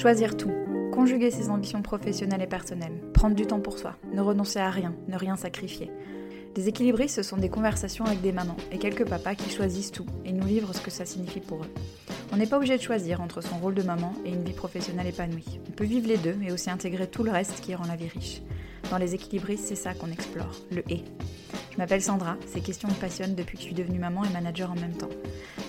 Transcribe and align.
Choisir 0.00 0.34
tout, 0.34 0.50
conjuguer 0.94 1.30
ses 1.30 1.50
ambitions 1.50 1.82
professionnelles 1.82 2.40
et 2.40 2.46
personnelles, 2.46 3.02
prendre 3.12 3.36
du 3.36 3.46
temps 3.46 3.60
pour 3.60 3.78
soi, 3.78 3.96
ne 4.14 4.22
renoncer 4.22 4.58
à 4.58 4.70
rien, 4.70 4.94
ne 5.08 5.16
rien 5.18 5.36
sacrifier. 5.36 5.90
Les 6.56 6.68
équilibristes, 6.68 7.16
ce 7.16 7.22
sont 7.22 7.36
des 7.36 7.50
conversations 7.50 8.06
avec 8.06 8.22
des 8.22 8.32
mamans 8.32 8.56
et 8.72 8.78
quelques 8.78 9.06
papas 9.06 9.34
qui 9.34 9.50
choisissent 9.50 9.92
tout 9.92 10.06
et 10.24 10.32
nous 10.32 10.46
livrent 10.46 10.74
ce 10.74 10.80
que 10.80 10.90
ça 10.90 11.04
signifie 11.04 11.40
pour 11.40 11.64
eux. 11.64 11.70
On 12.32 12.38
n'est 12.38 12.46
pas 12.46 12.56
obligé 12.56 12.78
de 12.78 12.82
choisir 12.82 13.20
entre 13.20 13.42
son 13.42 13.58
rôle 13.58 13.74
de 13.74 13.82
maman 13.82 14.14
et 14.24 14.30
une 14.30 14.42
vie 14.42 14.54
professionnelle 14.54 15.08
épanouie. 15.08 15.60
On 15.68 15.72
peut 15.72 15.84
vivre 15.84 16.08
les 16.08 16.16
deux 16.16 16.38
et 16.42 16.50
aussi 16.50 16.70
intégrer 16.70 17.06
tout 17.06 17.22
le 17.22 17.32
reste 17.32 17.60
qui 17.60 17.74
rend 17.74 17.84
la 17.86 17.96
vie 17.96 18.08
riche. 18.08 18.40
Dans 18.90 18.96
les 18.96 19.14
équilibristes, 19.14 19.66
c'est 19.66 19.74
ça 19.74 19.92
qu'on 19.92 20.10
explore, 20.10 20.62
le 20.70 20.82
et. 20.90 21.04
Je 21.80 21.84
m'appelle 21.84 22.02
Sandra, 22.02 22.36
ces 22.44 22.60
questions 22.60 22.90
me 22.90 23.00
passionnent 23.00 23.34
depuis 23.34 23.56
que 23.56 23.62
je 23.62 23.68
suis 23.68 23.74
devenue 23.74 23.98
maman 23.98 24.22
et 24.22 24.28
manager 24.28 24.70
en 24.70 24.74
même 24.74 24.94
temps. 24.98 25.08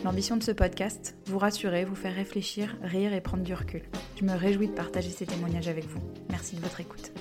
L'ambition 0.04 0.36
de 0.36 0.44
ce 0.44 0.52
podcast, 0.52 1.16
vous 1.28 1.38
rassurer, 1.38 1.86
vous 1.86 1.96
faire 1.96 2.14
réfléchir, 2.14 2.76
rire 2.84 3.14
et 3.14 3.22
prendre 3.22 3.44
du 3.44 3.54
recul. 3.54 3.84
Je 4.18 4.26
me 4.26 4.34
réjouis 4.34 4.68
de 4.68 4.74
partager 4.74 5.10
ces 5.10 5.26
témoignages 5.26 5.70
avec 5.70 5.86
vous. 5.86 6.02
Merci 6.30 6.58
de 6.58 6.60
votre 6.60 6.82
écoute. 6.82 7.14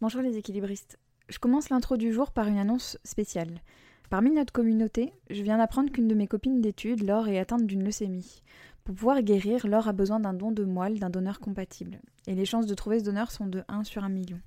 Bonjour 0.00 0.20
les 0.20 0.36
équilibristes. 0.36 0.98
Je 1.28 1.38
commence 1.38 1.68
l'intro 1.68 1.96
du 1.96 2.12
jour 2.12 2.32
par 2.32 2.48
une 2.48 2.58
annonce 2.58 2.98
spéciale. 3.04 3.62
Parmi 4.10 4.32
notre 4.32 4.52
communauté, 4.52 5.12
je 5.30 5.44
viens 5.44 5.58
d'apprendre 5.58 5.92
qu'une 5.92 6.08
de 6.08 6.16
mes 6.16 6.26
copines 6.26 6.60
d'études, 6.60 7.04
Laure, 7.04 7.28
est 7.28 7.38
atteinte 7.38 7.68
d'une 7.68 7.84
leucémie. 7.84 8.42
Pour 8.82 8.96
pouvoir 8.96 9.22
guérir, 9.22 9.64
Laure 9.68 9.86
a 9.86 9.92
besoin 9.92 10.18
d'un 10.18 10.34
don 10.34 10.50
de 10.50 10.64
moelle 10.64 10.98
d'un 10.98 11.10
donneur 11.10 11.38
compatible. 11.38 12.00
Et 12.26 12.34
les 12.34 12.46
chances 12.46 12.66
de 12.66 12.74
trouver 12.74 12.98
ce 12.98 13.04
donneur 13.04 13.30
sont 13.30 13.46
de 13.46 13.62
1 13.68 13.84
sur 13.84 14.02
1 14.02 14.08
million. 14.08 14.40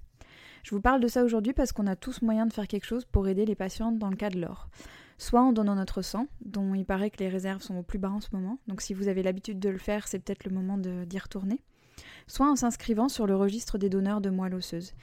Je 0.70 0.76
vous 0.76 0.82
parle 0.82 1.02
de 1.02 1.08
ça 1.08 1.23
aujourd'hui 1.23 1.54
parce 1.54 1.72
qu'on 1.72 1.88
a 1.88 1.96
tous 1.96 2.22
moyen 2.22 2.46
de 2.46 2.54
faire 2.54 2.68
quelque 2.68 2.86
chose 2.86 3.04
pour 3.04 3.28
aider 3.28 3.44
les 3.44 3.55
patientes 3.55 3.98
dans 3.98 4.12
le 4.12 4.16
cas 4.16 4.30
de 4.30 4.40
l'or. 4.40 4.70
Soit 5.18 5.42
en 5.42 5.52
donnant 5.52 5.73
notre 5.73 6.04
sang, 6.04 6.28
dont 6.45 6.76
il 6.76 6.86
paraît 6.86 7.09
que 7.09 7.18
les 7.18 7.28
réserves 7.28 7.64
sont 7.64 7.78
au 7.78 7.82
plus 7.82 7.98
bas 7.98 8.12
en 8.12 8.22
ce 8.22 8.28
moment, 8.34 8.59
donc 8.68 8.82
si 8.82 8.94
vous 8.94 9.08
avez 9.08 9.23
l'habitude 9.23 9.59
de 9.59 9.70
le 9.70 9.80
faire, 9.80 10.08
c'est 10.08 10.20
peut-être 10.20 10.44
le 10.44 10.52
moment 10.52 10.78
d'y 10.78 11.18
retourner. 11.18 11.64
Soit 12.28 12.52
en 12.52 12.56
s'inscrivant 12.56 13.09
sur 13.09 13.25
le 13.25 13.36
registre 13.36 13.80
des 13.80 13.90
donneurs 13.90 14.22
de 14.22 14.30
moelle 14.30 14.53
osseuse. 14.53 14.94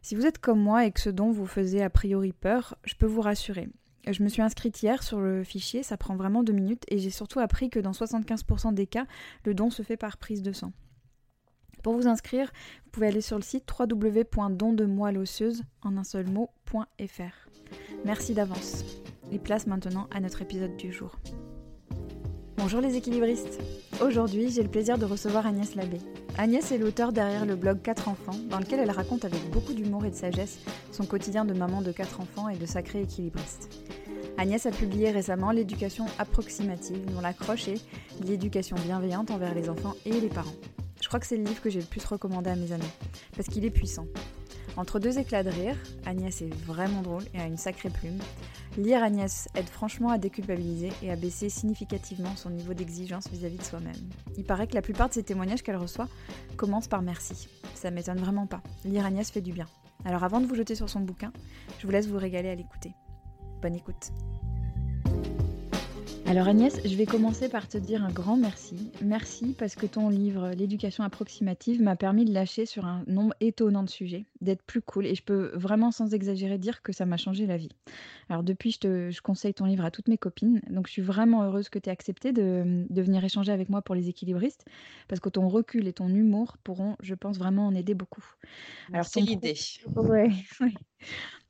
Si 0.00 0.14
vous 0.14 0.26
êtes 0.26 0.38
comme 0.38 0.60
moi 0.60 0.86
et 0.86 0.92
que 0.92 1.00
ce 1.00 1.10
don 1.10 1.32
vous 1.32 1.46
faisait 1.46 1.82
a 1.82 1.90
priori 1.90 2.32
peur, 2.32 2.76
je 2.84 2.94
peux 2.94 3.06
vous 3.06 3.20
rassurer. 3.20 3.68
Je 4.06 4.22
me 4.22 4.28
suis 4.28 4.42
inscrite 4.42 4.80
hier 4.80 5.02
sur 5.02 5.20
le 5.20 5.42
fichier, 5.42 5.82
ça 5.82 5.96
prend 5.96 6.14
vraiment 6.14 6.44
deux 6.44 6.52
minutes, 6.52 6.84
et 6.86 6.98
j'ai 6.98 7.10
surtout 7.10 7.40
appris 7.40 7.68
que 7.68 7.80
dans 7.80 7.90
75% 7.90 8.74
des 8.74 8.86
cas, 8.86 9.06
le 9.44 9.54
don 9.54 9.70
se 9.70 9.82
fait 9.82 9.96
par 9.96 10.18
prise 10.18 10.42
de 10.42 10.52
sang. 10.52 10.72
Pour 11.86 11.94
vous 11.94 12.08
inscrire, 12.08 12.50
vous 12.84 12.90
pouvez 12.90 13.06
aller 13.06 13.20
sur 13.20 13.36
le 13.36 13.44
site 13.44 13.64
www.dondemoelleosseuse 13.78 15.62
en 15.82 15.96
un 15.96 16.02
seul 16.02 16.26
mot.fr. 16.28 17.48
Merci 18.04 18.34
d'avance. 18.34 18.84
Et 19.30 19.38
place 19.38 19.68
maintenant 19.68 20.08
à 20.12 20.18
notre 20.18 20.42
épisode 20.42 20.76
du 20.76 20.92
jour. 20.92 21.14
Bonjour 22.56 22.80
les 22.80 22.96
équilibristes. 22.96 23.60
Aujourd'hui, 24.02 24.50
j'ai 24.50 24.64
le 24.64 24.68
plaisir 24.68 24.98
de 24.98 25.04
recevoir 25.04 25.46
Agnès 25.46 25.76
Labbé. 25.76 25.98
Agnès 26.36 26.72
est 26.72 26.78
l'auteur 26.78 27.12
derrière 27.12 27.46
le 27.46 27.54
blog 27.54 27.80
4 27.82 28.08
enfants, 28.08 28.34
dans 28.50 28.58
lequel 28.58 28.80
elle 28.80 28.90
raconte 28.90 29.24
avec 29.24 29.48
beaucoup 29.52 29.72
d'humour 29.72 30.04
et 30.04 30.10
de 30.10 30.16
sagesse 30.16 30.58
son 30.90 31.06
quotidien 31.06 31.44
de 31.44 31.54
maman 31.54 31.82
de 31.82 31.92
4 31.92 32.20
enfants 32.20 32.48
et 32.48 32.56
de 32.56 32.66
sacré 32.66 33.02
équilibriste. 33.02 33.70
Agnès 34.38 34.66
a 34.66 34.72
publié 34.72 35.12
récemment 35.12 35.52
L'éducation 35.52 36.06
approximative, 36.18 37.04
dont 37.14 37.20
l'accroche 37.20 37.68
est 37.68 37.80
l'éducation 38.26 38.74
bienveillante 38.74 39.30
envers 39.30 39.54
les 39.54 39.68
enfants 39.68 39.94
et 40.04 40.20
les 40.20 40.28
parents. 40.28 40.50
Je 41.06 41.08
crois 41.08 41.20
que 41.20 41.26
c'est 41.28 41.36
le 41.36 41.44
livre 41.44 41.62
que 41.62 41.70
j'ai 41.70 41.78
le 41.78 41.86
plus 41.86 42.04
recommandé 42.04 42.50
à 42.50 42.56
mes 42.56 42.72
amis, 42.72 42.90
parce 43.36 43.46
qu'il 43.46 43.64
est 43.64 43.70
puissant. 43.70 44.06
Entre 44.76 44.98
deux 44.98 45.20
éclats 45.20 45.44
de 45.44 45.50
rire, 45.50 45.76
Agnès 46.04 46.42
est 46.42 46.52
vraiment 46.64 47.00
drôle 47.00 47.22
et 47.32 47.38
a 47.38 47.46
une 47.46 47.56
sacrée 47.56 47.90
plume. 47.90 48.18
Lire 48.76 49.04
Agnès 49.04 49.46
aide 49.54 49.68
franchement 49.68 50.10
à 50.10 50.18
déculpabiliser 50.18 50.90
et 51.04 51.12
à 51.12 51.14
baisser 51.14 51.48
significativement 51.48 52.34
son 52.34 52.50
niveau 52.50 52.74
d'exigence 52.74 53.28
vis-à-vis 53.28 53.58
de 53.58 53.62
soi-même. 53.62 53.94
Il 54.36 54.42
paraît 54.42 54.66
que 54.66 54.74
la 54.74 54.82
plupart 54.82 55.08
de 55.08 55.14
ces 55.14 55.22
témoignages 55.22 55.62
qu'elle 55.62 55.76
reçoit 55.76 56.08
commencent 56.56 56.88
par 56.88 57.02
merci. 57.02 57.46
Ça 57.76 57.92
m'étonne 57.92 58.18
vraiment 58.18 58.48
pas. 58.48 58.60
Lire 58.84 59.06
Agnès 59.06 59.30
fait 59.30 59.40
du 59.40 59.52
bien. 59.52 59.68
Alors 60.04 60.24
avant 60.24 60.40
de 60.40 60.46
vous 60.46 60.56
jeter 60.56 60.74
sur 60.74 60.90
son 60.90 60.98
bouquin, 60.98 61.32
je 61.78 61.86
vous 61.86 61.92
laisse 61.92 62.08
vous 62.08 62.18
régaler 62.18 62.48
à 62.48 62.56
l'écouter. 62.56 62.94
Bonne 63.62 63.76
écoute. 63.76 64.10
Alors 66.28 66.48
Agnès, 66.48 66.80
je 66.84 66.96
vais 66.96 67.06
commencer 67.06 67.48
par 67.48 67.68
te 67.68 67.78
dire 67.78 68.04
un 68.04 68.10
grand 68.10 68.36
merci. 68.36 68.90
Merci 69.00 69.54
parce 69.56 69.76
que 69.76 69.86
ton 69.86 70.08
livre 70.08 70.50
L'éducation 70.56 71.04
approximative 71.04 71.80
m'a 71.80 71.94
permis 71.94 72.24
de 72.24 72.32
lâcher 72.32 72.66
sur 72.66 72.84
un 72.84 73.04
nombre 73.06 73.32
étonnant 73.38 73.84
de 73.84 73.88
sujets, 73.88 74.24
d'être 74.40 74.62
plus 74.64 74.82
cool 74.82 75.06
et 75.06 75.14
je 75.14 75.22
peux 75.22 75.52
vraiment 75.54 75.92
sans 75.92 76.14
exagérer 76.14 76.58
dire 76.58 76.82
que 76.82 76.92
ça 76.92 77.06
m'a 77.06 77.16
changé 77.16 77.46
la 77.46 77.56
vie. 77.56 77.68
Alors 78.28 78.42
depuis, 78.42 78.72
je, 78.72 78.78
te, 78.80 79.10
je 79.10 79.20
conseille 79.22 79.54
ton 79.54 79.66
livre 79.66 79.84
à 79.84 79.92
toutes 79.92 80.08
mes 80.08 80.18
copines, 80.18 80.60
donc 80.68 80.88
je 80.88 80.92
suis 80.94 81.02
vraiment 81.02 81.44
heureuse 81.44 81.68
que 81.68 81.78
tu 81.78 81.88
aies 81.88 81.92
accepté 81.92 82.32
de, 82.32 82.84
de, 82.90 83.02
venir 83.02 83.24
échanger 83.24 83.52
avec 83.52 83.68
moi 83.68 83.80
pour 83.80 83.94
les 83.94 84.08
équilibristes 84.08 84.64
parce 85.06 85.20
que 85.20 85.28
ton 85.28 85.48
recul 85.48 85.86
et 85.86 85.92
ton 85.92 86.08
humour 86.08 86.56
pourront, 86.64 86.96
je 87.02 87.14
pense, 87.14 87.38
vraiment 87.38 87.68
en 87.68 87.74
aider 87.76 87.94
beaucoup. 87.94 88.24
Alors 88.92 89.04
c'est 89.04 89.20
l'idée. 89.20 89.54
Ouais, 89.94 90.30
ouais. 90.60 90.74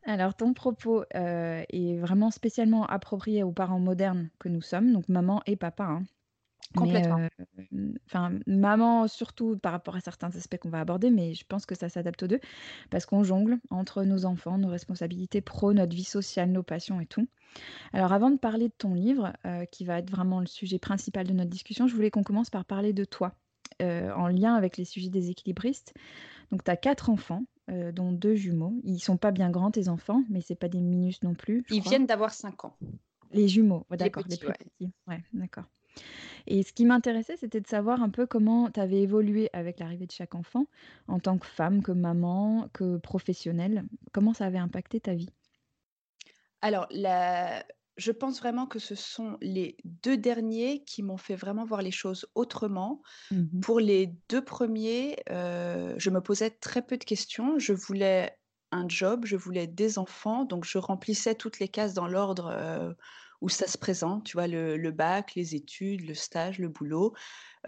Alors, 0.06 0.34
ton 0.36 0.54
propos 0.54 1.02
euh, 1.16 1.64
est 1.68 1.96
vraiment 1.98 2.30
spécialement 2.30 2.86
approprié 2.86 3.42
aux 3.42 3.52
parents 3.52 3.80
modernes 3.80 4.30
que 4.38 4.48
nous 4.48 4.62
sommes, 4.62 4.92
donc 4.92 5.08
maman 5.08 5.42
et 5.46 5.56
papa. 5.56 5.84
hein. 5.84 6.04
Complètement. 6.76 7.20
euh, 7.20 7.28
enfin, 8.06 8.32
maman 8.46 9.08
surtout 9.08 9.58
par 9.58 9.72
rapport 9.72 9.96
à 9.96 10.00
certains 10.00 10.28
aspects 10.36 10.58
qu'on 10.58 10.70
va 10.70 10.80
aborder, 10.80 11.10
mais 11.10 11.34
je 11.34 11.44
pense 11.46 11.66
que 11.66 11.74
ça 11.74 11.88
s'adapte 11.88 12.22
aux 12.24 12.28
deux, 12.28 12.40
parce 12.90 13.06
qu'on 13.06 13.24
jongle 13.24 13.58
entre 13.70 14.04
nos 14.04 14.26
enfants, 14.26 14.58
nos 14.58 14.68
responsabilités 14.70 15.40
pro, 15.42 15.72
notre 15.74 15.94
vie 15.96 16.04
sociale, 16.04 16.50
nos 16.52 16.62
passions 16.64 17.00
et 17.00 17.06
tout. 17.06 17.28
Alors, 17.92 18.12
avant 18.12 18.30
de 18.30 18.38
parler 18.38 18.68
de 18.68 18.74
ton 18.78 18.94
livre, 18.94 19.32
euh, 19.46 19.64
qui 19.66 19.84
va 19.84 19.98
être 19.98 20.10
vraiment 20.10 20.40
le 20.40 20.46
sujet 20.46 20.78
principal 20.78 21.26
de 21.26 21.32
notre 21.34 21.50
discussion, 21.50 21.88
je 21.88 21.94
voulais 21.94 22.10
qu'on 22.10 22.24
commence 22.24 22.50
par 22.50 22.64
parler 22.64 22.92
de 22.92 23.04
toi, 23.04 23.34
euh, 23.82 24.12
en 24.14 24.28
lien 24.28 24.54
avec 24.54 24.76
les 24.78 24.84
sujets 24.84 25.10
des 25.10 25.30
équilibristes. 25.30 25.94
Donc, 26.52 26.64
tu 26.64 26.70
as 26.70 26.76
quatre 26.76 27.10
enfants, 27.10 27.44
euh, 27.70 27.92
dont 27.92 28.12
deux 28.12 28.34
jumeaux. 28.34 28.74
Ils 28.84 29.00
sont 29.00 29.16
pas 29.16 29.32
bien 29.32 29.50
grands, 29.50 29.70
tes 29.70 29.88
enfants, 29.88 30.22
mais 30.30 30.40
c'est 30.40 30.54
pas 30.54 30.68
des 30.68 30.80
minus 30.80 31.22
non 31.22 31.34
plus. 31.34 31.64
Ils 31.70 31.80
crois. 31.80 31.90
viennent 31.90 32.06
d'avoir 32.06 32.32
5 32.32 32.64
ans. 32.64 32.76
Les 33.32 33.48
jumeaux, 33.48 33.84
d'accord, 33.90 34.22
les 34.28 34.36
petits, 34.36 34.38
plus 34.38 34.48
ouais. 34.48 34.54
petits. 34.54 34.92
Ouais, 35.08 35.22
d'accord. 35.32 35.64
Et 36.46 36.62
ce 36.62 36.72
qui 36.72 36.84
m'intéressait, 36.84 37.36
c'était 37.36 37.60
de 37.60 37.66
savoir 37.66 38.02
un 38.02 38.10
peu 38.10 38.26
comment 38.26 38.70
tu 38.70 38.78
avais 38.78 39.00
évolué 39.00 39.50
avec 39.52 39.80
l'arrivée 39.80 40.06
de 40.06 40.12
chaque 40.12 40.34
enfant, 40.34 40.66
en 41.08 41.18
tant 41.18 41.38
que 41.38 41.46
femme, 41.46 41.82
que 41.82 41.92
maman, 41.92 42.68
que 42.72 42.98
professionnelle. 42.98 43.84
Comment 44.12 44.32
ça 44.32 44.46
avait 44.46 44.58
impacté 44.58 45.00
ta 45.00 45.14
vie? 45.14 45.30
Alors, 46.62 46.86
la... 46.90 47.64
je 47.96 48.12
pense 48.12 48.38
vraiment 48.40 48.66
que 48.66 48.78
ce 48.78 48.94
sont 48.94 49.38
les 49.40 49.76
deux 49.84 50.16
derniers 50.16 50.84
qui 50.84 51.02
m'ont 51.02 51.16
fait 51.16 51.36
vraiment 51.36 51.64
voir 51.64 51.82
les 51.82 51.90
choses 51.90 52.26
autrement. 52.34 53.02
Mhm. 53.30 53.60
Pour 53.60 53.80
les 53.80 54.14
deux 54.28 54.44
premiers, 54.44 55.16
euh, 55.30 55.94
je 55.96 56.10
me 56.10 56.20
posais 56.20 56.50
très 56.50 56.82
peu 56.82 56.96
de 56.98 57.04
questions. 57.04 57.58
Je 57.58 57.72
voulais 57.72 58.38
un 58.72 58.88
job, 58.88 59.24
je 59.24 59.36
voulais 59.36 59.66
des 59.66 59.98
enfants, 59.98 60.44
donc 60.44 60.64
je 60.64 60.78
remplissais 60.78 61.34
toutes 61.34 61.58
les 61.58 61.68
cases 61.68 61.94
dans 61.94 62.08
l'ordre 62.08 62.50
euh, 62.52 62.92
où 63.40 63.48
ça 63.48 63.66
se 63.66 63.78
présente, 63.78 64.24
tu 64.24 64.36
vois, 64.36 64.46
le, 64.46 64.76
le 64.76 64.90
bac, 64.90 65.34
les 65.34 65.54
études, 65.54 66.06
le 66.06 66.14
stage, 66.14 66.58
le 66.58 66.68
boulot, 66.68 67.14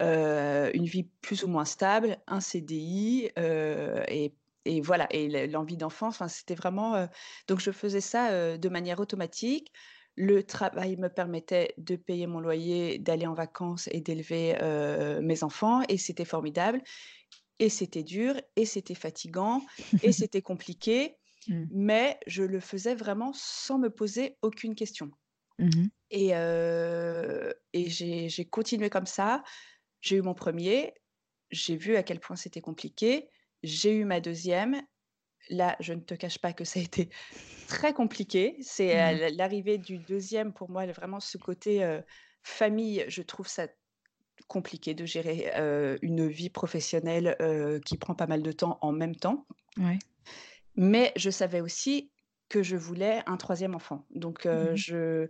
euh, 0.01 0.69
une 0.73 0.85
vie 0.85 1.09
plus 1.21 1.43
ou 1.43 1.47
moins 1.47 1.65
stable, 1.65 2.17
un 2.27 2.41
CDI, 2.41 3.29
et, 3.37 4.35
et 4.65 4.81
voilà, 4.81 5.07
et 5.11 5.47
l'envie 5.47 5.77
d'enfant, 5.77 6.07
enfin, 6.07 6.27
c'était 6.27 6.55
vraiment... 6.55 6.95
euh, 6.95 7.07
donc 7.47 7.59
je 7.59 7.71
faisais 7.71 8.01
ça 8.01 8.31
euh, 8.31 8.57
de 8.57 8.69
manière 8.69 8.99
automatique. 8.99 9.71
Le 10.15 10.43
travail 10.43 10.97
me 10.97 11.07
permettait 11.07 11.73
de 11.77 11.95
payer 11.95 12.27
mon 12.27 12.39
loyer, 12.39 12.99
d'aller 12.99 13.25
en 13.25 13.33
vacances 13.33 13.87
et 13.91 14.01
d'élever 14.01 14.57
euh, 14.61 15.21
mes 15.21 15.43
enfants, 15.43 15.81
et 15.87 15.97
c'était 15.97 16.25
formidable. 16.25 16.81
Et 17.59 17.69
c'était 17.69 18.03
dur, 18.03 18.35
et 18.55 18.65
c'était 18.65 18.95
fatigant, 18.95 19.65
et 20.01 20.11
c'était 20.13 20.41
compliqué, 20.41 21.15
Mm. 21.47 21.69
mais 21.69 22.19
je 22.27 22.43
le 22.43 22.59
faisais 22.59 22.95
vraiment 22.95 23.31
sans 23.33 23.79
me 23.79 23.89
poser 23.89 24.37
aucune 24.41 24.75
question. 24.75 25.09
Mhm. 25.57 25.89
Et, 26.11 26.35
euh, 26.35 27.53
et 27.73 27.89
j'ai 27.89 28.45
continué 28.49 28.89
comme 28.89 29.05
ça. 29.05 29.43
J'ai 30.01 30.17
eu 30.17 30.21
mon 30.21 30.33
premier, 30.33 30.93
j'ai 31.51 31.75
vu 31.75 31.95
à 31.95 32.03
quel 32.03 32.19
point 32.19 32.35
c'était 32.35 32.61
compliqué. 32.61 33.29
J'ai 33.63 33.93
eu 33.93 34.05
ma 34.05 34.19
deuxième. 34.21 34.81
Là, 35.49 35.75
je 35.79 35.93
ne 35.93 36.01
te 36.01 36.13
cache 36.13 36.39
pas 36.39 36.53
que 36.53 36.63
ça 36.63 36.79
a 36.79 36.83
été 36.83 37.09
très 37.67 37.93
compliqué. 37.93 38.57
C'est 38.61 38.99
euh, 38.99 39.11
Mm. 39.13 39.23
l- 39.27 39.35
l'arrivée 39.37 39.77
du 39.77 39.99
deuxième 39.99 40.53
pour 40.53 40.69
moi, 40.69 40.85
vraiment 40.87 41.19
ce 41.19 41.37
côté 41.37 41.83
euh, 41.83 42.01
famille, 42.43 43.05
je 43.07 43.21
trouve 43.21 43.47
ça 43.47 43.67
compliqué 44.47 44.93
de 44.93 45.05
gérer 45.05 45.51
euh, 45.55 45.97
une 46.01 46.27
vie 46.27 46.49
professionnelle 46.49 47.35
euh, 47.41 47.79
qui 47.81 47.97
prend 47.97 48.15
pas 48.15 48.27
mal 48.27 48.41
de 48.41 48.51
temps 48.51 48.79
en 48.81 48.91
même 48.91 49.15
temps. 49.15 49.45
Ouais. 49.77 49.99
Mais 50.75 51.11
je 51.15 51.29
savais 51.29 51.61
aussi 51.61 52.11
que 52.47 52.63
je 52.63 52.75
voulais 52.75 53.21
un 53.27 53.37
troisième 53.37 53.75
enfant. 53.75 54.05
Donc, 54.09 54.45
euh, 54.45 54.71
Mhm. 54.71 54.75
je, 54.75 55.29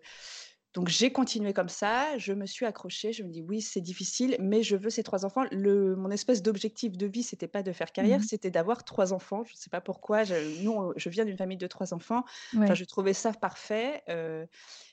Donc 0.73 0.87
j'ai 0.87 1.11
continué 1.11 1.51
comme 1.53 1.67
ça, 1.69 2.17
je 2.19 2.31
me 2.31 2.45
suis 2.45 2.65
accrochée, 2.65 3.11
je 3.11 3.23
me 3.23 3.29
dis: 3.29 3.41
«Oui, 3.41 3.59
c'est 3.61 3.81
difficile, 3.81 4.35
mais 4.39 4.61
je 4.61 4.75
veux 4.75 4.91
ces 4.91 5.01
3 5.03 5.25
enfants». 5.25 5.43
Le 5.51 5.95
mon 5.95 6.11
espèce 6.11 6.43
d'objectif 6.43 6.95
de 6.95 7.07
vie, 7.07 7.23
c'était 7.23 7.47
pas 7.47 7.63
de 7.63 7.71
faire 7.71 7.91
carrière, 7.91 8.23
Mmh 8.23 8.25
c'était 8.25 8.51
d'avoir 8.51 8.83
3 8.85 9.11
enfants. 9.11 9.43
Je 9.45 9.53
ne 9.53 9.57
sais 9.57 9.71
pas 9.71 9.81
pourquoi, 9.81 10.25
je 10.25 10.35
nous, 10.35 10.71
on 10.71 10.93
je 10.95 11.09
viens 11.09 11.25
d'une 11.25 11.37
famille 11.37 11.57
de 11.57 11.65
3 11.67 11.93
enfants. 11.93 12.23
Enfin, 12.63 12.75
je 12.75 12.85
trouvais 12.85 13.13
ça 13.13 13.33
parfait, 13.33 14.03
heu 14.09 14.47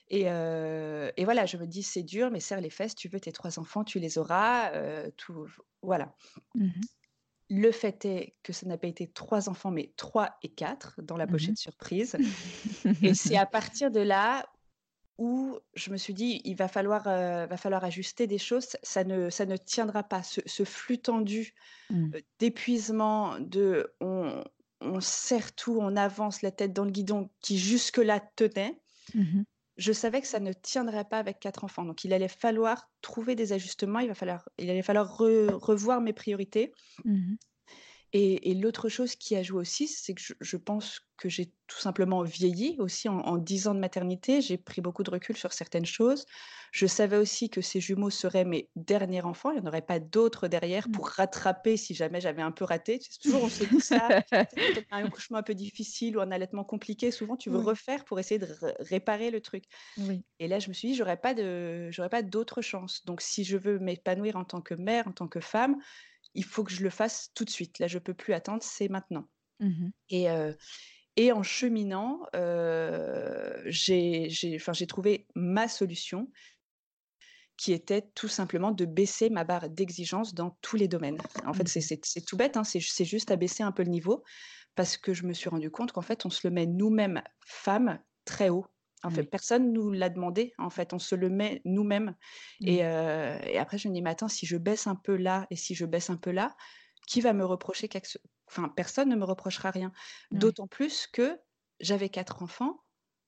et 0.09 0.29
heu 0.31 1.11
et 1.17 1.25
voilà, 1.25 1.45
je 1.47 1.57
me 1.57 1.67
dis: 1.67 1.83
«C'est 1.83 2.03
dur, 2.03 2.31
mais 2.31 2.39
serre 2.39 2.61
les 2.61 2.69
fesses, 2.71 2.95
tu 2.95 3.09
veux 3.09 3.19
tes 3.19 3.31
3 3.31 3.59
enfants, 3.59 3.83
tu 3.83 3.99
les 3.99 4.17
auras», 4.19 4.73
heu, 4.75 5.11
tout 5.17 5.47
voilà. 5.83 6.15
Mmh 6.55 6.87
Le 7.49 7.71
fait 7.71 8.03
est 8.05 8.35
que 8.43 8.51
ça 8.51 8.65
n'a 8.65 8.77
pas 8.77 8.87
été 8.87 9.07
3 9.09 9.47
enfants, 9.49 9.71
mais 9.71 9.93
3 9.95 10.37
et 10.43 10.49
4 10.53 11.01
dans 11.01 11.15
la 11.17 11.27
Mmh 11.27 11.27
pochette 11.27 11.57
surprise 11.57 12.17
et 13.03 13.13
c'est 13.13 13.37
à 13.37 13.45
partir 13.45 13.91
de 13.91 14.01
là 14.01 14.45
où 15.17 15.59
je 15.75 15.91
me 15.91 15.97
suis 15.97 16.13
dit: 16.13 16.41
«Il 16.45 16.55
va 16.55 16.67
falloir, 16.67 17.03
va 17.05 17.57
falloir 17.57 17.83
ajuster 17.83 18.27
des 18.27 18.37
choses, 18.37 18.77
ça 18.83 19.03
ne 19.03 19.29
ça 19.29 19.45
ne 19.45 19.57
tiendra 19.57 20.03
pas». 20.03 20.23
Ce 20.23 20.41
ce 20.45 20.63
flux 20.65 20.99
tendu, 20.99 21.53
Mmh. 21.89 22.13
heu, 22.15 22.21
d'épuisement, 22.39 23.39
de 23.39 23.95
on 24.01 24.43
on 24.81 25.01
serre 25.01 25.55
tout, 25.55 25.79
on 25.81 25.95
avance 25.97 26.41
la 26.43 26.51
tête 26.51 26.73
dans 26.73 26.85
le 26.85 26.91
guidon, 26.91 27.29
qui 27.41 27.57
jusque-là 27.59 28.21
tenait, 28.37 28.81
Mmh 29.13 29.45
je 29.77 29.91
savais 29.93 30.21
que 30.21 30.27
ça 30.27 30.39
ne 30.39 30.53
tiendrait 30.53 31.05
pas 31.05 31.19
avec 31.19 31.39
4 31.39 31.63
enfants. 31.63 31.85
Donc 31.85 32.03
il 32.03 32.13
allait 32.13 32.27
falloir 32.29 32.91
trouver 33.01 33.35
des 33.35 33.53
ajustements, 33.53 33.99
il 33.99 34.07
va 34.09 34.15
falloir 34.15 34.49
il 34.59 34.69
allait 34.69 34.81
falloir 34.83 35.17
re 35.17 35.53
revoir 35.55 36.01
mes 36.01 36.13
priorités 36.13 36.73
Mmh 37.05 37.37
Et 38.19 38.49
et 38.51 38.53
l'autre 38.55 38.89
chose 38.89 39.15
qui 39.15 39.35
a 39.35 39.43
joué 39.43 39.59
aussi, 39.61 39.87
c'est 39.87 40.13
que 40.15 40.21
je 40.21 40.33
je 40.41 40.57
pense 40.57 41.01
que 41.17 41.29
j'ai 41.29 41.53
tout 41.67 41.77
simplement 41.79 42.23
vieilli 42.23 42.75
aussi 42.79 43.09
en 43.09 43.37
10 43.37 43.67
ans 43.67 43.75
de 43.75 43.79
maternité. 43.79 44.41
J'ai 44.41 44.57
pris 44.57 44.81
beaucoup 44.81 45.03
de 45.03 45.09
recul 45.11 45.35
sur 45.37 45.51
certaines 45.53 45.85
choses. 45.85 46.25
Je 46.71 46.87
savais 46.87 47.17
aussi 47.17 47.49
que 47.49 47.61
ces 47.61 47.79
jumeaux 47.81 48.09
seraient 48.09 48.45
mes 48.45 48.69
derniers 48.75 49.21
enfants. 49.23 49.51
Il 49.51 49.55
n'y 49.59 49.65
en 49.65 49.67
aurait 49.67 49.81
pas 49.81 49.99
d'autres 49.99 50.47
derrière 50.47 50.87
Mmh. 50.87 50.97
pour 50.97 51.09
rattraper 51.09 51.75
si 51.77 51.93
jamais 51.95 52.21
j'avais 52.21 52.41
un 52.41 52.51
peu 52.51 52.65
raté. 52.65 52.99
Tu 52.99 53.11
sais, 53.11 53.19
toujours 53.21 53.43
on 53.43 53.49
se 53.49 53.63
dit 53.63 53.81
ça, 53.81 54.13
un 54.91 55.05
accouchement 55.05 55.37
un 55.39 55.43
peu 55.43 55.55
difficile 55.55 56.17
ou 56.17 56.21
un 56.21 56.31
allaitement 56.31 56.63
compliqué, 56.63 57.11
souvent 57.11 57.37
tu 57.37 57.49
veux 57.49 57.57
Oui, 57.57 57.59
refaire 57.59 58.05
pour 58.05 58.19
essayer 58.19 58.39
de 58.39 58.45
ré 58.45 58.73
réparer 58.79 59.31
le 59.31 59.41
truc. 59.41 59.65
oui. 59.97 60.23
Et 60.39 60.47
là, 60.47 60.59
je 60.59 60.69
me 60.69 60.73
suis 60.73 60.89
dit: 60.89 60.95
«J'aurais 60.95 61.17
pas 61.19 61.33
de 61.33 61.89
j'aurais 61.91 62.09
pas 62.09 62.21
d'autre 62.23 62.61
chance». 62.61 63.03
Donc 63.05 63.21
si 63.21 63.43
je 63.43 63.57
veux 63.57 63.79
m'épanouir 63.79 64.35
en 64.37 64.43
tant 64.45 64.61
que 64.61 64.73
mère, 64.75 65.07
en 65.07 65.11
tant 65.13 65.27
que 65.27 65.39
femme, 65.39 65.77
il 66.33 66.43
faut 66.45 66.63
que 66.63 66.71
je 66.71 66.83
le 66.83 66.89
fasse 66.89 67.31
tout 67.35 67.45
de 67.45 67.49
suite. 67.49 67.79
Là, 67.79 67.87
je 67.87 67.99
peux 67.99 68.13
plus 68.13 68.33
attendre, 68.33 68.63
c'est 68.63 68.89
maintenant. 68.89 69.29
Mmh 69.59 69.91
Et 70.09 70.29
heu 70.29 70.57
et 71.17 71.31
en 71.33 71.43
cheminant, 71.43 72.21
heu, 72.35 73.63
j'ai 73.67 74.29
trouvé 74.87 75.27
ma 75.35 75.67
solution 75.67 76.29
qui 77.57 77.73
était 77.73 78.03
tout 78.13 78.27
simplement 78.27 78.71
de 78.71 78.85
baisser 78.85 79.29
ma 79.29 79.43
barre 79.43 79.69
d'exigence 79.69 80.33
dans 80.35 80.57
tous 80.61 80.75
les 80.75 80.87
domaines. 80.87 81.17
En 81.45 81.53
fait, 81.53 81.67
c'est 81.67 81.81
Mmh 81.81 81.97
c'est 82.03 82.21
tout 82.25 82.37
bête, 82.37 82.55
hein, 82.57 82.63
c'est 82.63 82.79
c'est 82.79 83.05
juste 83.05 83.31
à 83.31 83.35
baisser 83.35 83.63
un 83.63 83.71
peu 83.71 83.83
le 83.83 83.89
niveau 83.89 84.23
parce 84.75 84.97
que 84.97 85.13
je 85.13 85.25
me 85.25 85.33
suis 85.33 85.49
rendu 85.49 85.71
compte 85.71 85.91
qu'en 85.91 86.01
fait, 86.03 86.25
on 86.25 86.29
se 86.29 86.47
le 86.47 86.53
met 86.53 86.67
nous-mêmes, 86.67 87.21
femmes, 87.45 87.99
très 88.25 88.49
haut. 88.49 88.65
En 89.03 89.09
fait, 89.11 89.23
Oui. 89.23 89.29
personne 89.29 89.73
nous 89.73 89.91
l'a 89.91 90.09
demandé, 90.09 90.53
en 90.57 90.69
fait, 90.71 90.93
on 90.93 90.99
se 90.99 91.15
le 91.15 91.29
met 91.29 91.61
nous-mêmes 91.65 92.15
Mmh. 92.59 92.77
et 93.45 93.59
après 93.59 93.77
je 93.77 93.87
me 93.89 93.93
dis: 93.93 94.01
«Mais 94.01 94.09
attends, 94.11 94.27
si 94.29 94.45
je 94.45 94.57
baisse 94.57 94.87
un 94.87 94.95
peu 94.95 95.15
là 95.15 95.47
et 95.51 95.55
si 95.55 95.75
je 95.75 95.85
baisse 95.85 96.09
un 96.09 96.17
peu 96.17 96.31
là, 96.31 96.55
qui 97.07 97.21
va 97.21 97.33
me 97.33 97.45
reprocher 97.45 97.87
quelque 97.89 98.07
chose 98.09 98.21
enfin, 98.49 98.69
personne 98.69 99.09
ne 99.09 99.15
me 99.15 99.25
reprochera 99.25 99.71
rien». 99.71 99.91
D'autant 100.31 100.67
plus 100.67 101.07
que 101.07 101.39
j'avais 101.79 102.09
4 102.09 102.43
enfants, 102.43 102.83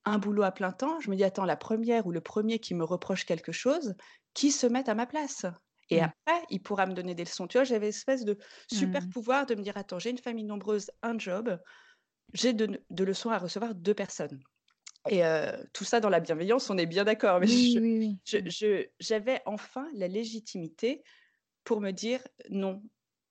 un 0.05 0.17
boulot 0.19 0.43
à 0.43 0.51
plein 0.51 0.71
temps. 0.71 0.99
Je 1.01 1.09
me 1.11 1.15
dis: 1.15 1.23
«Attends, 1.23 1.45
la 1.45 1.57
première 1.57 2.07
ou 2.07 2.11
le 2.11 2.21
premier 2.21 2.59
qui 2.59 2.73
me 2.75 2.83
reproche 2.85 3.25
quelque 3.25 3.51
chose, 3.51 3.95
qui 4.33 4.51
se 4.51 4.67
mette 4.67 4.89
à 4.89 4.95
ma 4.95 5.05
place?» 5.07 5.45
et 5.91 6.01
Mmh. 6.01 6.09
après, 6.25 6.45
il 6.51 6.61
pourra 6.61 6.85
me 6.85 6.93
donner 6.93 7.15
des 7.15 7.23
leçons. 7.25 7.47
Tu 7.47 7.57
vois? 7.57 7.63
J'avais 7.65 7.87
espèce 7.89 8.23
de 8.25 8.37
super 8.67 9.01
Mmh. 9.01 9.13
pouvoir 9.13 9.45
de 9.47 9.55
me 9.55 9.61
dire: 9.63 9.77
«Attends, 9.77 9.99
j'ai 9.99 10.11
une 10.11 10.17
famille 10.19 10.45
nombreuse, 10.45 10.91
un 11.03 11.17
job, 11.19 11.59
j'ai 12.33 12.53
de 12.53 12.83
de 12.89 13.03
leçons 13.05 13.31
à 13.31 13.39
recevoir 13.39 13.75
2 13.75 13.93
personnes» 13.95 14.41
et 15.07 15.21
tout 15.73 15.83
ça 15.85 15.99
dans 15.99 16.09
la 16.09 16.19
bienveillance, 16.19 16.69
on 16.69 16.77
est 16.77 16.85
bien 16.85 17.03
d'accord, 17.05 17.39
mais 17.39 17.47
Oui, 17.47 17.77
je 17.77 17.79
oui, 17.81 17.97
oui. 17.99 18.19
je 18.25 18.37
je 18.49 18.87
j'avais 18.99 19.41
enfin 19.45 19.87
la 19.93 20.07
légitimité 20.07 21.03
pour 21.63 21.81
me 21.81 21.91
dire: 21.91 22.21
«Non, 22.49 22.83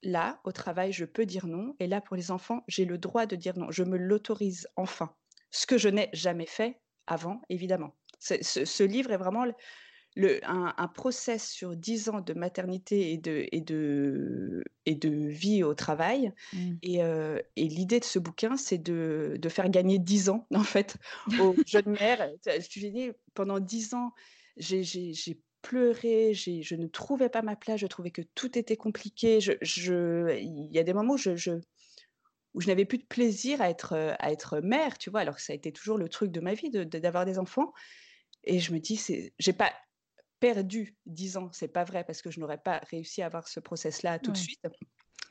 là, 0.03 0.41
au 0.45 0.53
travail, 0.53 0.93
je 0.93 1.05
peux 1.07 1.27
dire 1.27 1.47
non 1.47 1.75
et 1.81 1.87
là, 1.89 2.01
pour 2.01 2.17
les 2.17 2.31
enfants, 2.31 2.65
j'ai 2.69 2.85
le 2.87 2.99
droit 2.99 3.27
de 3.27 3.37
dire 3.37 3.59
non». 3.59 3.71
Je 3.71 3.85
me 3.85 3.97
l'autorise 3.99 4.69
enfin, 4.77 5.15
ce 5.51 5.67
que 5.67 5.79
je 5.79 5.89
n'ai 5.89 6.11
jamais 6.15 6.47
fait 6.47 6.81
avant, 7.07 7.43
évidemment. 7.51 7.97
Ce 8.21 8.83
livre 8.85 9.13
est 9.13 9.17
vraiment 9.19 9.45
le 10.17 10.41
un 10.49 10.75
un 10.77 10.89
process 10.89 11.49
sur 11.51 11.77
10 11.77 12.09
ans 12.09 12.21
de 12.21 12.35
maternité 12.35 13.13
et 13.13 13.19
de 13.19 13.47
et 13.53 13.61
de 13.61 14.65
et 14.87 14.95
de 14.97 15.09
vie 15.11 15.63
au 15.63 15.75
travail 15.75 16.33
Mmh. 16.53 16.79
et 16.83 17.03
heu 17.03 17.43
et 17.57 17.69
l'idée 17.69 18.01
de 18.01 18.05
ce 18.05 18.19
bouquin, 18.19 18.57
c'est 18.57 18.79
de 18.79 19.37
de 19.41 19.49
faire 19.49 19.69
gagner 19.71 19.99
10 19.99 20.29
ans, 20.31 20.47
en 20.55 20.63
fait, 20.65 20.97
aux 21.37 21.57
jeunes 21.67 21.97
mères. 22.01 22.31
Je 22.47 22.81
lui 22.81 22.91
dis: 22.93 23.11
«Pendant 23.35 23.61
10 23.61 23.95
ans, 23.95 24.13
j'ai 24.57 24.83
pleuré, 25.63 26.35
je 26.35 26.75
ne 26.77 26.87
trouvais 26.87 27.29
pas 27.29 27.43
ma 27.43 27.57
place, 27.57 27.81
je 27.81 27.87
trouvais 27.87 28.11
que 28.13 28.23
tout 28.23 28.57
était 28.59 28.77
compliqué». 28.77 29.41
Je 29.41 29.53
je 29.63 30.37
il 30.41 30.73
y 30.73 30.79
a 30.79 30.85
des 30.85 30.95
moments 30.95 31.15
où 31.15 31.17
je 31.19 31.37
je 31.37 31.53
où 32.55 32.61
je 32.61 32.67
n'avais 32.69 32.85
plus 32.85 32.99
de 32.99 33.05
plaisir 33.07 33.61
à 33.61 33.71
être, 33.71 33.95
heu, 33.95 34.13
à 34.19 34.33
être 34.33 34.61
mère, 34.61 34.99
tu 34.99 35.11
vois? 35.11 35.21
Alors 35.21 35.37
que 35.37 35.43
ça 35.43 35.53
a 35.53 35.57
été 35.57 35.73
toujours 35.73 35.99
le 35.99 36.09
truc 36.09 36.31
de 36.33 36.41
ma 36.41 36.55
vie 36.55 36.71
de 36.71 36.85
de 36.85 36.99
d'avoir 36.99 37.25
des 37.25 37.39
enfants 37.39 37.73
et 38.45 38.61
je 38.61 38.73
me 38.73 38.81
dis: 38.81 38.97
«C'est» 38.97 39.35
j'ai 39.39 39.53
pas 39.55 39.73
perdu 40.41 40.97
10 41.07 41.37
ans, 41.37 41.51
c'est 41.53 41.69
pas 41.69 41.85
vrai 41.85 42.05
parce 42.05 42.23
que 42.23 42.31
je 42.31 42.41
n'aurais 42.41 42.59
pas 42.63 42.81
réussi 42.91 43.23
à 43.23 43.27
avoir 43.27 43.49
ce 43.49 43.61
process-là 43.61 44.19
tout 44.19 44.33
de 44.33 44.37
suite. 44.37 44.61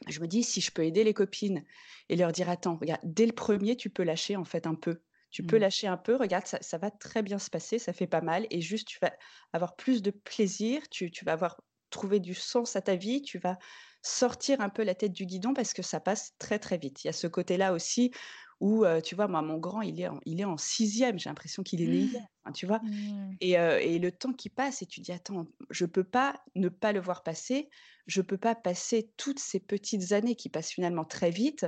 Je 0.08 0.20
me 0.22 0.28
dis: 0.28 0.44
«Si 0.44 0.62
je 0.62 0.72
peux 0.72 0.86
aider 0.86 1.04
les 1.04 1.14
copines 1.14 1.66
et 2.10 2.16
leur 2.16 2.32
dire: 2.32 2.50
"Attends, 2.50 2.78
regarde, 2.78 3.02
dès 3.04 3.26
le 3.26 3.34
premier 3.34 3.76
tu 3.78 3.90
peux 3.90 4.04
lâcher 4.04 4.36
en 4.36 4.46
fait 4.46 4.68
un 4.68 4.76
peu. 4.76 5.02
Tu 5.32 5.44
peux 5.44 5.58
Mmh. 5.58 5.60
lâcher 5.60 5.88
un 5.88 5.98
peu, 5.98 6.16
regarde, 6.16 6.48
ça 6.48 6.60
ça 6.62 6.78
va 6.78 6.92
très 6.92 7.24
bien 7.24 7.40
se 7.40 7.50
passer, 7.50 7.80
ça 7.80 7.94
fait 7.94 8.08
pas 8.08 8.22
mal 8.22 8.48
et 8.52 8.62
juste 8.62 8.88
tu 8.88 9.00
vas 9.02 9.14
avoir 9.54 9.76
plus 9.76 10.02
de 10.02 10.12
plaisir, 10.12 10.88
tu 10.90 11.12
tu 11.12 11.26
vas 11.26 11.34
avoir 11.34 11.62
trouvé 11.90 12.20
du 12.20 12.34
sens 12.36 12.76
à 12.76 12.82
ta 12.82 12.96
vie, 12.96 13.22
tu 13.22 13.40
vas 13.40 13.58
sortir 14.04 14.62
un 14.62 14.70
peu 14.70 14.84
la 14.84 14.96
tête 14.96 15.14
du 15.14 15.26
guidon 15.26 15.54
parce 15.54 15.74
que 15.74 15.82
ça 15.84 16.00
passe 16.00 16.34
très, 16.40 16.60
très 16.60 16.78
vite». 16.78 17.04
Il 17.04 17.08
y 17.08 17.10
a 17.10 17.14
ce 17.14 17.28
côté-là 17.28 17.74
aussi 17.74 18.12
où, 18.60 18.86
heu, 18.86 19.02
tu 19.02 19.16
vois, 19.16 19.28
moi, 19.28 19.42
mon 19.42 19.58
grand, 19.58 19.82
il 19.82 20.00
est 20.02 20.08
en 20.08 20.20
il 20.26 20.42
est 20.42 20.46
en 20.46 20.58
6 20.58 21.18
j'ai 21.20 21.30
l'impression 21.30 21.64
qu'il 21.64 21.82
est 21.82 21.88
né 21.88 22.00
hier, 22.00 22.22
enfin, 22.44 22.54
tu 22.54 22.66
vois? 22.68 22.82
Ouais. 22.82 23.40
Et 23.42 23.52
et 23.54 24.00
le 24.00 24.12
temps 24.12 24.34
qui 24.34 24.50
passe 24.50 24.82
et 24.82 24.88
tu 24.88 25.00
dis: 25.02 25.12
«Attends, 25.12 25.46
je 25.70 25.86
peux 25.86 26.04
pas 26.04 26.44
ne 26.56 26.70
pas 26.70 26.92
le 26.94 27.00
voir 27.02 27.24
passer. 27.24 27.70
Je 28.08 28.22
peux 28.22 28.38
pas 28.38 28.56
passer 28.56 29.12
toutes 29.18 29.40
ces 29.40 29.60
petites 29.60 30.12
années 30.14 30.36
qui 30.36 30.50
passent 30.50 30.72
finalement 30.72 31.06
très 31.06 31.30
vite 31.32 31.66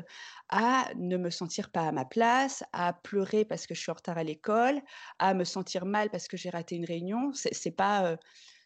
à 0.50 0.90
ne 0.98 1.18
me 1.18 1.30
sentir 1.30 1.72
pas 1.72 1.88
à 1.88 1.92
ma 1.92 2.06
place, 2.06 2.64
à 2.74 2.94
pleurer 2.94 3.46
parce 3.46 3.68
que 3.68 3.76
je 3.76 3.82
suis 3.82 3.92
en 3.92 3.96
retard 3.96 4.18
à 4.18 4.24
l'école, 4.24 4.82
à 5.20 5.34
me 5.36 5.44
sentir 5.46 5.86
mal 5.86 6.10
parce 6.12 6.28
que 6.28 6.38
j'ai 6.38 6.50
raté 6.50 6.76
une 6.76 6.86
réunion». 6.86 7.34
C'est 7.34 7.54
c'est 7.54 7.72
pas, 7.72 8.18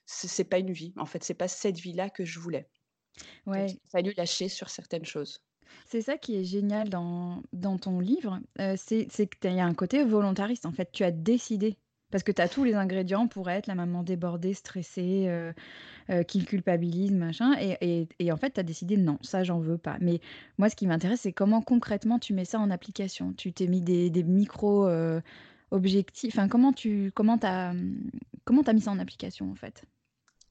c'est 0.05 0.27
c'est 0.29 0.45
pas 0.45 0.59
une 0.59 0.73
vie. 0.73 0.93
En 0.97 1.05
fait, 1.07 1.23
c'est 1.23 1.33
pas 1.35 1.47
cette 1.49 1.79
vie-là 1.79 2.09
que 2.11 2.25
je 2.25 2.39
voulais. 2.39 2.69
Donc 3.57 3.73
il 3.73 3.77
Ouais. 3.77 3.79
a 3.87 3.89
fallu 3.99 4.13
lâcher 4.17 4.49
sur 4.49 4.69
certaines 4.69 5.05
choses. 5.05 5.39
C'est 5.85 6.01
ça 6.01 6.17
qui 6.17 6.35
est 6.35 6.43
génial 6.43 6.89
dans 6.89 7.41
dans 7.53 7.77
ton 7.77 7.99
livre, 7.99 8.39
heu, 8.59 8.75
c'est 8.77 9.07
c'est 9.09 9.27
que 9.27 9.47
y 9.47 9.59
a 9.59 9.65
un 9.65 9.73
côté 9.73 10.03
volontariste, 10.03 10.65
en 10.65 10.71
fait. 10.71 10.91
Tu 10.91 11.03
as 11.03 11.11
décidé, 11.11 11.77
parce 12.11 12.23
que 12.23 12.31
tu 12.31 12.41
as 12.41 12.47
tous 12.49 12.63
les 12.63 12.73
ingrédients 12.75 13.27
pour 13.27 13.49
être 13.49 13.67
la 13.67 13.75
maman 13.75 14.03
débordée, 14.03 14.53
stressée, 14.53 15.25
heu 15.27 15.53
heu, 16.11 16.23
qui 16.23 16.45
culpabilise, 16.45 17.11
machin 17.13 17.55
et 17.59 17.77
et 17.81 18.07
et 18.19 18.31
en 18.31 18.37
fait, 18.37 18.51
tu 18.53 18.59
as 18.61 18.63
décidé: 18.63 18.97
«Non, 18.97 19.19
ça, 19.21 19.43
j'en 19.43 19.59
veux 19.59 19.77
pas». 19.79 19.97
Mais 20.01 20.21
moi, 20.57 20.69
ce 20.69 20.75
qui 20.77 20.87
m'intéresse, 20.87 21.21
c'est 21.21 21.33
comment 21.33 21.61
concrètement 21.61 22.19
tu 22.19 22.33
mets 22.33 22.45
ça 22.45 22.59
en 22.59 22.71
application? 22.71 23.33
Tu 23.33 23.53
t'es 23.53 23.67
mis 23.67 23.81
des 23.81 24.09
des 24.09 24.23
micros, 24.23 24.87
heu, 24.89 25.21
objectifs 25.71 26.35
enfin, 26.37 26.47
comment 26.49 26.73
tu 26.73 27.11
comment 27.15 27.39
as, 27.43 27.73
comment 28.45 28.63
as 28.63 28.73
mis 28.73 28.81
ça 28.81 28.91
en 28.91 28.99
application, 28.99 29.51
en 29.51 29.55
fait? 29.55 29.85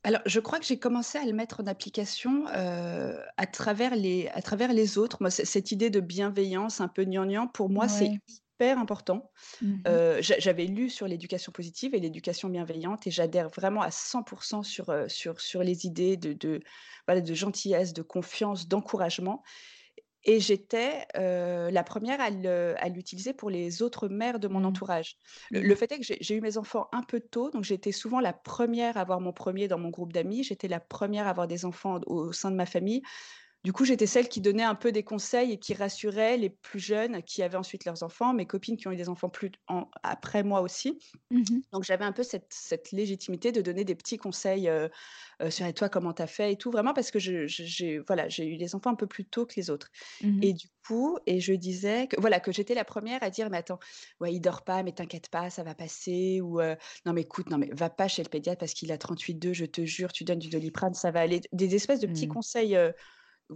Alors, 0.05 0.21
je 0.27 0.41
crois 0.41 0.59
que 0.59 0.65
j'ai 0.67 0.79
commencé 0.81 1.19
à 1.19 1.25
le 1.25 1.33
mettre 1.33 1.61
en 1.61 1.67
application, 1.67 2.47
à 2.49 3.47
travers 3.47 3.95
les 3.95 4.29
à 4.35 4.43
travers 4.43 4.73
les 4.73 4.99
autres. 4.99 5.19
Moi, 5.21 5.31
cette 5.31 5.71
idée 5.71 5.91
de 5.91 6.01
bienveillance 6.01 6.81
un 6.81 6.89
peu 6.89 7.05
gnangnan, 7.05 7.47
pour 7.47 7.71
moi, 7.71 7.87
c'est 7.89 8.11
hyper 8.27 8.79
important. 8.79 9.31
Mmh 9.61 9.77
j'avais 10.21 10.67
lu 10.67 10.91
sur 10.91 11.07
l'éducation 11.07 11.53
positive 11.53 11.95
et 11.95 12.01
l'éducation 12.01 12.49
bienveillante 12.49 13.07
et 13.07 13.11
j'adhère 13.13 13.49
vraiment 13.51 13.83
à 13.83 13.91
100 13.93 14.25
sur, 14.65 14.91
heu, 14.91 15.09
sur 15.09 15.41
sur 15.41 15.63
les 15.63 15.87
idées 15.87 16.17
de 16.17 16.33
de 16.33 16.61
voilà, 17.07 17.21
de 17.21 17.35
gentillesse, 17.35 17.93
de 17.93 18.03
confiance, 18.03 18.67
d'encouragement 18.69 19.43
et 20.25 20.41
j'étais, 20.41 21.07
la 21.15 21.83
première 21.85 22.21
à 22.21 22.89
l'utiliser 22.89 23.33
pour 23.35 23.51
les 23.51 23.83
autres 23.83 24.09
mères 24.09 24.39
de 24.39 24.49
mon 24.49 24.65
Mmh. 24.65 24.65
entourage. 24.65 25.17
Le 25.51 25.61
Mmh. 25.61 25.73
le 25.73 25.75
fait 25.75 25.91
est 25.93 25.99
que 25.99 26.05
j'ai 26.05 26.19
j'ai 26.21 26.37
eu 26.37 26.41
mes 26.41 26.59
enfants 26.59 26.89
un 26.93 27.03
peu 27.03 27.21
tôt, 27.21 27.51
donc 27.51 27.65
j'étais 27.65 27.93
souvent 27.93 28.21
la 28.21 28.33
première 28.33 28.97
à 28.97 29.01
avoir 29.01 29.21
mon 29.21 29.33
premier 29.33 29.69
dans 29.69 29.79
mon 29.79 29.91
groupe 29.91 30.13
d'amis. 30.13 30.45
J'étais 30.45 30.69
la 30.69 30.81
première 30.81 31.27
à 31.27 31.31
avoir 31.31 31.49
des 31.49 31.65
enfants 31.65 32.01
au 32.07 32.33
sein 32.33 32.51
de 32.51 32.57
ma 32.57 32.67
famille. 32.67 33.03
Du 33.65 33.73
coup, 33.73 33.85
j'étais 33.85 34.07
celle 34.07 34.29
qui 34.29 34.41
donnait 34.41 34.65
un 34.65 34.75
peu 34.75 34.93
des 34.93 35.05
conseils 35.05 35.53
et 35.53 35.59
qui 35.59 35.75
rassurait 35.75 36.37
les 36.37 36.51
plus 36.51 36.81
jeunes 36.81 37.23
qui 37.23 37.43
avaient 37.43 37.57
ensuite 37.59 37.85
leurs 37.85 38.03
enfants, 38.03 38.35
mes 38.35 38.47
copines 38.47 38.77
qui 38.77 38.89
ont 38.89 38.93
eu 38.93 38.97
des 38.97 39.09
enfants 39.09 39.29
plus 39.31 39.53
en 39.69 39.91
après 40.03 40.43
moi 40.43 40.61
aussi. 40.63 40.99
Mmh 41.31 41.63
Donc 41.73 41.85
j'avais 41.85 42.05
un 42.05 42.13
peu 42.13 42.23
cette 42.23 42.49
cette 42.53 42.93
légitimité 42.93 43.51
de 43.53 43.63
donner 43.63 43.85
des 43.85 43.95
petits 43.95 44.19
conseils, 44.19 44.69
heu 44.69 44.91
heu, 45.43 45.51
sur: 45.51 45.67
«Et 45.67 45.73
toi, 45.75 45.89
comment 45.89 46.13
tu 46.13 46.23
as 46.23 46.27
fait?» 46.27 46.53
et 46.53 46.57
tout, 46.57 46.71
vraiment 46.71 46.93
parce 46.95 47.11
que 47.11 47.19
j'ai 47.19 47.99
voilà, 48.07 48.29
j'ai 48.29 48.47
eu 48.47 48.57
les 48.57 48.75
enfants 48.75 48.91
un 48.91 48.95
peu 48.97 49.07
plus 49.07 49.27
tôt 49.27 49.47
que 49.47 49.55
les 49.57 49.71
autres 49.71 49.89
Mmh 50.21 50.45
et 50.45 50.53
du 50.55 50.67
coup 50.87 51.19
et 51.27 51.41
je 51.41 51.53
disais 51.55 52.09
que 52.09 52.21
voilà, 52.21 52.41
que 52.41 52.53
j'étais 52.53 52.75
la 52.75 52.85
première 52.85 53.23
à 53.23 53.31
dire: 53.31 53.49
«Mais 53.51 53.59
attends, 53.59 53.79
ouais, 54.21 54.35
il 54.35 54.41
dort 54.41 54.65
pas, 54.65 54.83
mais 54.83 54.93
t'inquiète 54.93 55.29
pas, 55.31 55.51
ça 55.51 55.63
va 55.65 55.75
passer» 55.75 56.41
ou 56.43 56.61
heu: 56.61 56.77
«Non 57.07 57.13
mais 57.15 57.23
écoute, 57.23 57.51
non 57.51 57.59
mais 57.59 57.71
va 57.73 57.91
pas 57.91 58.09
chez 58.09 58.23
le 58.23 58.29
pédiatre 58.29 58.59
parce 58.61 58.75
qu'il 58.75 58.93
a 58.93 58.99
38,2, 58.99 59.53
je 59.55 59.65
te 59.67 59.85
jure, 59.85 60.13
tu 60.13 60.25
donnes 60.25 60.39
du 60.41 60.49
Doliprane, 60.51 60.95
ça 60.95 61.11
va 61.11 61.21
aller». 61.21 61.41
Des 61.53 61.75
espèces 61.75 62.01
de 62.01 62.07
petits 62.07 62.27
Mmh. 62.27 62.29
conseils, 62.29 62.77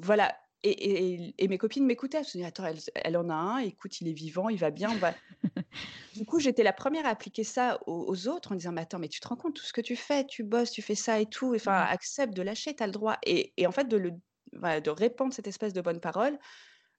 voilà 0.03 0.37
et 0.63 0.71
et 0.71 1.15
et 1.15 1.35
et 1.39 1.49
mes 1.49 1.59
copines 1.59 1.85
m'écoutaient. 1.87 2.19
Elles 2.19 2.25
se 2.25 2.33
disaient: 2.33 2.47
«Attends, 2.47 2.67
elle 2.67 2.79
elle 2.95 3.17
en 3.17 3.29
a 3.31 3.35
un, 3.35 3.59
écoute, 3.59 4.01
il 4.01 4.09
est 4.09 4.13
vivant, 4.13 4.49
il 4.49 4.59
va 4.59 4.71
bien, 4.71 4.91
on 4.91 4.99
va» 4.99 5.15
du 6.15 6.25
coup, 6.25 6.41
j'étais 6.41 6.63
la 6.63 6.73
première 6.73 7.07
à 7.07 7.11
appliquer 7.11 7.45
ça 7.45 7.79
aux 7.87 8.07
aux 8.11 8.29
autres 8.29 8.53
en 8.53 8.57
disant: 8.57 8.73
«Mais 8.73 8.83
attends, 8.83 8.99
mais 8.99 9.09
tu 9.09 9.21
te 9.21 9.29
rends 9.29 9.37
compte 9.37 9.55
tout 9.57 9.65
ce 9.65 9.73
que 9.73 9.81
tu 9.81 9.97
fais? 9.97 10.27
Tu 10.27 10.45
bosses, 10.45 10.71
tu 10.71 10.83
fais 10.83 10.95
ça 10.95 11.21
et 11.21 11.27
tout, 11.27 11.55
enfin 11.55 11.75
accepte 11.83 12.35
de 12.35 12.43
lâcher, 12.43 12.75
tu 12.75 12.83
as 12.83 12.87
le 12.87 12.93
droit» 12.93 13.19
et 13.25 13.53
et 13.57 13.67
en 13.67 13.73
fait 13.73 13.89
de 13.89 13.97
le 13.97 14.13
voilà, 14.53 14.81
de 14.81 14.91
répandre 14.91 15.35
cette 15.35 15.49
espèce 15.49 15.73
de 15.75 15.81
bonne 15.83 16.01
parole, 16.01 16.39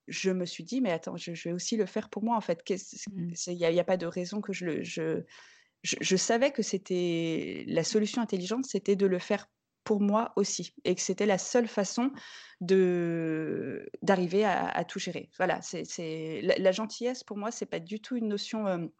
je 0.08 0.30
me 0.30 0.46
suis 0.46 0.64
dit: 0.64 0.80
«Mais 0.80 0.92
attends, 0.92 1.16
je 1.16 1.34
je 1.34 1.48
vais 1.48 1.54
aussi 1.54 1.76
le 1.76 1.86
faire 1.86 2.10
pour 2.10 2.22
moi 2.24 2.36
en 2.36 2.40
fait. 2.40 2.62
Mmh. 2.70 3.32
il 3.48 3.54
y 3.58 3.80
a 3.80 3.84
pas 3.84 3.96
de 3.96 4.06
raison 4.06 4.40
que 4.40 4.52
je 4.52 4.64
le 4.66 4.82
je» 4.84 5.24
je 5.84 5.96
je 6.00 6.16
savais 6.16 6.52
que 6.52 6.62
c'était 6.62 7.64
la 7.68 7.84
solution 7.84 8.20
intelligente, 8.22 8.66
c'était 8.66 8.96
de 8.96 9.06
le 9.06 9.18
faire 9.18 9.48
pour 9.88 10.02
moi 10.02 10.34
aussi 10.36 10.74
et 10.84 10.94
que 10.94 11.00
c'était 11.00 11.24
la 11.26 11.38
seule 11.38 11.66
façon 11.66 12.12
de 12.60 13.88
d'arriver 14.02 14.44
à 14.44 14.84
tout 14.84 14.98
gérer. 14.98 15.30
Voilà, 15.38 15.62
c'est 15.62 16.42
la 16.42 16.56
la 16.58 16.72
gentillesse 16.72 17.24
pour 17.24 17.38
moi, 17.38 17.50
c'est 17.50 17.64
pas 17.66 17.80
du 17.80 18.00
tout 18.02 18.16
une 18.16 18.28
notion, 18.28 18.68
hem, 18.68 18.90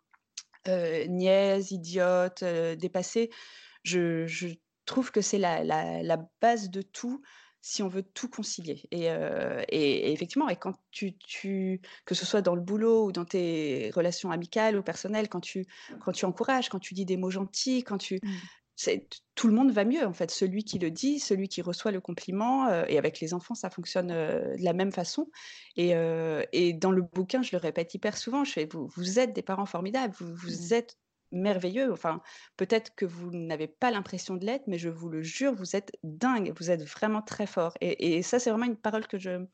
heu, 0.68 1.04
niaise, 1.08 1.72
idiote, 1.72 2.42
heu, 2.42 2.76
dépassée. 2.76 3.30
Je 3.84 4.54
trouve 4.86 5.10
que 5.12 5.20
c'est 5.22 5.38
la 5.38 5.64
la 5.64 6.18
base 6.42 6.70
de 6.70 6.82
tout, 6.82 7.22
si 7.62 7.82
on 7.82 7.88
veut 7.88 8.02
tout 8.04 8.28
concilier 8.30 8.82
et 8.92 9.06
et 9.06 10.08
et 10.08 10.12
effectivement 10.12 10.48
et 10.50 10.56
quand 10.56 10.74
tu 10.92 11.18
tu 11.18 11.80
que 12.06 12.14
ce 12.16 12.26
soit 12.26 12.42
dans 12.42 12.54
le 12.56 12.62
boulot 12.62 13.06
ou 13.06 13.12
dans 13.12 13.24
tes 13.26 13.90
relations 13.94 14.30
amicales 14.32 14.76
ou 14.78 14.82
personnelles, 14.82 15.28
quand 15.28 15.40
tu 15.40 15.66
quand 16.00 16.12
tu 16.12 16.24
encourages, 16.26 16.68
quand 16.70 16.80
tu 16.80 16.94
dis 16.94 17.04
des 17.06 17.16
mots 17.18 17.30
gentils, 17.30 17.84
quand 17.84 17.98
tu 17.98 18.20
Mmh. 18.22 18.48
Tout 19.34 19.48
le 19.48 19.54
monde 19.54 19.70
va 19.72 19.84
mieux 19.84 20.06
en 20.06 20.12
fait. 20.12 20.30
Celui 20.30 20.64
qui 20.64 20.78
le 20.78 20.90
dit, 20.90 21.18
celui 21.20 21.48
qui 21.48 21.62
reçoit 21.62 21.90
le 21.92 22.00
compliment, 22.00 22.68
heu 22.70 22.84
et 22.88 22.98
avec 22.98 23.20
les 23.20 23.34
enfants, 23.34 23.54
ça 23.54 23.70
fonctionne, 23.70 24.10
heu, 24.12 24.56
de 24.56 24.64
la 24.64 24.72
même 24.72 24.92
façon 24.92 25.30
et 25.76 25.94
heu 25.94 26.44
et 26.52 26.72
dans 26.72 26.92
le 26.92 27.02
bouquin, 27.02 27.42
je 27.42 27.50
le 27.52 27.58
répète 27.60 27.94
hyper 27.94 28.16
souvent, 28.16 28.44
je 28.44 28.52
fais: 28.52 28.66
«Vous 28.70 28.86
vous 28.96 29.18
êtes 29.18 29.32
des 29.34 29.42
parents 29.42 29.66
formidables, 29.66 30.14
vous 30.18 30.34
Mmh. 30.46 30.58
vous 30.58 30.74
êtes 30.74 30.96
merveilleux, 31.32 31.92
enfin, 31.92 32.22
peut-être 32.56 32.94
que 32.94 33.04
vous 33.04 33.30
n'avez 33.32 33.68
pas 33.68 33.90
l'impression 33.90 34.36
de 34.36 34.46
l'être, 34.46 34.64
mais 34.66 34.78
je 34.78 34.88
vous 34.88 35.08
le 35.10 35.22
jure, 35.22 35.54
vous 35.54 35.76
êtes 35.76 35.92
dingues, 36.02 36.52
vous 36.58 36.70
êtes 36.70 36.82
vraiment 36.84 37.22
très 37.22 37.46
forts» 37.46 37.74
et 37.80 38.16
et 38.18 38.22
ça, 38.22 38.38
c'est 38.38 38.50
vraiment 38.50 38.64
une 38.66 38.76
parole 38.80 39.06
que 39.06 39.18
je 39.18 39.44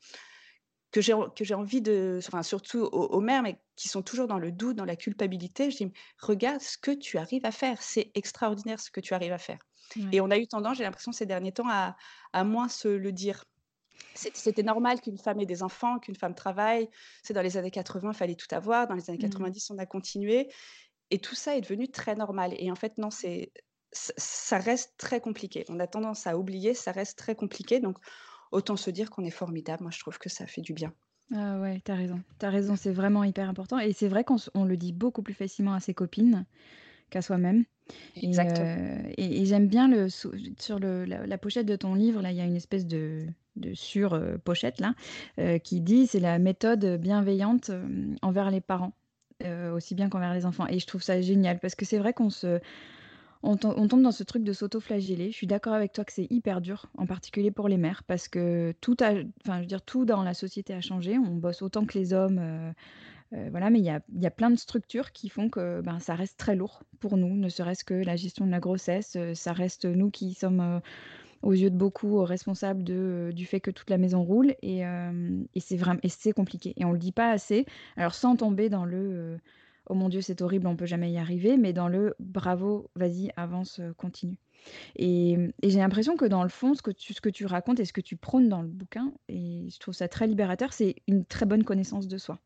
que 0.95 1.01
j'ai 1.01 1.13
que 1.35 1.43
j'ai 1.43 1.53
envie 1.55 1.81
de 1.81 2.19
enfin, 2.25 2.41
surtout 2.41 2.79
aux 2.79 3.07
aux 3.07 3.19
mères, 3.19 3.43
mais 3.43 3.59
qui 3.75 3.89
sont 3.89 4.01
toujours 4.01 4.27
dans 4.27 4.39
le 4.39 4.53
doute, 4.53 4.77
dans 4.77 4.85
la 4.85 4.95
culpabilité, 4.95 5.69
je 5.69 5.77
dis: 5.77 5.91
«Regarde 6.19 6.61
ce 6.61 6.77
que 6.77 6.91
tu 6.91 7.17
arrives 7.17 7.45
à 7.45 7.51
faire, 7.51 7.81
c'est 7.81 8.11
extraordinaire 8.15 8.79
ce 8.79 8.89
que 8.91 9.01
tu 9.01 9.13
arrives 9.13 9.33
à 9.33 9.37
faire» 9.37 9.59
et 10.11 10.19
on 10.21 10.31
a 10.31 10.37
eu 10.37 10.47
tendance, 10.47 10.77
j'ai 10.77 10.83
l'impression 10.83 11.11
ces 11.11 11.25
derniers 11.25 11.51
temps, 11.51 11.69
à 11.69 11.97
à 12.31 12.43
moins 12.45 12.69
se 12.69 12.87
le 12.87 13.11
dire. 13.11 13.43
C'ét 14.15 14.37
c'était 14.37 14.63
normal 14.63 15.01
qu'une 15.01 15.17
femme 15.17 15.41
ait 15.41 15.45
des 15.45 15.63
enfants, 15.63 15.99
qu'une 15.99 16.15
femme 16.15 16.33
travaille. 16.33 16.89
C'est 17.23 17.33
dans 17.33 17.41
les 17.41 17.57
années 17.57 17.71
80, 17.71 18.11
il 18.13 18.15
fallait 18.15 18.35
tout 18.35 18.47
avoir. 18.55 18.87
Dans 18.87 18.95
les 18.95 19.09
années 19.09 19.19
Mmh. 19.19 19.29
90, 19.29 19.71
on 19.71 19.77
a 19.77 19.85
continué 19.85 20.47
et 21.11 21.19
tout 21.19 21.35
ça 21.35 21.57
est 21.57 21.61
devenu 21.61 21.89
très 21.91 22.15
normal 22.15 22.53
et 22.57 22.71
en 22.71 22.75
fait, 22.75 22.97
non, 22.97 23.11
c'est 23.11 23.51
ça 23.91 24.57
reste 24.59 24.93
très 24.97 25.19
compliqué. 25.21 25.65
On 25.69 25.79
a 25.79 25.87
tendance 25.87 26.25
à 26.27 26.37
oublier, 26.37 26.73
ça 26.73 26.91
reste 26.93 27.17
très 27.17 27.35
compliqué 27.35 27.79
donc 27.79 27.97
autant 28.51 28.77
se 28.77 28.89
dire 28.91 29.09
qu'on 29.09 29.25
est 29.25 29.31
formidable. 29.31 29.83
Moi, 29.83 29.91
je 29.91 29.99
trouve 29.99 30.17
que 30.19 30.29
ça 30.29 30.47
fait 30.47 30.61
du 30.61 30.73
bien. 30.73 30.93
Ah 31.33 31.59
ouais, 31.59 31.81
tu 31.83 31.91
as 31.91 31.95
raison. 31.95 32.21
Tu 32.39 32.45
as 32.45 32.49
raison, 32.51 32.75
c'est 32.75 32.91
vraiment 32.91 33.23
hyper 33.23 33.49
important 33.49 33.79
et 33.79 33.93
c'est 33.93 34.07
vrai 34.07 34.23
qu'on 34.23 34.35
on 34.53 34.63
le 34.63 34.77
dit 34.77 34.93
beaucoup 34.93 35.23
plus 35.23 35.33
facilement 35.33 35.73
à 35.73 35.79
ses 35.79 35.93
copines 35.95 36.45
qu'à 37.11 37.21
soi-même 37.21 37.65
et 38.21 38.27
Exactement. 38.27 38.69
et 39.17 39.41
et 39.41 39.45
j'aime 39.45 39.67
bien 39.67 39.87
le 39.89 40.09
sur 40.09 40.31
le 40.79 41.05
la 41.05 41.27
la 41.27 41.37
pochette 41.39 41.67
de 41.67 41.75
ton 41.77 41.95
livre, 41.95 42.21
là, 42.21 42.31
il 42.31 42.37
y 42.37 42.41
a 42.41 42.45
une 42.45 42.55
espèce 42.57 42.87
de 42.87 43.27
de 43.57 43.73
sur, 43.75 44.15
heu, 44.15 44.39
pochette 44.39 44.79
là, 44.81 44.95
heu, 45.39 45.59
qui 45.59 45.81
dit: 45.81 46.07
«C'est 46.07 46.19
la 46.21 46.39
méthode, 46.39 46.85
bienveillante, 46.99 47.69
hem, 47.69 48.15
envers 48.23 48.51
les 48.51 48.61
parents, 48.61 48.93
aussi 49.73 49.95
bien 49.95 50.09
qu'envers 50.09 50.33
les 50.35 50.45
enfants» 50.47 50.67
et 50.69 50.79
je 50.79 50.87
trouve 50.87 51.03
ça 51.03 51.21
génial 51.21 51.59
parce 51.59 51.75
que 51.75 51.85
c'est 51.85 51.99
vrai 51.99 52.13
qu'on 52.13 52.29
se 52.31 52.59
on 53.45 53.57
tom 53.57 53.73
on 53.77 53.87
tombe 53.87 54.01
dans 54.01 54.11
ce 54.11 54.23
truc 54.23 54.43
de 54.43 54.53
s'auto-flageller. 54.53 55.31
Je 55.31 55.35
suis 55.35 55.47
d'accord 55.47 55.73
avec 55.73 55.93
toi 55.93 56.03
que 56.05 56.13
c'est 56.13 56.27
hyper 56.31 56.61
dur, 56.61 56.87
en 56.97 57.05
particulier 57.05 57.51
pour 57.51 57.67
les 57.69 57.77
mères, 57.77 58.03
parce 58.03 58.27
que 58.27 58.73
tout 58.81 58.97
a 59.01 59.15
je 59.15 59.23
veux 59.59 59.65
dire, 59.65 59.81
tout 59.83 60.05
dans 60.05 60.23
la 60.23 60.33
société 60.33 60.73
a 60.73 60.81
changé. 60.81 61.17
On 61.17 61.35
bosse 61.35 61.61
autant 61.61 61.85
que 61.85 61.97
les 61.97 62.13
hommes, 62.13 62.39
heu 62.39 62.73
heu, 63.37 63.49
voilà, 63.51 63.69
mais 63.71 63.79
il 63.79 63.85
y 63.85 63.89
a 63.89 64.01
y 64.15 64.25
a 64.27 64.31
plein 64.31 64.51
de 64.51 64.57
structures 64.57 65.11
qui 65.13 65.29
font 65.29 65.49
que, 65.49 65.81
ben, 65.81 65.99
ça 65.99 66.15
reste 66.15 66.37
très 66.39 66.55
lourd 66.55 66.83
pour 66.99 67.17
nous, 67.17 67.35
ne 67.35 67.49
serait-ce 67.49 67.83
que 67.85 67.93
la 67.95 68.15
gestion 68.17 68.45
de 68.47 68.51
la 68.51 68.59
grossesse, 68.59 69.15
heu, 69.17 69.35
ça 69.35 69.53
reste 69.53 69.85
nous 69.85 70.11
qui 70.11 70.33
sommes, 70.35 70.81
aux 71.43 71.53
yeux 71.53 71.69
de 71.71 71.77
beaucoup, 71.77 72.23
responsables 72.23 72.83
de, 72.83 73.31
du 73.35 73.45
fait 73.45 73.61
que 73.61 73.71
toute 73.71 73.89
la 73.89 73.97
maison 73.97 74.23
roule 74.23 74.55
et 74.61 74.81
et 74.81 75.59
c'est 75.59 75.77
vraim 75.77 75.97
et 76.03 76.09
c'est 76.09 76.33
compliqué 76.33 76.73
et 76.77 76.85
on 76.85 76.91
le 76.91 76.99
dit 76.99 77.11
pas 77.11 77.31
assez. 77.31 77.65
Alors 77.97 78.15
sans 78.15 78.35
tomber 78.35 78.69
dans 78.69 78.85
le, 78.85 79.39
«Oh 79.87 79.93
mon 79.93 80.09
Dieu, 80.09 80.21
c'est 80.21 80.41
horrible, 80.41 80.67
on 80.67 80.75
peut 80.75 80.85
jamais 80.85 81.11
y 81.11 81.17
arriver», 81.17 81.57
mais 81.57 81.73
dans 81.73 81.87
le: 81.87 82.15
«Bravo, 82.19 82.89
vas-y, 82.95 83.31
avance, 83.37 83.79
heu, 83.79 83.93
continue» 83.93 84.37
et 84.97 85.37
j'ai 85.63 85.79
l'impression 85.79 86.17
que 86.17 86.25
dans 86.25 86.43
le 86.43 86.49
fond, 86.49 86.73
ce 86.75 86.81
que 86.81 87.29
tu 87.29 87.45
racontes 87.45 87.79
et 87.79 87.85
ce 87.85 87.93
que 87.93 88.01
tu 88.01 88.17
prônes 88.17 88.49
dans 88.49 88.61
le 88.63 88.69
bouquin 88.69 89.13
et 89.29 89.67
je 89.71 89.79
trouve 89.79 89.93
ça 89.93 90.07
très 90.07 90.27
libérateur, 90.27 90.73
c'est 90.73 90.95
une 91.07 91.25
très 91.25 91.45
bonne 91.45 91.63
connaissance 91.63 92.07
de 92.07 92.17
soi 92.17 92.39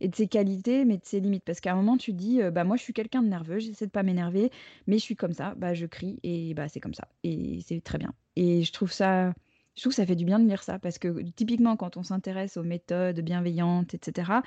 et 0.00 0.08
de 0.08 0.14
ses 0.16 0.28
qualités, 0.28 0.84
mais 0.84 0.98
de 0.98 1.04
ses 1.04 1.20
limites. 1.20 1.44
Parce 1.44 1.60
qu'à 1.60 1.72
un 1.72 1.76
moment, 1.76 1.96
tu 1.98 2.12
dis, 2.14 2.40
heu: 2.42 2.50
«Bah, 2.50 2.64
moi, 2.64 2.76
je 2.76 2.82
suis 2.82 2.92
quelqu'un 2.94 3.22
de 3.22 3.28
nerveux, 3.28 3.58
j'essaie 3.60 3.86
de 3.86 3.90
pas 3.92 4.02
m'énerver, 4.02 4.50
mais 4.86 4.98
je 4.98 5.02
suis 5.04 5.16
comme 5.16 5.32
ça, 5.32 5.54
bah, 5.56 5.74
je 5.74 5.86
crie 5.86 6.18
et 6.24 6.54
bah, 6.54 6.68
c'est 6.68 6.80
comme 6.80 6.94
ça 6.94 7.08
et 7.24 7.60
c'est 7.66 7.80
très 7.82 7.98
bien» 7.98 8.14
et 8.36 8.62
je 8.64 8.72
trouve 8.72 8.92
ça 8.92 9.32
je 9.76 9.82
trouve 9.82 9.92
que 9.92 9.96
ça 9.96 10.06
fait 10.06 10.16
du 10.16 10.24
bien 10.24 10.38
de 10.40 10.46
lire 10.48 10.62
ça 10.62 10.78
parce 10.78 10.98
que 10.98 11.22
typiquement, 11.36 11.76
quand 11.76 11.96
on 11.96 12.02
s'intéresse 12.04 12.56
aux 12.56 12.62
méthodes 12.64 13.20
bienveillantes 13.20 13.94
et 13.94 14.00
cetera, 14.04 14.42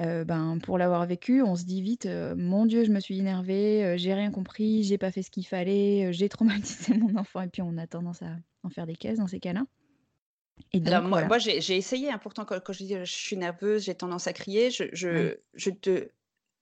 heu, 0.00 0.24
ben, 0.24 0.58
pour 0.62 0.78
l'avoir 0.78 1.06
vécu, 1.06 1.42
on 1.42 1.56
se 1.56 1.64
dit 1.64 1.82
vite, 1.82 2.06
heu: 2.06 2.34
«Mon 2.36 2.66
Dieu, 2.66 2.84
je 2.84 2.90
me 2.92 3.00
suis 3.00 3.18
énervé, 3.18 3.84
heu, 3.84 3.96
j'ai 3.96 4.14
rien 4.14 4.30
compris, 4.30 4.82
j'ai 4.84 4.98
pas 4.98 5.12
fait 5.12 5.22
ce 5.22 5.30
qu'il 5.30 5.46
fallait, 5.46 6.06
heu, 6.08 6.12
j'ai 6.12 6.28
traumatisé 6.30 6.96
mon 6.98 7.16
enfant» 7.16 7.40
et 7.42 7.48
puis 7.48 7.62
on 7.62 7.76
a 7.78 7.86
tendance 7.86 8.22
à 8.22 8.36
en 8.62 8.70
faire 8.70 8.86
des 8.86 8.96
caisses 8.96 9.18
dans 9.18 9.26
ces 9.28 9.40
cas-là 9.40 9.64
et 10.72 10.80
Alors 10.84 11.02
donc 11.02 11.04
moi 11.04 11.18
voilà. 11.18 11.26
moi 11.26 11.38
j'ai 11.38 11.60
j'ai 11.60 11.76
essayé, 11.76 12.10
hein, 12.10 12.18
pourtant 12.18 12.44
quand 12.44 12.60
quand 12.60 12.72
je 12.72 12.84
dis, 12.84 12.94
heu: 12.94 13.04
«Je 13.04 13.12
suis 13.12 13.36
nerveuse, 13.36 13.84
j'ai 13.84 13.94
tendance 13.96 14.26
à 14.26 14.32
crier», 14.32 14.70
je 14.70 14.84
Ouais. 15.10 15.30
je 15.32 15.38
je 15.54 15.70
te 15.70 16.10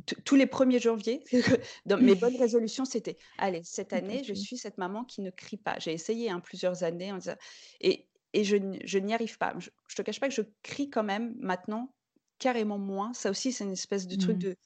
t 0.07 0.17
tous 0.25 0.37
les 0.37 0.47
1er 0.47 0.79
janvier, 0.81 1.25
dans 1.87 1.99
mes 1.99 2.15
bonnes 2.17 2.37
résolutions, 2.39 2.85
c'était: 2.87 3.19
«Allez, 3.39 3.63
cette 3.65 3.93
année, 3.95 4.25
je 4.25 4.35
suis 4.35 4.59
cette 4.59 4.79
maman 4.79 5.05
qui 5.05 5.23
ne 5.23 5.31
crie 5.31 5.57
pas». 5.59 5.79
J'ai 5.81 5.93
essayé, 5.93 6.31
hein, 6.31 6.41
plusieurs 6.41 6.85
années 6.85 7.13
en 7.13 7.19
disant 7.19 7.37
et 7.81 8.09
et 8.35 8.45
je 8.45 8.57
n 8.57 8.79
je 8.85 8.99
n'y 8.99 9.15
arrive 9.15 9.39
pas. 9.39 9.55
Je 9.59 9.71
je 9.89 9.97
te 9.97 10.03
cache 10.03 10.21
pas 10.21 10.29
que 10.29 10.35
je 10.35 10.43
crie 10.63 10.91
quand 10.91 11.05
même 11.05 11.35
maintenant, 11.39 11.95
carrément 12.39 12.79
moins. 12.79 13.13
Ça 13.15 13.31
aussi, 13.31 13.53
c'est 13.53 13.65
une 13.65 13.73
espèce 13.73 14.07
de 14.09 14.17
truc 14.17 14.39
Mmh. 14.39 14.45
de 14.45 14.57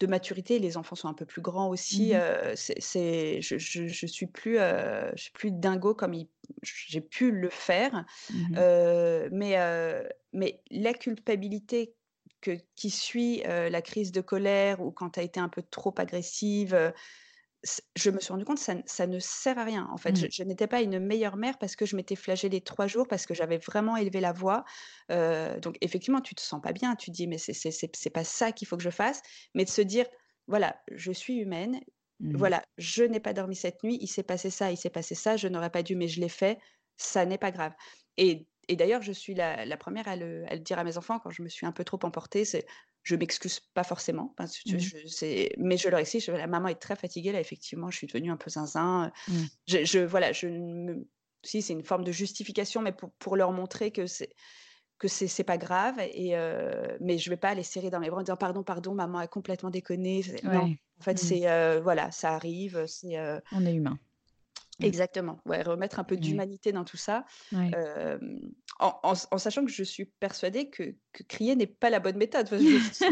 de 0.00 0.06
maturité. 0.08 0.58
Les 0.60 0.76
enfants 0.78 0.96
sont 0.96 1.08
un 1.08 1.14
peu 1.14 1.26
plus 1.26 1.42
grands 1.42 1.68
Mmh 1.90 2.06
aussi, 2.08 2.14
mh. 2.14 2.16
heu, 2.16 2.54
c'est 2.56 3.40
je 3.42 3.58
je 3.58 3.88
je 3.88 4.06
suis 4.06 4.26
plus, 4.28 4.58
heu, 4.60 5.12
je 5.16 5.22
suis 5.24 5.32
plus 5.32 5.52
dingo 5.52 5.94
comme 5.94 6.14
il 6.14 6.28
j'ai 6.64 7.00
pu 7.02 7.30
le 7.32 7.50
faire, 7.50 8.04
Mmh 8.28 8.50
mh. 8.50 8.60
heu, 8.60 9.28
mais 9.32 9.56
mais 10.32 10.62
la 10.70 10.94
culpabilité 10.94 11.96
que 12.40 12.58
qui 12.76 12.90
suit, 12.90 13.42
la 13.46 13.82
crise 13.82 14.12
de 14.12 14.20
colère 14.22 14.80
ou 14.82 14.92
quand 14.92 15.10
tu 15.10 15.20
as 15.20 15.22
été 15.24 15.40
un 15.40 15.48
peu 15.50 15.62
trop 15.62 15.94
agressive, 15.98 16.92
je 17.96 18.10
me 18.10 18.20
suis 18.20 18.32
rendu 18.32 18.44
compte 18.44 18.58
ça 18.58 18.74
ça 18.86 19.06
ne 19.06 19.18
sert 19.18 19.58
à 19.58 19.64
rien, 19.64 19.86
en 19.92 19.96
fait. 19.98 20.18
Je 20.18 20.26
Mmh. 20.26 20.30
je 20.30 20.42
n'étais 20.44 20.66
pas 20.66 20.80
une 20.82 20.98
meilleure 20.98 21.36
mère 21.36 21.58
parce 21.58 21.76
que 21.76 21.84
je 21.86 21.96
m'étais 21.96 22.16
flagellée 22.16 22.62
3 22.62 22.86
jours, 22.86 23.06
parce 23.08 23.26
que 23.26 23.34
j'avais 23.34 23.58
vraiment 23.58 23.96
élevé 23.96 24.20
la 24.20 24.32
voix, 24.32 24.64
heu, 25.10 25.58
donc 25.60 25.76
effectivement, 25.82 26.20
tu 26.22 26.34
te 26.34 26.40
sens 26.40 26.60
pas 26.62 26.72
bien. 26.72 26.96
Tu 26.96 27.10
te 27.10 27.16
dis: 27.16 27.26
«Mais 27.26 27.38
c'est 27.38 27.52
c'est 27.54 28.10
pas 28.10 28.24
ça 28.24 28.52
qu'il 28.52 28.66
faut 28.68 28.76
que 28.76 28.82
je 28.82 28.90
fasse», 28.90 29.20
mais 29.54 29.64
de 29.64 29.70
se 29.70 29.82
dire: 29.82 30.06
«Voilà, 30.46 30.80
je 30.90 31.12
suis 31.12 31.36
humaine, 31.36 31.80
Mmh. 32.20 32.50
voilà, 32.50 32.62
je 32.78 33.02
n'ai 33.04 33.20
pas 33.20 33.32
dormi 33.32 33.56
cette 33.56 33.82
nuit, 33.82 33.98
il 34.00 34.06
s'est 34.08 34.22
passé 34.22 34.50
ça, 34.50 34.70
il 34.70 34.76
s'est 34.76 34.90
passé 34.90 35.14
ça, 35.14 35.36
je 35.36 35.48
n'aurais 35.48 35.70
pas 35.70 35.82
dû, 35.82 35.96
mais 35.96 36.08
je 36.08 36.20
l'ai 36.20 36.28
fait, 36.28 36.58
ça 36.96 37.26
n'est 37.26 37.38
pas 37.38 37.50
grave» 37.52 37.72
et 38.16 38.48
et 38.72 38.76
d'ailleurs, 38.76 39.02
je 39.02 39.12
suis 39.12 39.34
la 39.34 39.66
la 39.66 39.76
1re 39.76 40.08
à 40.08 40.16
le 40.16 40.44
à 40.50 40.54
le 40.54 40.60
dire 40.60 40.78
à 40.78 40.84
mes 40.84 40.98
enfants 40.98 41.18
quand 41.20 41.30
je 41.30 41.42
me 41.42 41.48
suis 41.48 41.66
un 41.66 41.72
peu 41.72 41.84
trop 41.84 41.98
emportée, 42.04 42.44
c'est 42.46 42.66
je 43.04 43.16
m'excuse 43.16 43.60
pas 43.74 43.84
forcément 43.84 44.34
parce 44.36 44.58
que 44.64 44.64
Mmh. 44.66 44.78
je 44.78 44.98
mais 45.58 45.76
je 45.78 45.88
leur 45.90 46.00
explique, 46.00 46.24
je 46.24 46.32
fais: 46.32 46.38
«La 46.38 46.46
maman 46.46 46.68
est 46.68 46.76
très 46.80 46.96
fatiguée 46.96 47.32
là, 47.32 47.40
effectivement, 47.40 47.90
je 47.90 47.96
suis 47.98 48.06
devenue 48.08 48.30
un 48.30 48.36
peu 48.38 48.50
zinzin, 48.50 49.08
heu, 49.08 49.12
Mmh. 49.28 49.50
je 49.68 49.84
je 49.84 50.00
voilà, 50.00 50.32
je 50.32 50.48
me 50.48 51.08
si 51.44 51.62
c'est 51.62 51.72
une 51.74 51.84
forme 51.84 52.04
de 52.04 52.12
justification, 52.12 52.82
mais 52.82 52.92
pour, 52.92 53.12
pour 53.20 53.36
leur 53.36 53.52
montrer 53.52 53.92
que 53.92 54.06
c'est 54.06 54.30
que 54.98 55.08
c'est 55.08 55.44
pas 55.44 55.58
grave 55.58 55.96
et 56.00 56.34
mais 57.00 57.18
je 57.18 57.30
vais 57.30 57.36
pas 57.38 57.54
les 57.54 57.64
serrer 57.64 57.90
dans 57.90 58.00
mes 58.00 58.10
bras 58.10 58.20
en 58.20 58.24
disant 58.24 58.36
pardon 58.38 58.64
pardon 58.64 58.94
maman 58.94 59.18
a 59.20 59.26
complètement 59.28 59.70
déconné 59.70 60.22
non 60.44 60.72
en 61.00 61.04
fait 61.04 61.18
mmh. 61.20 61.20
c'est 61.20 61.80
voilà 61.82 62.10
ça 62.12 62.34
arrive 62.34 62.86
c'est 62.86 63.16
on 63.52 63.64
est 63.66 63.74
humain. 63.74 63.98
Exactement, 64.82 65.40
ouais, 65.46 65.62
remettre 65.62 65.98
un 65.98 66.04
peu 66.04 66.16
d'humanité 66.16 66.72
dans 66.72 66.84
tout 66.84 66.96
ça, 66.96 67.24
en 68.78 69.38
sachant 69.38 69.64
que 69.64 69.70
je 69.70 69.82
suis 69.82 70.06
persuadée 70.06 70.70
que 70.70 70.94
crier 71.28 71.56
n'est 71.56 71.66
pas 71.66 71.90
la 71.90 72.00
bonne 72.00 72.16
méthode. 72.16 72.48
je 72.50 72.78
suis 72.92 73.04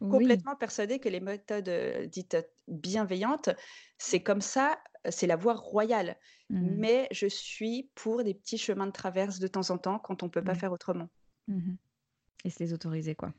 complètement 0.00 0.56
persuadée 0.56 0.98
que 0.98 1.08
les 1.08 1.20
méthodes, 1.20 1.70
dites, 2.10 2.36
bienveillantes, 2.68 3.50
c'est 3.98 4.22
comme 4.22 4.40
ça, 4.40 4.78
c'est 5.08 5.26
la 5.26 5.36
voie 5.36 5.54
royale. 5.54 6.16
Mmh. 6.50 6.68
Mais 6.78 7.08
je 7.10 7.26
suis 7.26 7.90
pour 7.94 8.24
des 8.24 8.34
petits 8.34 8.58
chemins 8.58 8.86
de 8.86 8.92
traverse 8.92 9.38
de 9.38 9.46
temps 9.46 9.70
en 9.70 9.78
temps 9.78 9.98
quand 9.98 10.22
on 10.22 10.28
peut 10.28 10.42
pas 10.42 10.54
mmh. 10.54 10.58
faire 10.58 10.72
autrement. 10.72 11.08
Et 12.44 12.50
se 12.50 12.58
les 12.60 12.72
autoriser, 12.72 13.14
quoi. 13.14 13.32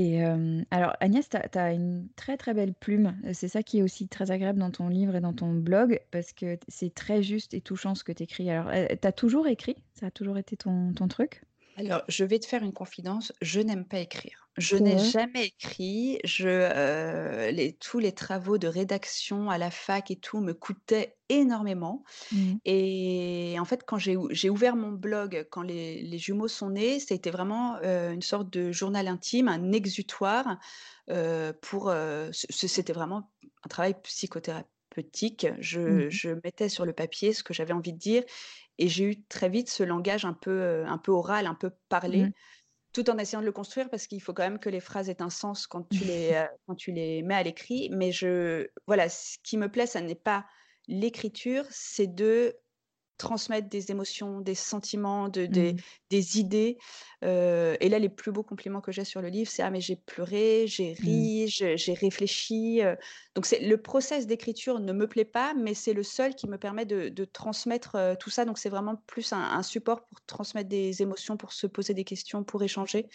Et 0.00 0.22
alors 0.70 0.94
Agnès, 1.00 1.28
tu 1.28 1.58
as 1.58 1.72
une 1.72 2.08
très, 2.14 2.36
très 2.36 2.54
belle 2.54 2.72
plume. 2.72 3.16
C'est 3.32 3.48
ça 3.48 3.64
qui 3.64 3.78
est 3.78 3.82
aussi 3.82 4.06
très 4.06 4.30
agréable 4.30 4.60
dans 4.60 4.70
ton 4.70 4.88
livre 4.88 5.16
et 5.16 5.20
dans 5.20 5.32
ton 5.32 5.52
blog 5.52 5.98
parce 6.12 6.32
que 6.32 6.56
c'est 6.68 6.94
très 6.94 7.20
juste 7.20 7.52
et 7.52 7.60
touchant 7.60 7.96
ce 7.96 8.04
que 8.04 8.12
tu 8.12 8.22
écris. 8.22 8.48
Alors, 8.48 8.70
tu 8.70 9.08
as 9.08 9.12
toujours 9.12 9.48
écrit? 9.48 9.74
Ça 9.94 10.06
a 10.06 10.10
toujours 10.12 10.38
été 10.38 10.56
ton 10.56 10.92
truc? 11.08 11.42
Alors, 11.78 12.02
je 12.08 12.24
vais 12.24 12.40
te 12.40 12.46
faire 12.46 12.64
une 12.64 12.72
confidence, 12.72 13.32
je 13.40 13.60
n'aime 13.60 13.84
pas 13.84 14.00
écrire. 14.00 14.48
Je 14.56 14.76
n'ai 14.76 14.98
jamais 14.98 15.46
écrit. 15.46 16.18
Je, 16.24 16.48
euh, 16.48 17.52
les, 17.52 17.74
tous 17.74 18.00
les 18.00 18.10
travaux 18.10 18.58
de 18.58 18.66
rédaction 18.66 19.48
à 19.48 19.58
la 19.58 19.70
fac 19.70 20.10
et 20.10 20.16
tout 20.16 20.40
me 20.40 20.54
coûtaient 20.54 21.16
énormément. 21.28 22.02
Mmh. 22.32 22.54
Et 22.64 23.56
en 23.60 23.64
fait, 23.64 23.84
quand 23.86 23.98
j'ai 23.98 24.50
ouvert 24.50 24.74
mon 24.74 24.90
blog, 24.90 25.46
quand 25.50 25.62
les, 25.62 26.18
jumeaux 26.18 26.48
sont 26.48 26.70
nés, 26.70 26.98
c'était 26.98 27.30
vraiment 27.30 27.76
euh, 27.84 28.10
une 28.10 28.22
sorte 28.22 28.52
de 28.52 28.72
journal 28.72 29.06
intime, 29.06 29.46
un 29.46 29.70
exutoire 29.70 30.58
euh, 31.10 31.52
pour. 31.62 31.94
c'était 32.32 32.92
vraiment 32.92 33.30
un 33.62 33.68
travail 33.68 33.94
psychothérapeutique. 34.02 34.77
Je, 35.60 35.80
mmh. 35.80 36.10
je 36.10 36.30
mettais 36.44 36.68
sur 36.68 36.84
le 36.84 36.92
papier 36.92 37.32
ce 37.32 37.42
que 37.42 37.54
j'avais 37.54 37.72
envie 37.72 37.92
de 37.92 37.98
dire 37.98 38.22
et 38.78 38.88
j'ai 38.88 39.04
eu 39.04 39.22
très 39.24 39.48
vite 39.48 39.68
ce 39.68 39.82
langage 39.82 40.24
un 40.24 40.34
peu, 40.34 40.84
un 40.86 40.98
peu 40.98 41.12
oral, 41.12 41.46
un 41.46 41.54
peu 41.54 41.70
parlé, 41.88 42.24
mmh. 42.24 42.32
tout 42.92 43.10
en 43.10 43.18
essayant 43.18 43.40
de 43.40 43.46
le 43.46 43.52
construire 43.52 43.90
parce 43.90 44.06
qu'il 44.06 44.22
faut 44.22 44.32
quand 44.32 44.44
même 44.44 44.58
que 44.58 44.70
les 44.70 44.80
phrases 44.80 45.08
aient 45.08 45.22
un 45.22 45.30
sens 45.30 45.66
quand 45.66 45.88
tu 45.88 46.04
les, 46.04 46.46
quand 46.66 46.74
tu 46.74 46.92
les 46.92 47.22
mets 47.22 47.34
à 47.34 47.42
l'écrit. 47.42 47.90
Mais 47.92 48.12
je, 48.12 48.68
voilà, 48.86 49.08
ce 49.08 49.36
qui 49.42 49.56
me 49.56 49.68
plaît, 49.68 49.86
ça 49.86 50.00
n'est 50.00 50.14
pas 50.14 50.46
l'écriture, 50.86 51.64
c'est 51.70 52.06
de 52.06 52.56
transmettre 53.18 53.68
des 53.68 53.90
émotions, 53.90 54.40
des 54.40 54.54
sentiments, 54.54 55.28
de, 55.28 55.44
des, 55.44 55.74
mmh. 55.74 55.76
des 56.10 56.38
idées. 56.38 56.78
Euh, 57.24 57.76
et 57.80 57.88
là, 57.88 57.98
les 57.98 58.08
plus 58.08 58.30
beaux 58.30 58.44
compliments 58.44 58.80
que 58.80 58.92
j'ai 58.92 59.04
sur 59.04 59.20
le 59.20 59.28
livre, 59.28 59.50
c'est 59.50 59.62
ah 59.62 59.70
mais 59.70 59.80
j'ai 59.80 59.96
pleuré, 59.96 60.66
j'ai 60.66 60.92
mmh. 60.92 61.04
ri, 61.04 61.48
j'ai 61.48 61.92
réfléchi. 61.94 62.80
Euh. 62.82 62.94
Donc 63.34 63.44
c'est 63.44 63.58
le 63.60 63.76
process 63.76 64.26
d'écriture 64.26 64.78
ne 64.78 64.92
me 64.92 65.08
plaît 65.08 65.24
pas, 65.24 65.52
mais 65.54 65.74
c'est 65.74 65.92
le 65.92 66.04
seul 66.04 66.34
qui 66.34 66.48
me 66.48 66.56
permet 66.56 66.86
de, 66.86 67.08
de 67.08 67.24
transmettre 67.24 67.96
euh, 67.96 68.14
tout 68.14 68.30
ça. 68.30 68.44
Donc 68.44 68.56
c'est 68.56 68.70
vraiment 68.70 68.96
plus 69.06 69.32
un, 69.32 69.62
support 69.62 70.06
pour 70.06 70.20
transmettre 70.22 70.68
des 70.68 71.02
émotions, 71.02 71.36
pour 71.36 71.52
se 71.52 71.66
poser 71.66 71.92
des 71.92 72.04
questions, 72.04 72.44
pour 72.44 72.62
échanger. 72.62 73.08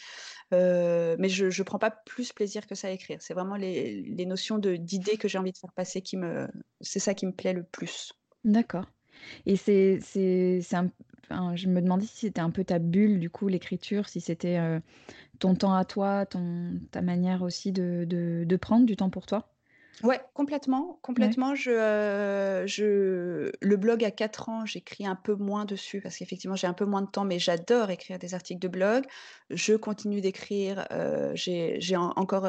mais 0.52 1.30
je 1.30 1.46
ne 1.46 1.64
prends 1.64 1.80
pas 1.80 1.92
plus 1.92 2.34
plaisir 2.34 2.68
que 2.68 2.76
ça 2.76 2.90
à 2.90 2.92
écrire. 2.92 3.20
C'est 3.22 3.34
vraiment 3.34 3.56
les, 3.56 4.02
les 4.02 4.26
notions 4.26 4.58
d'idées 4.60 5.18
que 5.18 5.30
j'ai 5.30 5.38
envie 5.38 5.54
de 5.54 5.58
faire 5.58 5.72
passer 5.72 6.02
qui 6.02 6.18
me, 6.18 6.50
c'est 6.82 7.00
ça 7.00 7.14
qui 7.14 7.26
me 7.26 7.32
plaît 7.32 7.54
le 7.54 7.64
plus. 7.64 8.14
D'accord. 8.44 8.86
Et 9.46 9.56
c'est 9.56 10.00
c'est 10.02 10.62
je 11.56 11.68
me 11.70 11.82
demandais 11.82 12.06
si 12.06 12.18
c'était 12.28 12.42
un 12.42 12.52
peu 12.52 12.64
ta 12.64 12.80
bulle, 12.80 13.20
du 13.20 13.30
coup, 13.30 13.48
l'écriture, 13.48 14.08
si 14.10 14.22
c'était, 14.22 14.60
heu, 14.60 14.82
ton 15.40 15.56
temps 15.56 15.76
à 15.76 15.86
toi, 15.86 16.26
ton 16.28 16.82
ta 16.92 17.02
manière 17.04 17.44
aussi 17.44 17.72
de 17.74 18.06
de 18.46 18.58
prendre 18.58 18.86
du 18.88 18.96
temps 18.98 19.10
pour 19.12 19.26
toi? 19.28 19.53
Ouais, 20.02 20.20
complètement, 20.34 21.00
complètement. 21.02 21.56
Je, 21.56 22.64
je 22.68 23.52
le 23.62 23.78
blog 23.78 24.04
à 24.04 24.12
4 24.12 24.50
ans, 24.50 24.66
j'écris 24.66 25.06
un 25.06 25.16
peu 25.16 25.34
moins 25.36 25.64
dessus 25.64 26.02
parce 26.02 26.18
qu'effectivement, 26.18 26.58
j'ai 26.58 26.68
un 26.68 26.74
peu 26.74 26.84
moins 26.84 27.04
de 27.04 27.08
temps, 27.10 27.24
mais 27.24 27.40
j'adore 27.40 27.90
écrire 27.90 28.20
des 28.20 28.34
articles 28.34 28.60
de 28.60 28.68
blog. 28.68 29.06
Je 29.50 29.76
continue 29.76 30.20
d'écrire, 30.20 30.86
j'ai 31.36 31.80
j'ai 31.80 31.96
encore, 31.96 32.48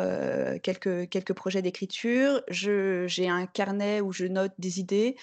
quelques 0.63 1.09
quelques 1.11 1.35
projets 1.35 1.63
d'écriture. 1.63 2.43
J'ai 2.49 3.29
un 3.29 3.47
carnet 3.47 4.01
où 4.01 4.11
je 4.11 4.25
note 4.25 4.53
des 4.59 4.81
idées. 4.81 5.15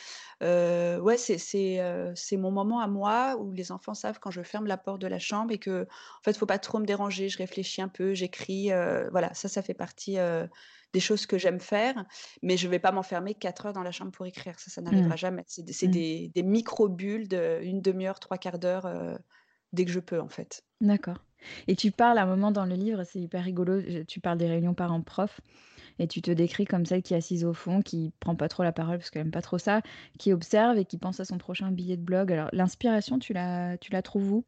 ouais, 0.42 1.18
c'est 1.18 1.38
c'est, 1.38 1.80
c'est 2.16 2.38
mon 2.38 2.52
moment 2.52 2.80
à 2.80 2.88
moi 2.88 3.36
où 3.40 3.52
les 3.52 3.74
enfants 3.74 3.94
savent 3.94 4.20
quand 4.22 4.32
je 4.32 4.42
ferme 4.44 4.68
la 4.68 4.78
porte 4.78 5.02
de 5.02 5.08
la 5.08 5.20
chambre 5.20 5.52
et 5.52 5.58
que 5.60 5.84
en 5.84 6.24
fait, 6.24 6.38
faut 6.38 6.46
pas 6.46 6.60
trop 6.60 6.80
me 6.80 6.86
déranger. 6.86 7.28
Je 7.28 7.38
réfléchis 7.40 7.82
un 7.82 7.90
peu, 7.90 8.14
j'écris, 8.14 8.70
voilà, 9.12 9.34
ça, 9.34 9.50
ça 9.50 9.62
fait 9.62 9.74
partie, 9.74 10.18
des 10.94 11.00
choses 11.00 11.26
que 11.26 11.38
j'aime 11.38 11.60
faire, 11.60 12.06
mais 12.42 12.58
je 12.58 12.68
ne 12.68 12.72
vais 12.72 12.80
pas 12.80 12.92
m'enfermer 12.92 13.34
quatre 13.34 13.66
heures 13.66 13.74
dans 13.74 13.84
la 13.84 13.92
chambre 13.92 14.12
pour 14.12 14.26
écrire. 14.26 14.60
Ça, 14.60 14.70
ça 14.70 14.82
n'arrivera 14.82 15.16
mmh. 15.16 15.18
jamais. 15.18 15.44
C'est 15.48 15.88
mmh. 15.88 15.92
des, 15.92 16.44
micro-bulles 16.44 17.28
d'une 17.28 17.82
demi-heure, 17.82 18.20
trois 18.20 18.38
quarts 18.38 18.60
d'heure, 18.60 18.86
euh, 18.86 19.16
dès 19.74 19.86
que 19.86 19.92
je 19.92 20.00
peux, 20.00 20.20
en 20.20 20.30
fait. 20.30 20.64
D'accord. 20.82 21.24
Et 21.68 21.76
tu 21.76 21.92
parles 21.92 22.18
à 22.18 22.24
un 22.24 22.28
moment 22.28 22.52
dans 22.52 22.66
le 22.66 22.76
livre, 22.76 23.04
c'est 23.04 23.20
hyper 23.20 23.44
rigolo, 23.44 23.82
tu 24.08 24.20
parles 24.20 24.38
des 24.38 24.48
réunions 24.48 24.76
parents-prof, 24.76 25.42
et 26.00 26.08
tu 26.08 26.22
te 26.22 26.32
décris 26.32 26.66
comme 26.66 26.86
celle 26.86 27.02
qui 27.02 27.14
est 27.14 27.18
assise 27.18 27.46
au 27.46 27.54
fond, 27.54 27.82
qui 27.82 28.14
prend 28.20 28.36
pas 28.36 28.48
trop 28.48 28.64
la 28.64 28.72
parole 28.72 28.98
parce 28.98 29.10
qu'elle 29.10 29.24
aime 29.24 29.32
pas 29.32 29.42
trop 29.42 29.58
ça, 29.58 29.82
qui 30.20 30.34
observe 30.34 30.78
et 30.78 30.86
qui 30.86 30.98
pense 30.98 31.20
à 31.20 31.26
son 31.26 31.38
prochain 31.38 31.72
billet 31.72 31.98
de 31.98 32.04
blog. 32.04 32.32
Alors, 32.32 32.50
l'inspiration, 32.54 33.20
tu 33.20 33.34
la, 33.34 33.78
tu 33.78 33.92
la 33.92 34.02
trouves 34.02 34.32
où? 34.32 34.46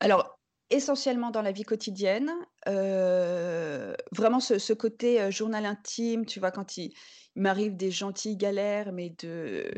Alors, 0.00 0.39
essentiellement 0.70 1.30
dans 1.30 1.42
la 1.42 1.52
vie 1.52 1.64
quotidienne. 1.64 2.30
vraiment 2.66 4.40
ce 4.40 4.72
côté, 4.72 5.30
journal 5.30 5.66
intime, 5.66 6.26
tu 6.26 6.40
vois? 6.40 6.50
Quand 6.50 6.76
il 6.76 6.92
m'arrive 7.36 7.76
des 7.76 7.90
gentilles 7.90 8.36
galères, 8.36 8.92
mais 8.92 9.10
de 9.22 9.70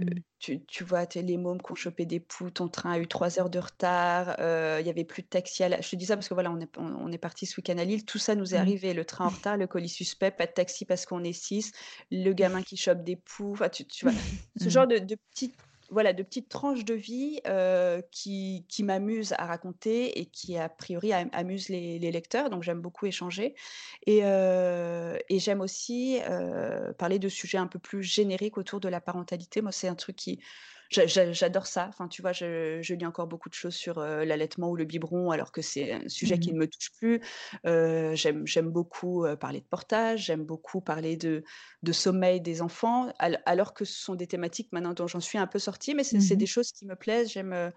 mmh. 0.46 0.56
tu 0.66 0.84
vois? 0.84 1.06
Tu 1.06 1.20
les 1.22 1.36
mômes 1.36 1.60
qui 1.60 1.72
ont 1.72 1.74
chopé 1.74 2.06
des 2.06 2.20
poux, 2.20 2.50
ton 2.50 2.68
train 2.68 2.92
a 2.92 2.98
eu 2.98 3.06
3 3.06 3.38
heures 3.38 3.50
de 3.50 3.58
retard, 3.58 4.36
il 4.80 4.86
y 4.86 4.90
avait 4.90 5.04
plus 5.04 5.22
de 5.22 5.28
taxi 5.28 5.62
à 5.62 5.68
la 5.68 5.80
je 5.80 5.90
te 5.90 5.96
dis 5.96 6.06
ça 6.06 6.16
parce 6.16 6.28
que 6.28 6.34
voilà, 6.34 6.50
on 6.50 6.60
est 6.60 6.70
on 6.78 7.12
est 7.12 7.18
parti 7.18 7.46
ce 7.46 7.60
week-end 7.60 7.78
à 7.78 7.84
Lille, 7.84 8.04
tout 8.04 8.18
ça 8.18 8.34
nous 8.34 8.54
est 8.54 8.58
mmh. 8.58 8.60
arrivé, 8.60 8.94
le 8.94 9.04
train 9.04 9.26
en 9.26 9.30
retard, 9.30 9.56
le 9.56 9.66
colis 9.66 9.88
suspect, 9.88 10.30
pas 10.30 10.46
de 10.46 10.52
taxi 10.52 10.84
parce 10.84 11.06
qu'on 11.06 11.24
est 11.24 11.32
6, 11.32 11.72
le 12.10 12.32
gamin 12.32 12.62
qui 12.62 12.76
chope 12.76 13.02
des 13.02 13.16
poux, 13.16 13.52
enfin 13.52 13.68
tu 13.68 13.84
tu 13.86 14.06
vois? 14.06 14.14
Ce 14.58 14.66
mmh. 14.66 14.70
genre 14.70 14.86
de 14.86 14.98
de 14.98 15.16
petites 15.30 15.56
voilà, 15.92 16.12
de 16.12 16.22
petites 16.22 16.48
tranches 16.48 16.84
de 16.84 16.94
vie 16.94 17.40
qui, 18.10 18.64
qui 18.68 18.82
m'amusent 18.82 19.34
à 19.38 19.46
raconter 19.46 20.18
et 20.18 20.26
qui, 20.26 20.58
a 20.58 20.68
priori, 20.68 21.12
amusent 21.12 21.68
les, 21.68 21.98
lecteurs. 21.98 22.50
Donc, 22.50 22.62
j'aime 22.62 22.80
beaucoup 22.80 23.06
échanger. 23.06 23.54
Et, 24.06 24.18
et 24.18 25.38
j'aime 25.38 25.60
aussi 25.60 26.18
parler 26.98 27.18
de 27.18 27.28
sujets 27.28 27.58
un 27.58 27.66
peu 27.66 27.78
plus 27.78 28.02
génériques 28.02 28.58
autour 28.58 28.80
de 28.80 28.88
la 28.88 29.00
parentalité. 29.00 29.62
Moi, 29.62 29.72
c'est 29.72 29.88
un 29.88 29.94
truc 29.94 30.16
qui, 30.16 30.40
J'adore 30.92 31.66
ça. 31.66 31.86
Enfin, 31.88 32.08
tu 32.08 32.22
vois, 32.22 32.32
je, 32.32 32.94
lis 32.94 33.06
encore 33.06 33.26
beaucoup 33.26 33.48
de 33.48 33.54
choses 33.54 33.74
sur 33.74 34.00
l'allaitement 34.00 34.70
ou 34.70 34.76
le 34.76 34.84
biberon, 34.84 35.30
alors 35.30 35.52
que 35.52 35.62
c'est 35.62 35.92
un 35.92 36.08
sujet 36.08 36.38
qui 36.38 36.50
mmh 36.50 36.54
ne 36.54 36.58
me 36.58 36.66
touche 36.66 36.92
plus. 36.92 37.20
j'aime, 37.64 38.70
beaucoup 38.70 39.26
parler 39.40 39.60
de 39.60 39.66
portage, 39.66 40.26
j'aime 40.26 40.44
beaucoup 40.44 40.80
parler 40.80 41.16
de, 41.16 41.42
de 41.82 41.92
sommeil 41.92 42.40
des 42.40 42.62
enfants, 42.62 43.12
alors 43.18 43.74
que 43.74 43.84
ce 43.84 43.98
sont 44.00 44.14
des 44.14 44.26
thématiques 44.26 44.72
maintenant 44.72 44.92
dont 44.92 45.06
j'en 45.06 45.20
suis 45.20 45.38
un 45.38 45.46
peu 45.46 45.58
sortie, 45.58 45.94
mais 45.94 46.04
c'est, 46.04 46.18
mmh 46.18 46.36
des 46.36 46.46
choses 46.46 46.72
qui 46.72 46.86
me 46.86 46.96
plaisent. 46.96 47.30
J'aime 47.30 47.72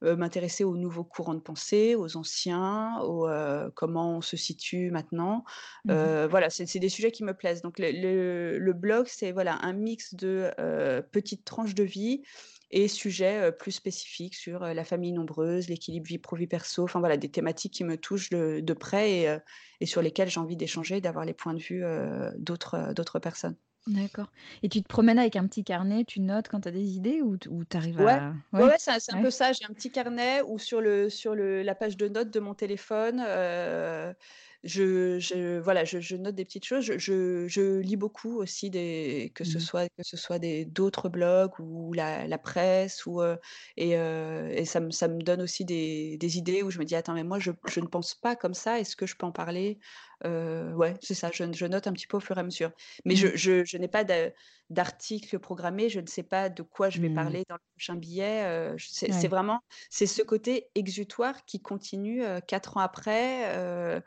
m'intéresser 0.00 0.62
aux 0.62 0.76
nouveaux 0.76 1.04
courants 1.04 1.34
de 1.34 1.40
pensée, 1.40 1.96
aux 1.96 2.16
anciens, 2.16 3.00
au 3.02 3.28
comment 3.74 4.18
on 4.18 4.20
se 4.20 4.36
situe 4.36 4.90
maintenant. 4.90 5.44
Mmh 5.86 6.26
voilà, 6.26 6.50
c'est, 6.50 6.66
c'est 6.66 6.78
des 6.78 6.88
sujets 6.88 7.12
qui 7.12 7.24
me 7.24 7.34
plaisent. 7.34 7.62
Donc 7.62 7.78
le, 7.78 8.58
le 8.58 8.72
blog, 8.72 9.06
c'est 9.08 9.32
voilà 9.32 9.58
un 9.62 9.72
mix 9.72 10.14
de 10.14 10.50
petites 11.12 11.44
tranches 11.44 11.74
de 11.74 11.84
vie 11.84 12.22
et 12.70 12.88
sujets 12.88 13.50
plus 13.52 13.72
spécifiques 13.72 14.34
sur 14.34 14.60
la 14.60 14.84
famille 14.84 15.12
nombreuse, 15.12 15.68
l'équilibre 15.68 16.06
vie 16.06 16.18
pro-vie 16.18 16.46
perso, 16.46 16.84
enfin 16.84 17.00
voilà, 17.00 17.16
des 17.16 17.30
thématiques 17.30 17.72
qui 17.72 17.84
me 17.84 17.96
touchent 17.96 18.30
de, 18.30 18.72
près 18.74 19.10
et, 19.10 19.36
et, 19.80 19.86
sur 19.86 20.02
lesquelles 20.02 20.28
j'ai 20.28 20.40
envie 20.40 20.56
d'échanger, 20.56 21.00
d'avoir 21.00 21.24
les 21.24 21.34
points 21.34 21.54
de 21.54 21.60
vue 21.60 21.82
d'autres, 22.38 22.92
d'autres 22.94 23.18
personnes. 23.18 23.56
D'accord. 23.88 24.30
Et 24.62 24.68
tu 24.68 24.82
te 24.82 24.88
promènes 24.88 25.18
avec 25.18 25.36
un 25.36 25.46
petit 25.46 25.64
carnet, 25.64 26.04
tu 26.04 26.20
notes 26.20 26.48
quand 26.48 26.60
tu 26.60 26.68
as 26.68 26.72
des 26.72 26.96
idées 26.96 27.22
ou, 27.22 27.36
tu 27.38 27.76
arrives 27.76 28.00
ouais. 28.00 28.12
à. 28.12 28.34
Ouais, 28.52 28.64
ouais, 28.64 28.76
c'est 28.78 29.14
un, 29.14 29.22
peu 29.22 29.30
ça. 29.30 29.52
J'ai 29.52 29.64
un 29.64 29.72
petit 29.72 29.90
carnet 29.90 30.42
ou 30.42 30.58
sur, 30.58 30.80
le, 30.80 31.08
sur 31.08 31.34
le, 31.34 31.62
la 31.62 31.74
page 31.74 31.96
de 31.96 32.08
notes 32.08 32.30
de 32.30 32.40
mon 32.40 32.54
téléphone 32.54 33.24
je, 34.64 35.18
je, 35.18 35.58
voilà, 35.58 35.84
je, 35.84 36.00
je 36.00 36.16
note 36.16 36.34
des 36.34 36.44
petites 36.44 36.64
choses. 36.64 36.84
Je, 36.84 37.46
je, 37.48 37.78
lis 37.80 37.96
beaucoup 37.96 38.36
aussi, 38.38 38.70
des, 38.70 39.32
que 39.34 39.44
ce 39.44 39.58
mmh. 39.58 39.60
soit, 39.60 39.88
que 39.88 40.02
ce 40.02 40.16
soit 40.16 40.38
des, 40.38 40.64
d'autres 40.64 41.08
blogs 41.08 41.58
ou 41.60 41.92
la, 41.92 42.26
la 42.26 42.38
presse. 42.38 43.06
Ou, 43.06 43.22
et, 43.76 43.90
et 43.90 44.64
ça, 44.64 44.80
me, 44.80 44.90
ça 44.90 45.08
me 45.08 45.20
donne 45.22 45.42
aussi 45.42 45.64
des, 45.64 46.16
des 46.18 46.38
idées 46.38 46.62
où 46.62 46.70
je 46.70 46.78
me 46.78 46.84
dis, 46.84 46.94
attends, 46.94 47.14
mais 47.14 47.24
moi, 47.24 47.38
je, 47.38 47.50
je 47.68 47.80
ne 47.80 47.86
pense 47.86 48.14
pas 48.14 48.36
comme 48.36 48.54
ça. 48.54 48.78
Est-ce 48.80 48.96
que 48.96 49.06
je 49.06 49.16
peux 49.16 49.26
en 49.26 49.32
parler? 49.32 49.78
Ouais, 50.24 50.94
c'est 51.02 51.14
ça. 51.14 51.30
Je, 51.32 51.44
je 51.52 51.66
note 51.66 51.86
un 51.86 51.92
petit 51.92 52.06
peu 52.06 52.16
au 52.16 52.20
fur 52.20 52.36
et 52.36 52.40
à 52.40 52.44
mesure. 52.44 52.72
Mais 53.04 53.16
je, 53.16 53.28
mmh. 53.28 53.32
je, 53.34 53.64
je 53.64 53.78
n'ai 53.78 53.88
pas 53.88 54.04
d'articles 54.70 55.38
programmés, 55.38 55.88
je 55.88 56.00
ne 56.00 56.06
sais 56.06 56.22
pas 56.22 56.48
de 56.50 56.62
quoi 56.62 56.90
je 56.90 57.00
vais 57.00 57.08
Mmh. 57.08 57.14
parler 57.14 57.42
dans 57.48 57.54
le 57.56 57.60
prochain 57.74 57.96
billet. 57.96 58.44
euh, 58.44 58.74
c'est 58.78 59.10
Ouais. 59.10 59.28
vraiment, 59.28 59.60
c'est 59.90 60.06
ce 60.06 60.22
côté 60.22 60.68
exutoire 60.74 61.44
qui 61.46 61.60
continue 61.62 62.24
euh, 62.24 62.40
quatre 62.40 62.76
ans 62.76 62.80
après. 62.80 64.02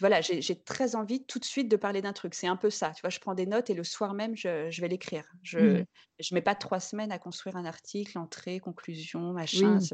Voilà, 0.00 0.20
j'ai 0.20 0.62
très 0.62 0.94
envie 0.96 1.24
tout 1.26 1.38
de 1.38 1.44
suite 1.44 1.68
de 1.68 1.76
parler 1.76 2.02
d'un 2.02 2.12
truc. 2.12 2.34
C'est 2.34 2.46
un 2.48 2.56
peu 2.56 2.70
ça. 2.70 2.90
Tu 2.92 3.00
vois, 3.02 3.10
je 3.10 3.18
prends 3.20 3.34
des 3.34 3.46
notes 3.46 3.70
et 3.70 3.74
le 3.74 3.84
soir 3.84 4.14
même, 4.14 4.36
je, 4.36 4.70
je 4.70 4.80
vais 4.80 4.88
l'écrire. 4.88 5.24
Je 5.42 5.58
Mmh. 5.58 5.86
je 6.18 6.34
mets 6.34 6.42
pas 6.42 6.54
trois 6.54 6.80
semaines 6.80 7.12
à 7.12 7.18
construire 7.18 7.56
un 7.56 7.64
article, 7.64 8.18
entrée, 8.18 8.58
conclusion, 8.60 9.32
machin. 9.32 9.78
Oui. 9.80 9.90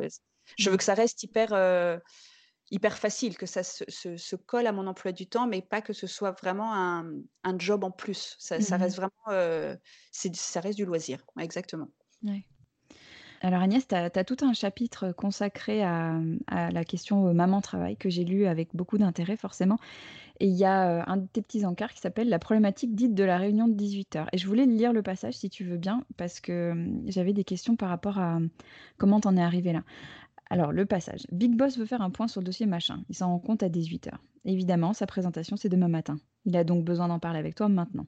Je 0.58 0.70
Mmh. 0.70 0.70
veux 0.70 0.76
que 0.76 0.84
ça 0.84 0.94
reste 0.94 1.22
hyper, 1.22 1.52
euh, 1.54 1.98
hyper 2.70 2.98
facile, 2.98 3.36
que 3.38 3.46
ça 3.46 3.62
se, 3.62 3.84
se- 3.88 4.16
se 4.16 4.36
colle 4.36 4.66
à 4.66 4.72
mon 4.72 4.86
emploi 4.86 5.12
du 5.12 5.28
temps, 5.28 5.46
mais 5.46 5.62
pas 5.62 5.82
que 5.82 5.92
ce 5.92 6.06
soit 6.06 6.32
vraiment 6.32 6.72
un, 6.74 7.06
un 7.44 7.58
job 7.58 7.84
en 7.84 7.90
plus. 7.90 8.36
Ça, 8.38 8.60
ça 8.60 8.76
Mmh. 8.76 8.78
reste 8.78 8.96
vraiment, 8.96 9.12
euh, 9.28 9.76
ça 10.12 10.60
reste 10.60 10.78
du 10.78 10.84
loisir. 10.86 11.24
Ouais, 11.36 11.44
Exactement. 11.44 11.88
Ouais. 12.22 12.46
Alors 13.44 13.60
Agnès, 13.60 13.86
tu 13.88 13.94
as, 13.96 14.24
tout 14.24 14.36
un 14.42 14.52
chapitre 14.52 15.10
consacré 15.10 15.82
à, 15.82 16.20
la 16.48 16.84
question 16.84 17.26
euh, 17.26 17.32
maman-travail 17.32 17.96
que 17.96 18.08
j'ai 18.08 18.24
lu 18.24 18.46
avec 18.46 18.68
beaucoup 18.72 18.98
d'intérêt 18.98 19.36
forcément. 19.36 19.78
Et 20.38 20.46
il 20.46 20.54
y 20.54 20.64
a 20.64 20.88
euh, 20.88 21.02
un 21.08 21.16
de 21.16 21.26
tes 21.26 21.42
petits 21.42 21.66
encarts 21.66 21.92
qui 21.92 22.00
s'appelle 22.00 22.28
La 22.28 22.38
problématique 22.38 22.94
dite 22.94 23.14
de 23.14 23.24
la 23.24 23.38
réunion 23.38 23.66
de 23.66 23.74
18h. 23.74 24.26
Et 24.32 24.38
je 24.38 24.46
voulais 24.46 24.64
lire 24.64 24.92
le 24.92 25.02
passage 25.02 25.34
si 25.34 25.50
tu 25.50 25.64
veux 25.64 25.76
bien, 25.76 26.04
parce 26.16 26.38
que 26.40 26.70
hum, 26.70 27.02
j'avais 27.06 27.32
des 27.32 27.42
questions 27.42 27.74
par 27.74 27.88
rapport 27.88 28.18
à 28.18 28.36
hum, 28.36 28.48
comment 28.96 29.18
t'en 29.18 29.36
es 29.36 29.42
arrivé 29.42 29.72
là. 29.72 29.82
Alors, 30.48 30.70
le 30.70 30.86
passage. 30.86 31.26
Big 31.32 31.56
Boss 31.56 31.78
veut 31.78 31.86
faire 31.86 32.02
un 32.02 32.10
point 32.10 32.28
sur 32.28 32.42
le 32.42 32.44
dossier 32.44 32.66
machin. 32.66 33.02
Il 33.08 33.16
s'en 33.16 33.28
rend 33.28 33.38
compte 33.40 33.64
à 33.64 33.68
18h. 33.68 34.10
Évidemment, 34.44 34.92
sa 34.92 35.06
présentation, 35.06 35.56
c'est 35.56 35.68
demain 35.68 35.88
matin. 35.88 36.18
Il 36.44 36.56
a 36.56 36.62
donc 36.62 36.84
besoin 36.84 37.08
d'en 37.08 37.18
parler 37.18 37.40
avec 37.40 37.56
toi 37.56 37.68
maintenant. 37.68 38.06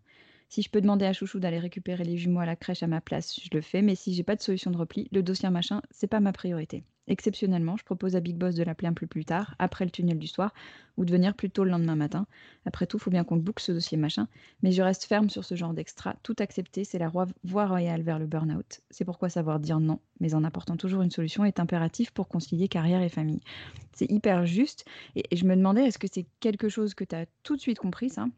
Si 0.54 0.62
je 0.62 0.70
peux 0.70 0.80
demander 0.80 1.04
à 1.04 1.12
Chouchou 1.12 1.40
d'aller 1.40 1.58
récupérer 1.58 2.04
les 2.04 2.16
jumeaux 2.16 2.38
à 2.38 2.46
la 2.46 2.54
crèche 2.54 2.84
à 2.84 2.86
ma 2.86 3.00
place, 3.00 3.40
je 3.42 3.48
le 3.52 3.60
fais, 3.60 3.82
mais 3.82 3.96
si 3.96 4.14
j'ai 4.14 4.22
pas 4.22 4.36
de 4.36 4.40
solution 4.40 4.70
de 4.70 4.76
repli, 4.76 5.08
le 5.10 5.20
dossier 5.20 5.50
machin, 5.50 5.82
c'est 5.90 6.06
pas 6.06 6.20
ma 6.20 6.32
priorité. 6.32 6.84
Exceptionnellement, 7.08 7.76
je 7.76 7.82
propose 7.82 8.14
à 8.14 8.20
Big 8.20 8.36
Boss 8.36 8.54
de 8.54 8.62
l'appeler 8.62 8.86
un 8.86 8.92
peu 8.92 9.08
plus 9.08 9.24
tard, 9.24 9.56
après 9.58 9.84
le 9.84 9.90
tunnel 9.90 10.16
du 10.16 10.28
soir, 10.28 10.54
ou 10.96 11.04
de 11.04 11.10
venir 11.10 11.34
plus 11.34 11.50
tôt 11.50 11.64
le 11.64 11.72
lendemain 11.72 11.96
matin. 11.96 12.28
Après 12.66 12.86
tout, 12.86 13.00
faut 13.00 13.10
bien 13.10 13.24
qu'on 13.24 13.36
boucle 13.36 13.64
ce 13.64 13.72
dossier 13.72 13.98
machin, 13.98 14.28
mais 14.62 14.70
je 14.70 14.80
reste 14.80 15.06
ferme 15.06 15.28
sur 15.28 15.44
ce 15.44 15.56
genre 15.56 15.74
d'extra. 15.74 16.14
Tout 16.22 16.36
accepter, 16.38 16.84
c'est 16.84 17.00
la 17.00 17.08
voie 17.08 17.66
royale 17.66 18.02
vers 18.02 18.20
le 18.20 18.26
burn-out. 18.26 18.80
C'est 18.90 19.04
pourquoi 19.04 19.30
savoir 19.30 19.58
dire 19.58 19.80
non, 19.80 19.98
mais 20.20 20.36
en 20.36 20.44
apportant 20.44 20.76
toujours 20.76 21.02
une 21.02 21.10
solution, 21.10 21.44
est 21.44 21.58
impératif 21.58 22.12
pour 22.12 22.28
concilier 22.28 22.68
carrière 22.68 23.02
et 23.02 23.08
famille. 23.08 23.40
C'est 23.92 24.08
hyper 24.08 24.46
juste, 24.46 24.84
et, 25.16 25.24
je 25.34 25.46
me 25.46 25.56
demandais, 25.56 25.86
est-ce 25.86 25.98
que 25.98 26.06
c'est 26.08 26.26
quelque 26.38 26.68
chose 26.68 26.94
que 26.94 27.02
tu 27.02 27.16
as 27.16 27.26
tout 27.42 27.56
de 27.56 27.60
suite 27.60 27.80
compris, 27.80 28.08
ça? 28.08 28.28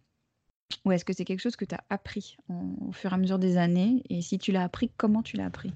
Ou 0.84 0.92
est-ce 0.92 1.04
que 1.04 1.12
c'est 1.12 1.24
quelque 1.24 1.40
chose 1.40 1.56
que 1.56 1.64
tu 1.64 1.74
as 1.74 1.84
appris 1.90 2.36
au 2.48 2.92
fur 2.92 3.12
et 3.12 3.14
à 3.14 3.18
mesure 3.18 3.38
des 3.38 3.56
années? 3.56 4.02
Et 4.10 4.22
si 4.22 4.38
tu 4.38 4.52
l'as 4.52 4.64
appris, 4.64 4.90
comment 4.96 5.22
tu 5.22 5.36
l'as 5.36 5.46
appris? 5.46 5.72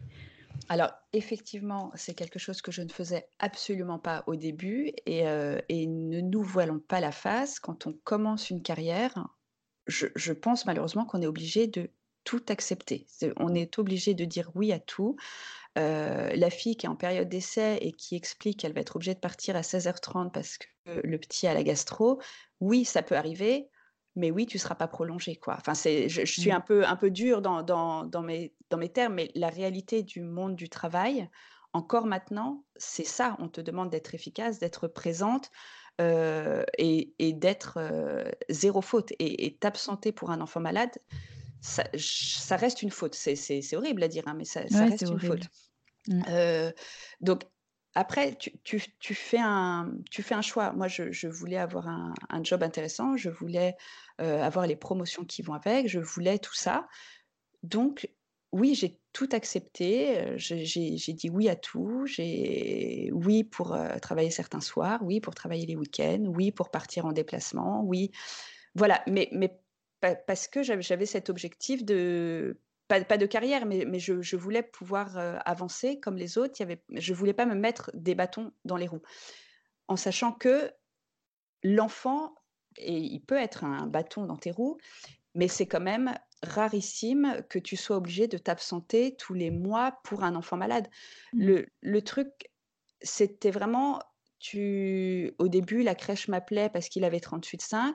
Alors, 0.68 0.90
effectivement, 1.12 1.90
c'est 1.94 2.14
quelque 2.14 2.38
chose 2.38 2.62
que 2.62 2.72
je 2.72 2.82
ne 2.82 2.88
faisais 2.88 3.26
absolument 3.38 3.98
pas 3.98 4.24
au 4.26 4.36
début. 4.36 4.92
Et, 5.06 5.26
euh, 5.26 5.58
ne 5.70 6.20
nous 6.20 6.42
voilons 6.42 6.78
pas 6.78 7.00
la 7.00 7.12
face. 7.12 7.58
Quand 7.60 7.86
on 7.86 7.92
commence 8.04 8.50
une 8.50 8.62
carrière, 8.62 9.28
je, 9.86 10.32
pense 10.32 10.66
malheureusement 10.66 11.04
qu'on 11.04 11.22
est 11.22 11.26
obligé 11.26 11.66
de 11.66 11.90
tout 12.24 12.44
accepter. 12.48 13.06
On 13.36 13.54
est 13.54 13.78
obligé 13.78 14.14
de 14.14 14.24
dire 14.24 14.50
oui 14.54 14.72
à 14.72 14.78
tout. 14.78 15.16
Euh, 15.78 16.30
la 16.34 16.50
fille 16.50 16.76
qui 16.76 16.86
est 16.86 16.88
en 16.88 16.96
période 16.96 17.28
d'essai 17.28 17.78
et 17.80 17.92
qui 17.92 18.14
explique 18.14 18.60
qu'elle 18.60 18.72
va 18.72 18.80
être 18.80 18.96
obligée 18.96 19.14
de 19.14 19.20
partir 19.20 19.56
à 19.56 19.62
16h30 19.62 20.30
parce 20.30 20.58
que 20.58 20.66
le 21.02 21.18
petit 21.18 21.46
a 21.46 21.54
la 21.54 21.62
gastro, 21.62 22.20
oui, 22.60 22.84
ça 22.84 23.02
peut 23.02 23.16
arriver. 23.16 23.68
Mais 24.16 24.30
oui, 24.30 24.46
tu 24.46 24.56
ne 24.56 24.60
seras 24.60 24.74
pas 24.74 24.88
prolongé, 24.88 25.36
quoi. 25.36 25.54
Enfin, 25.58 25.74
c'est, 25.74 26.08
je, 26.08 26.24
je 26.24 26.32
suis 26.32 26.50
Mm. 26.50 26.54
un 26.54 26.60
peu, 26.60 26.84
un 26.86 26.96
peu 26.96 27.10
dure 27.10 27.42
dans, 27.42 27.62
dans, 27.62 28.04
dans, 28.04 28.22
mes, 28.22 28.54
dans 28.70 28.76
mes 28.78 28.90
termes, 28.92 29.14
mais 29.14 29.30
la 29.34 29.48
réalité 29.50 30.02
du 30.02 30.20
monde 30.22 30.56
du 30.56 30.68
travail, 30.68 31.28
encore 31.72 32.06
maintenant, 32.06 32.64
c'est 32.76 33.04
ça. 33.04 33.36
On 33.38 33.48
te 33.48 33.60
demande 33.60 33.90
d'être 33.90 34.14
efficace, 34.14 34.58
d'être 34.58 34.88
présente 34.88 35.50
euh, 36.00 36.64
et, 36.78 37.14
et 37.18 37.32
d'être 37.32 37.74
euh, 37.78 38.24
zéro 38.48 38.82
faute. 38.82 39.12
Et, 39.18 39.56
t'absenter 39.60 40.12
pour 40.12 40.30
un 40.30 40.40
enfant 40.40 40.60
malade, 40.60 40.90
ça, 41.60 41.84
ça 41.96 42.56
reste 42.56 42.82
une 42.82 42.90
faute. 42.90 43.14
C'est, 43.14 43.36
c'est, 43.36 43.62
c'est 43.62 43.76
horrible 43.76 44.02
à 44.02 44.08
dire, 44.08 44.24
hein, 44.26 44.34
mais 44.36 44.44
ça, 44.44 44.68
ça 44.68 44.84
Ouais, 44.84 44.86
reste 44.86 45.02
une 45.02 45.08
horrible. 45.14 45.40
faute. 45.40 45.48
Mm. 46.08 46.22
Euh, 46.30 46.72
donc, 47.20 47.42
après, 47.94 48.36
tu, 48.36 48.80
fais 49.14 49.38
un, 49.38 49.92
choix. 50.42 50.72
Moi, 50.72 50.86
je, 50.88 51.26
voulais 51.26 51.56
avoir 51.56 51.88
un, 51.88 52.44
job 52.44 52.62
intéressant, 52.62 53.16
je 53.16 53.30
voulais 53.30 53.76
euh, 54.20 54.42
avoir 54.42 54.66
les 54.66 54.76
promotions 54.76 55.24
qui 55.24 55.42
vont 55.42 55.54
avec, 55.54 55.88
je 55.88 55.98
voulais 55.98 56.38
tout 56.38 56.54
ça. 56.54 56.86
Donc, 57.62 58.08
oui, 58.52 58.74
j'ai 58.74 59.00
tout 59.12 59.28
accepté, 59.32 60.18
euh, 60.18 60.34
j'ai 60.36 61.12
dit 61.12 61.30
oui 61.30 61.48
à 61.48 61.56
tout, 61.56 62.06
j'ai 62.06 63.10
oui 63.12 63.44
pour 63.44 63.74
euh, 63.74 63.98
travailler 63.98 64.30
certains 64.30 64.60
soirs, 64.60 65.00
oui 65.02 65.20
pour 65.20 65.34
travailler 65.34 65.66
les 65.66 65.76
week-ends, 65.76 66.24
oui 66.26 66.52
pour 66.52 66.70
partir 66.70 67.06
en 67.06 67.12
déplacement, 67.12 67.82
oui. 67.84 68.12
Voilà, 68.76 69.02
mais, 69.08 69.28
mais 69.32 69.60
pa- 70.00 70.14
parce 70.14 70.46
que 70.46 70.62
j'avais 70.62 71.06
cet 71.06 71.28
objectif 71.28 71.84
de, 71.84 72.60
pas, 72.90 73.02
pas 73.04 73.16
de 73.16 73.26
carrière, 73.26 73.66
mais, 73.66 73.84
mais 73.86 74.00
je, 74.00 74.20
je 74.20 74.36
voulais 74.36 74.64
pouvoir 74.64 75.16
euh, 75.16 75.38
avancer 75.44 76.00
comme 76.00 76.16
les 76.16 76.38
autres. 76.38 76.54
Il 76.58 76.60
y 76.60 76.64
avait, 76.64 76.82
je 76.90 77.14
voulais 77.14 77.32
pas 77.32 77.46
me 77.46 77.54
mettre 77.54 77.92
des 77.94 78.16
bâtons 78.16 78.52
dans 78.64 78.76
les 78.76 78.88
roues, 78.88 79.02
en 79.86 79.96
sachant 79.96 80.32
que 80.32 80.72
l'enfant, 81.62 82.34
et 82.76 82.98
il 82.98 83.20
peut 83.20 83.36
être 83.36 83.62
un 83.62 83.86
bâton 83.86 84.26
dans 84.26 84.36
tes 84.36 84.50
roues, 84.50 84.76
mais 85.36 85.46
c'est 85.46 85.66
quand 85.66 85.80
même 85.80 86.12
rarissime 86.42 87.44
que 87.48 87.60
tu 87.60 87.76
sois 87.76 87.96
obligé 87.96 88.26
de 88.26 88.38
t'absenter 88.38 89.14
tous 89.16 89.34
les 89.34 89.52
mois 89.52 90.00
pour 90.02 90.24
un 90.24 90.34
enfant 90.34 90.56
malade. 90.56 90.88
Mm. 91.32 91.44
Le, 91.44 91.66
le 91.82 92.02
truc, 92.02 92.28
c'était 93.02 93.52
vraiment, 93.52 94.00
tu, 94.40 95.32
au 95.38 95.46
début, 95.46 95.84
la 95.84 95.94
crèche 95.94 96.26
m'appelait 96.26 96.70
parce 96.70 96.88
qu'il 96.88 97.04
avait 97.04 97.18
38,5. 97.18 97.94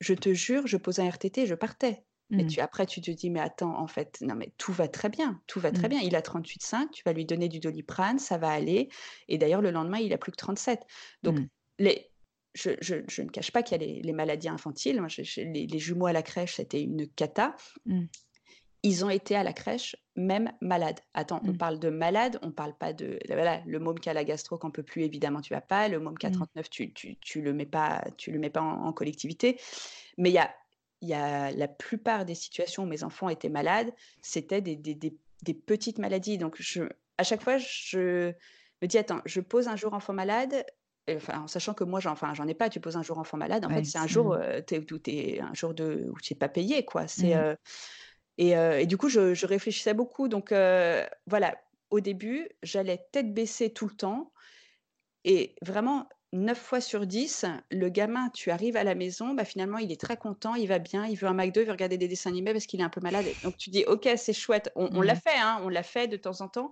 Je 0.00 0.14
te 0.14 0.32
jure, 0.32 0.66
je 0.66 0.78
posais 0.78 1.02
un 1.02 1.10
RTT, 1.10 1.46
je 1.46 1.54
partais. 1.54 2.06
Mais 2.30 2.44
Mm. 2.44 2.46
tu, 2.48 2.60
après, 2.60 2.86
tu 2.86 3.00
te 3.00 3.10
dis, 3.10 3.28
mais 3.30 3.40
attends, 3.40 3.76
en 3.78 3.86
fait, 3.86 4.18
non, 4.20 4.34
mais 4.34 4.52
tout 4.58 4.72
va 4.72 4.88
très 4.88 5.08
bien, 5.08 5.40
tout 5.46 5.60
va 5.60 5.72
très 5.72 5.88
Mm. 5.88 5.90
bien. 5.90 6.00
Il 6.00 6.14
a 6.16 6.22
38,5, 6.22 6.90
tu 6.92 7.02
vas 7.04 7.12
lui 7.12 7.24
donner 7.24 7.48
du 7.48 7.58
doliprane, 7.60 8.18
ça 8.18 8.38
va 8.38 8.50
aller. 8.50 8.88
Et 9.28 9.36
d'ailleurs, 9.38 9.62
le 9.62 9.70
lendemain, 9.70 9.98
il 9.98 10.12
a 10.12 10.18
plus 10.18 10.32
que 10.32 10.36
37. 10.36 10.80
Donc, 11.22 11.38
Mm. 11.40 11.46
les, 11.80 12.10
je, 12.54 12.70
je, 12.80 12.96
je 13.08 13.22
ne 13.22 13.28
cache 13.28 13.50
pas 13.52 13.62
qu'il 13.62 13.80
y 13.80 13.84
a 13.84 13.86
les, 13.86 14.02
les 14.02 14.12
maladies 14.12 14.48
infantiles. 14.48 14.98
Moi, 15.00 15.08
je- 15.08 15.22
je- 15.22 15.40
les, 15.40 15.66
les 15.66 15.78
jumeaux 15.78 16.06
à 16.06 16.12
la 16.12 16.22
crèche, 16.22 16.56
c'était 16.56 16.82
une 16.82 17.08
cata. 17.08 17.56
Mm. 17.86 18.04
Ils 18.82 19.04
ont 19.04 19.10
été 19.10 19.36
à 19.36 19.42
la 19.42 19.52
crèche 19.52 19.94
même 20.16 20.52
malades. 20.62 21.00
Attends, 21.12 21.42
on 21.44 21.52
parle 21.52 21.78
de 21.78 21.90
malades, 21.90 22.38
on 22.42 22.50
parle 22.50 22.74
pas 22.76 22.94
de 22.94 23.18
voilà, 23.28 23.62
le 23.66 23.78
môme 23.78 23.98
qui 24.00 24.08
a 24.08 24.14
la 24.14 24.24
gastro 24.24 24.56
qu'on 24.56 24.70
peut 24.70 24.82
plus 24.82 25.02
évidemment 25.02 25.42
tu 25.42 25.52
vas 25.52 25.60
pas, 25.60 25.88
le 25.88 26.00
môme 26.00 26.16
qui 26.16 26.24
a 26.26 26.30
Mm. 26.30 26.32
39 26.32 26.70
tu, 26.70 26.92
tu, 26.94 27.18
tu 27.20 27.42
le 27.42 27.52
mets 27.52 27.66
pas 27.66 28.02
tu 28.16 28.30
le 28.32 28.38
mets 28.38 28.48
pas 28.48 28.62
en, 28.62 28.86
en 28.86 28.92
collectivité. 28.94 29.60
Mais 30.16 30.30
il 30.30 30.32
y 30.32 30.38
a 30.38 30.54
il 31.00 31.08
y 31.08 31.14
a 31.14 31.50
la 31.52 31.68
plupart 31.68 32.24
des 32.24 32.34
situations 32.34 32.84
où 32.84 32.86
mes 32.86 33.04
enfants 33.04 33.28
étaient 33.28 33.48
malades, 33.48 33.92
c'était 34.22 34.60
des, 34.60 34.76
des, 34.76 34.94
des, 34.94 35.16
des 35.42 35.54
petites 35.54 35.98
maladies. 35.98 36.38
Donc 36.38 36.56
je 36.58 36.84
à 37.18 37.22
chaque 37.24 37.42
fois 37.42 37.58
je 37.58 38.32
me 38.82 38.86
dis 38.86 38.98
attends, 38.98 39.20
je 39.26 39.40
pose 39.40 39.68
un 39.68 39.76
jour 39.76 39.92
enfant 39.94 40.12
malade, 40.14 40.64
enfin, 41.10 41.40
en 41.42 41.46
sachant 41.48 41.74
que 41.74 41.84
moi, 41.84 42.00
j'en 42.00 42.12
enfin, 42.12 42.34
j'en 42.34 42.46
ai 42.48 42.54
pas, 42.54 42.70
tu 42.70 42.80
poses 42.80 42.96
un 42.96 43.02
jour 43.02 43.18
enfant 43.18 43.36
malade, 43.36 43.64
en 43.64 43.68
Ouais, 43.68 43.74
fait, 43.76 43.84
c'est 43.84 43.98
un 43.98 44.06
jour, 44.06 44.32
euh, 44.32 44.60
où 44.70 45.40
un 45.40 45.54
jour 45.54 45.74
de, 45.74 46.08
où 46.10 46.20
tu 46.20 46.32
n'es 46.32 46.38
pas 46.38 46.48
payé, 46.48 46.84
quoi. 46.84 47.06
C'est, 47.08 47.34
Mhm. 47.34 47.42
euh, 47.42 47.54
et, 48.38 48.56
euh, 48.56 48.80
et 48.80 48.86
du 48.86 48.96
coup, 48.96 49.08
je, 49.08 49.34
je 49.34 49.46
réfléchissais 49.46 49.94
beaucoup. 49.94 50.28
Donc, 50.28 50.52
euh, 50.52 51.06
voilà, 51.26 51.56
au 51.90 52.00
début, 52.00 52.48
j'allais 52.62 53.06
tête 53.12 53.34
baissée 53.34 53.72
tout 53.72 53.86
le 53.88 53.94
temps. 53.94 54.32
Et 55.24 55.54
vraiment, 55.62 56.08
9 56.32 56.58
fois 56.58 56.80
sur 56.80 57.06
10, 57.06 57.44
le 57.70 57.88
gamin, 57.88 58.28
tu 58.30 58.50
arrives 58.50 58.76
à 58.76 58.84
la 58.84 58.94
maison, 58.94 59.34
bah, 59.34 59.44
finalement, 59.44 59.78
il 59.78 59.90
est 59.90 60.00
très 60.00 60.16
content, 60.16 60.54
il 60.54 60.68
va 60.68 60.78
bien, 60.78 61.06
il 61.06 61.16
veut 61.16 61.26
un 61.28 61.34
McDo, 61.34 61.60
il 61.60 61.66
veut 61.66 61.72
regarder 61.72 61.98
des 61.98 62.06
dessins 62.08 62.30
animés 62.30 62.52
parce 62.52 62.66
qu'il 62.66 62.80
est 62.80 62.84
un 62.84 62.88
peu 62.90 63.00
malade. 63.00 63.34
Donc, 63.42 63.56
tu 63.56 63.70
dis, 63.70 63.84
OK, 63.86 64.08
c'est 64.16 64.32
chouette. 64.32 64.70
On, 64.76 64.90
on 64.94 65.02
l'a 65.02 65.14
Mhm. 65.14 65.20
fait, 65.20 65.36
hein, 65.38 65.60
on 65.64 65.68
l'a 65.68 65.82
fait 65.82 66.06
de 66.08 66.16
temps 66.16 66.40
en 66.40 66.48
temps. 66.48 66.70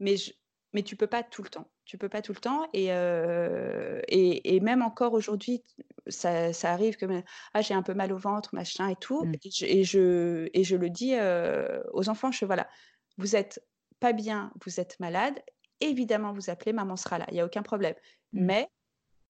Mais, 0.00 0.16
je, 0.16 0.32
mais 0.72 0.82
tu 0.82 0.96
peux 0.96 1.06
pas 1.06 1.22
tout 1.22 1.42
le 1.42 1.48
temps. 1.48 1.70
Tu 1.84 1.98
peux 1.98 2.08
pas 2.08 2.22
tout 2.22 2.32
le 2.32 2.40
temps. 2.40 2.68
Et, 2.72 2.92
euh, 2.92 4.00
et, 4.08 4.56
et 4.56 4.60
même 4.60 4.82
encore 4.82 5.12
aujourd'hui, 5.14 5.64
ça, 6.08 6.52
ça 6.52 6.72
arrive 6.72 6.96
que 6.96 7.06
ah, 7.54 7.62
j'ai 7.62 7.74
un 7.74 7.82
peu 7.82 7.94
mal 7.94 8.12
au 8.12 8.18
ventre, 8.18 8.54
machin 8.54 8.88
et 8.88 8.96
tout. 8.96 9.24
Mm. 9.24 9.32
Et, 9.44 9.50
je, 9.50 9.64
et, 9.66 9.84
je, 9.84 10.48
et 10.52 10.64
je 10.64 10.76
le 10.76 10.90
dis 10.90 11.14
euh, 11.14 11.82
aux 11.92 12.08
enfants, 12.08 12.30
je 12.32 12.44
voilà, 12.44 12.68
vous 13.16 13.36
êtes 13.36 13.64
pas 14.00 14.12
bien, 14.12 14.52
vous 14.64 14.80
êtes 14.80 14.98
malade. 15.00 15.40
Évidemment, 15.80 16.32
vous 16.32 16.50
appelez, 16.50 16.72
maman 16.72 16.96
sera 16.96 17.18
là, 17.18 17.26
il 17.30 17.34
n'y 17.34 17.40
a 17.40 17.46
aucun 17.46 17.62
problème. 17.62 17.94
Mm. 18.32 18.46
Mais 18.46 18.68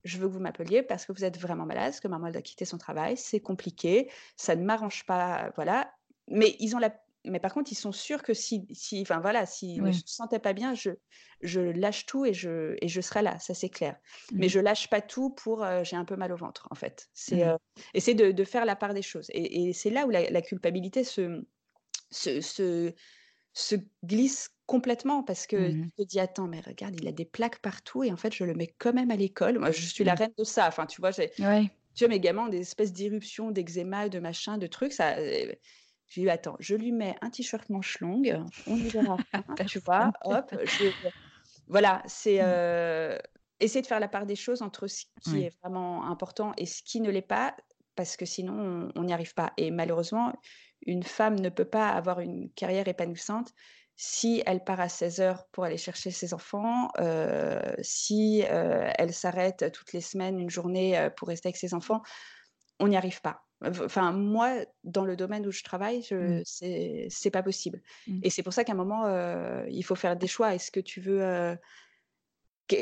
je 0.07 0.19
veux 0.19 0.29
que 0.29 0.33
vous 0.33 0.41
m'appeliez 0.41 0.83
parce 0.83 1.07
que 1.07 1.13
vous 1.13 1.25
êtes 1.25 1.39
vraiment 1.39 1.67
malade, 1.67 1.87
parce 1.87 2.01
que 2.01 2.09
maman 2.09 2.31
doit 2.31 2.43
quitter 2.43 2.65
son 2.65 2.79
travail, 2.79 3.17
c'est 3.17 3.41
compliqué, 3.41 4.11
ça 4.37 4.57
ne 4.57 4.65
m'arrange 4.65 5.05
pas, 5.07 5.51
voilà. 5.57 5.93
Mais 6.29 6.57
ils 6.61 6.75
ont 6.77 6.79
la 6.79 6.95
mais 7.29 7.41
par 7.41 7.53
contre, 7.53 7.73
ils 7.73 7.77
sont 7.77 7.91
sûrs 7.91 8.23
que 8.23 8.35
si, 8.35 8.69
si 8.73 9.03
enfin 9.03 9.19
voilà, 9.19 9.47
s'ils 9.47 9.83
Ouais. 9.83 9.89
ne 9.89 9.91
se 9.91 10.03
sentaient 10.07 10.39
pas 10.39 10.53
bien, 10.53 10.75
je, 10.75 10.91
je 11.41 11.61
lâche 11.61 12.07
tout 12.07 12.25
et 12.25 12.33
je, 12.33 12.77
et 12.81 12.87
je 12.89 13.01
serai 13.01 13.23
là, 13.23 13.39
ça 13.41 13.53
c'est 13.55 13.69
clair. 13.69 13.97
Mais 14.39 14.49
Mhm. 14.49 14.49
je 14.49 14.61
lâche 14.61 14.89
pas 14.89 15.01
tout 15.01 15.31
pour 15.31 15.65
euh, 15.65 15.83
j'ai 15.85 15.97
un 15.97 16.05
peu 16.05 16.17
mal 16.17 16.33
au 16.33 16.37
ventre, 16.37 16.69
en 16.71 16.77
fait. 16.77 17.09
C'est 17.15 17.45
Mhm. 17.45 17.49
euh, 17.49 17.57
essayer 17.95 18.15
de, 18.15 18.31
de 18.31 18.45
faire 18.45 18.65
la 18.65 18.77
part 18.77 18.95
des 18.95 19.03
choses. 19.03 19.27
Et, 19.31 19.69
et 19.69 19.73
c'est 19.73 19.91
là 19.91 20.07
où 20.07 20.11
la, 20.11 20.31
la 20.31 20.43
culpabilité 20.43 21.03
se, 21.05 21.43
se, 22.11 22.41
se, 22.41 22.95
se 23.59 23.77
glisse 24.05 24.51
complètement 24.67 25.23
parce 25.25 25.47
que 25.47 25.71
Mmh 25.71 25.91
tu 25.97 26.05
te 26.05 26.09
dis: 26.09 26.21
«Attends, 26.21 26.49
mais 26.49 26.61
regarde, 26.61 26.97
il 27.01 27.09
a 27.09 27.13
des 27.13 27.25
plaques 27.25 27.61
partout 27.61 28.05
et 28.05 28.13
en 28.13 28.17
fait, 28.17 28.35
je 28.35 28.45
le 28.45 28.55
mets 28.55 28.69
quand 28.79 28.93
même 28.95 29.11
à 29.11 29.17
l'école». 29.17 29.59
Moi, 29.59 29.71
je 29.73 29.87
suis 29.87 30.05
la 30.05 30.15
Mmh. 30.15 30.17
reine 30.17 30.33
de 30.39 30.45
ça. 30.45 30.69
Enfin, 30.69 30.87
tu 30.87 31.01
vois, 31.01 31.11
j'ai 31.13 31.31
Ouais. 31.39 31.71
tu 31.95 32.05
vois, 32.05 32.11
mes 32.11 32.21
gamins 32.21 32.47
ont 32.47 32.49
des 32.51 32.61
espèces 32.61 32.93
d'éruptions, 32.93 33.51
d'eczéma, 33.53 34.09
de 34.11 34.21
machin, 34.21 34.59
de 34.59 34.67
trucs, 34.69 34.93
ça, 34.95 35.17
j'ai 35.25 35.61
dit: 36.17 36.31
«Attends, 36.31 36.57
je 36.61 36.75
lui 36.77 36.93
mets 36.93 37.17
un 37.23 37.31
t-shirt 37.31 37.69
manches 37.71 38.01
longues, 38.01 38.43
on 38.67 38.81
y 38.83 38.91
verra 38.91 39.19
rien», 39.35 39.59
tu 39.67 39.81
vois? 39.81 40.13
Hop, 40.25 40.57
je 40.67 40.85
voilà, 41.67 42.03
c'est, 42.07 42.41
Mmh. 42.41 42.43
heu, 42.43 43.19
essayer 43.61 43.83
de 43.83 43.87
faire 43.87 44.01
la 44.01 44.09
part 44.09 44.27
des 44.27 44.37
choses 44.37 44.63
entre 44.63 44.87
ce 44.87 45.05
qui 45.21 45.41
Ouais. 45.41 45.45
est 45.45 45.57
vraiment 45.63 46.05
important 46.11 46.53
et 46.59 46.67
ce 46.67 46.83
qui 46.83 47.01
ne 47.01 47.11
l'est 47.11 47.23
pas, 47.23 47.57
parce 47.97 48.17
que 48.17 48.27
sinon 48.27 48.91
on 48.97 49.01
on 49.01 49.05
n'y 49.05 49.13
arrive 49.13 49.35
pas 49.35 49.53
et 49.57 49.71
malheureusement, 49.71 50.33
une 50.83 51.03
femme 51.03 51.37
ne 51.41 51.49
peut 51.49 51.65
pas 51.65 51.91
avoir 51.91 52.21
une 52.21 52.51
carrière 52.53 52.89
épanouissante 52.89 53.53
si 53.97 54.43
elle 54.47 54.63
part 54.65 54.81
à 54.81 54.89
16:00 54.91 55.49
pour 55.53 55.65
aller 55.65 55.79
chercher 55.79 56.11
ses 56.11 56.35
enfants, 56.35 56.91
heu, 57.01 57.61
si, 57.83 58.43
heu, 58.45 58.85
elle 58.99 59.15
s'arrête 59.15 59.73
toutes 59.73 59.93
les 59.95 60.03
semaines, 60.03 60.39
une 60.39 60.51
journée, 60.51 60.99
heu, 60.99 61.11
pour 61.17 61.29
rester 61.29 61.49
avec 61.49 61.57
ses 61.57 61.73
enfants, 61.75 62.03
on 62.81 62.89
n'y 62.89 62.97
arrive 62.97 63.21
pas. 63.23 63.43
Enfin, 63.65 64.13
moi, 64.13 64.59
dans 64.85 65.05
le 65.07 65.17
domaine 65.17 65.47
où 65.47 65.53
je 65.53 65.63
travaille, 65.65 66.03
je 66.03 66.43
c'est 66.45 67.07
c'est 67.11 67.31
pas 67.31 67.43
possible 67.43 67.81
Mmh. 68.07 68.23
et 68.23 68.31
c'est 68.31 68.43
pour 68.43 68.53
ça 68.53 68.65
qu'à 68.65 68.73
un 68.73 68.77
moment, 68.77 69.07
il 69.69 69.83
faut 69.85 69.95
faire 69.95 70.17
des 70.17 70.27
choix. 70.27 70.55
Est-ce 70.55 70.71
que 70.71 70.81
tu 70.81 71.01
veux, 71.01 71.57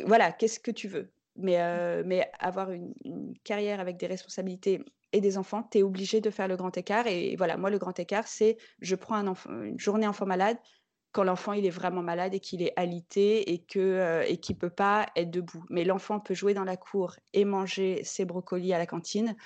voilà, 0.06 0.32
qu'est-ce 0.32 0.60
que 0.60 0.70
tu 0.70 0.88
veux? 0.88 1.12
Mais 1.36 1.58
mais 2.04 2.30
avoir 2.38 2.70
une 2.70 2.94
une 3.04 3.34
carrière 3.44 3.80
avec 3.80 3.96
des 3.96 4.06
responsabilités 4.06 4.80
et 5.14 5.22
des 5.22 5.38
enfants, 5.38 5.64
tu 5.70 5.78
es 5.78 5.84
obligé 5.84 6.20
de 6.20 6.30
faire 6.30 6.48
le 6.48 6.56
grand 6.56 6.76
écart 6.78 7.06
et 7.08 7.36
voilà, 7.36 7.56
moi, 7.58 7.70
le 7.70 7.78
grand 7.78 7.98
écart, 7.98 8.28
c'est 8.28 8.58
je 8.80 8.96
prends 8.96 9.16
un 9.16 9.28
enfant 9.28 9.50
une 9.62 9.80
journée 9.80 10.06
enfant 10.08 10.26
malade, 10.26 10.58
quand 11.12 11.24
l'enfant, 11.24 11.52
il 11.54 11.66
est 11.66 11.70
vraiment 11.70 12.02
malade 12.02 12.34
et 12.34 12.40
qu'il 12.40 12.62
est 12.62 12.72
alité 12.76 13.52
et 13.52 13.64
que, 13.64 13.78
heu 14.24 14.30
et 14.30 14.38
qu'il 14.38 14.58
peut 14.58 14.70
pas 14.70 15.06
être 15.16 15.30
debout. 15.30 15.64
Mais 15.70 15.84
l'enfant 15.84 16.20
peut 16.20 16.34
jouer 16.34 16.54
dans 16.54 16.64
la 16.64 16.76
cour 16.76 17.16
et 17.34 17.44
manger 17.46 18.02
ses 18.04 18.24
brocolis 18.26 18.74
à 18.74 18.78
la 18.78 18.86
cantine 18.86 19.36